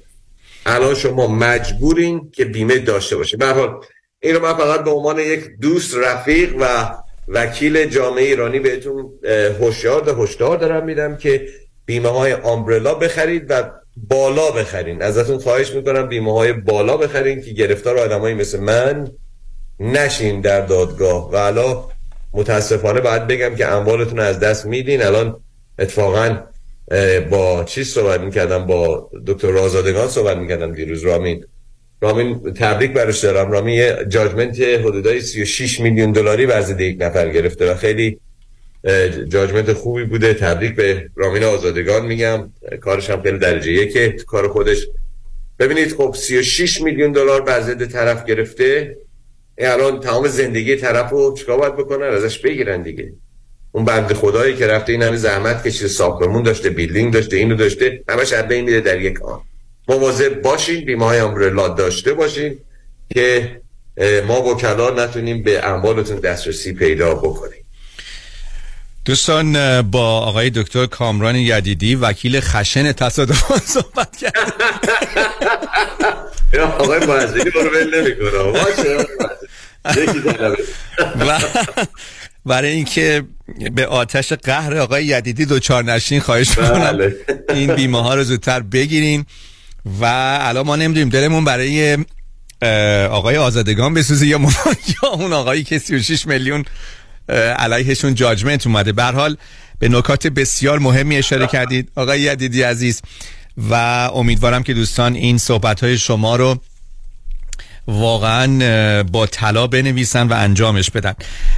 [0.65, 3.81] الان شما مجبورین که بیمه داشته باشه به حال
[4.19, 6.95] این رو من فقط به عنوان یک دوست رفیق و
[7.27, 9.11] وکیل جامعه ایرانی بهتون
[9.59, 11.47] هوشیار و هشدار دارم میدم که
[11.85, 15.01] بیمه های آمبرلا بخرید و بالا بخرین.
[15.01, 19.07] ازتون خواهش می‌کنم بیمه های بالا بخرین که گرفتار آدمایی مثل من
[19.80, 21.31] نشین در دادگاه.
[21.31, 21.84] و الان
[22.34, 25.01] متاسفانه باید بگم که اموالتون از دست میدین.
[25.01, 25.39] الان
[25.80, 26.38] اتفاقا
[27.30, 31.03] با چیز صحبت می‌کردم؟ با دکتر رازادگان صحبت می‌کردم دیروز.
[31.03, 31.45] رامین.
[32.01, 37.72] رامین تبریک برش دارم رامین یه جاجمنت حدودای 36 میلیون دلاری وزد یک نفر گرفته
[37.72, 38.19] و خیلی
[39.28, 40.34] جاجمنت خوبی بوده.
[40.34, 42.52] تبریک به رامین آزادگان میگم.
[42.82, 44.12] کارش هم خیلی درجه یکه.
[44.28, 44.88] کار خودش.
[45.60, 48.98] ببینید خب 36 میلیون دلار بر طرف گرفته.
[49.57, 53.14] الان تمام زندگی طرف رو چیکار باید بکنن؟ ازش بگیرن دیگه.
[53.72, 58.03] اون بند خدایی که رفته این همه زحمت کشیده ساختمون داشته بیلدینگ داشته اینو داشته
[58.10, 59.41] همش از بین میره در یک آن.
[59.88, 62.57] مواظب باشین بیمه های امبرلا داشته باشین
[63.14, 63.62] که
[64.28, 67.65] ما وکلا نتونیم به اموالتون دسترسی پیدا بکنیم.
[69.06, 74.53] دوستان با آقای دکتر کامران یدیدی وکیل خشن تصادفان صحبت کرد.
[76.80, 78.65] آقای مهندسی برو ول نمی‌کنه.
[82.45, 83.23] برای اینکه
[83.76, 87.15] به آتش قهر آقای یدیدی دوچار نشین خواهش می‌کنم بله.
[87.49, 89.26] این بیمه ها رو زودتر بگیریم
[90.02, 90.06] و
[90.41, 91.98] الان ما نمی‌دونیم دلمون برای
[93.10, 94.40] آقای آزادگان بسوزه یا,
[95.03, 96.65] یا اون آقایی که 36 میلیون
[97.57, 98.91] علیهشون جاجمنت اومده.
[98.91, 99.38] به حال
[99.80, 101.91] به نکات بسیار مهمی اشاره کردید.
[101.95, 103.02] آقای یدیدی عزیز
[103.69, 103.73] و
[104.14, 106.60] امیدوارم که دوستان این صحبت های شما رو
[107.88, 111.14] واقعا با طلا بنویسن و انجامش بدن.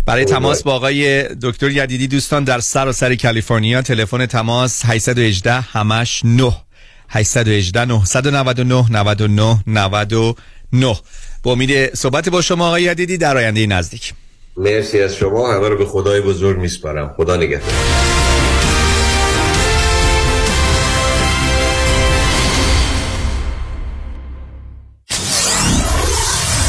[0.05, 6.53] برای تماس با آقای دکتر یدیدی دوستان در سراسر کالیفرنیا تلفن تماس 818 همش 9
[7.09, 10.35] 818 999 99 99
[11.43, 14.13] با امید صحبت با شما آقای یدیدی در آینده نزدیک.
[14.57, 15.53] مرسی از شما.
[15.53, 17.13] همه رو به خدای بزرگ میسپارم.
[17.17, 17.73] خدا نگهدار.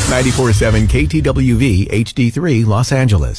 [0.09, 3.39] 94.7 KTWV HD3 Los Angeles.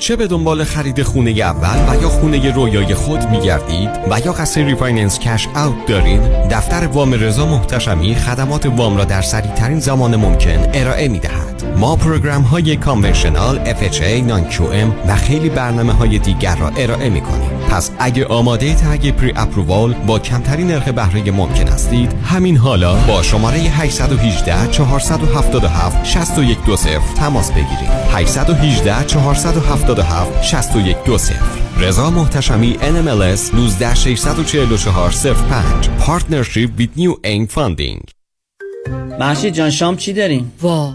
[0.00, 4.32] چه به دنبال خرید خونه اول و یا خونه رویای خود می گردید و یا
[4.32, 6.20] قصد refinance cash out دارید؟
[6.50, 11.64] دفتر وام رضا محتشمی خدمات وام را در سریع ترین زمان ممکن ارائه می دهد
[11.76, 14.60] ما program های conventional FHA, non
[15.08, 19.94] و خیلی برنامه های دیگر را ارائه می کنیم پس اگه آماده تگ پری اپرووال
[19.94, 27.90] با کمترین نرخ بهره ممکن هستید همین حالا با شماره 818 477 6120 تماس بگیرید.
[28.12, 31.34] 818 477 6120
[31.78, 38.10] رضا محتشمی NMLS 19644 05 partnership with New Aim Funding.
[39.20, 40.94] محشید جان شام چی داریم؟ وا.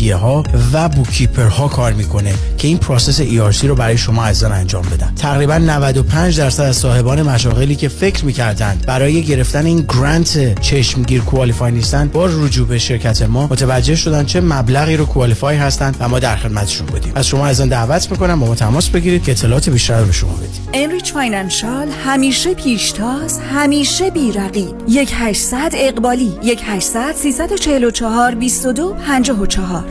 [0.11, 4.81] ها و bookkeeper ها کار می‌کنه که این process ERC رو برای شما عزیزان انجام
[4.81, 5.13] بدن.
[5.15, 11.71] تقریبا 95 درصد از صاحبان مشاغلی که فکر می‌کردند برای گرفتن این grant چشمگیر qualify
[11.71, 16.19] نیستن با رجوع به شرکت ما متوجه شدن چه مبلغی رو qualify هستند و ما
[16.19, 17.11] در خدمتشون بودیم.
[17.15, 20.33] از شما عزیزان دعوت می‌کنم با ما تماس بگیرید که اطلاعات بیشتر رو به شما
[20.33, 20.61] بدیم.
[20.73, 24.75] Enrich Financial همیشه پیشتاز همیشه بیرقیب.
[24.87, 29.90] یک 800 اقبالی یک 800 344 22 54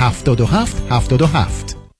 [0.00, 1.79] 77 77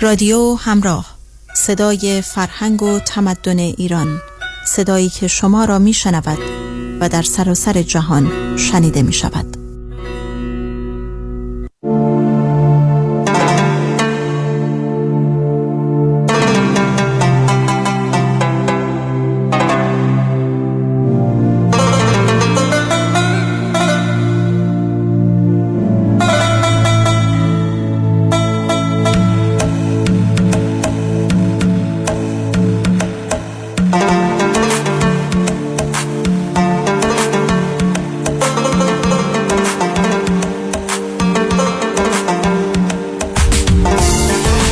[0.00, 1.06] رادیو همراه.
[1.54, 4.20] صدای فرهنگ و تمدن ایران.
[4.66, 6.38] صدایی که شما را می شنود
[7.00, 9.63] و در سراسر جهان شنیده می شود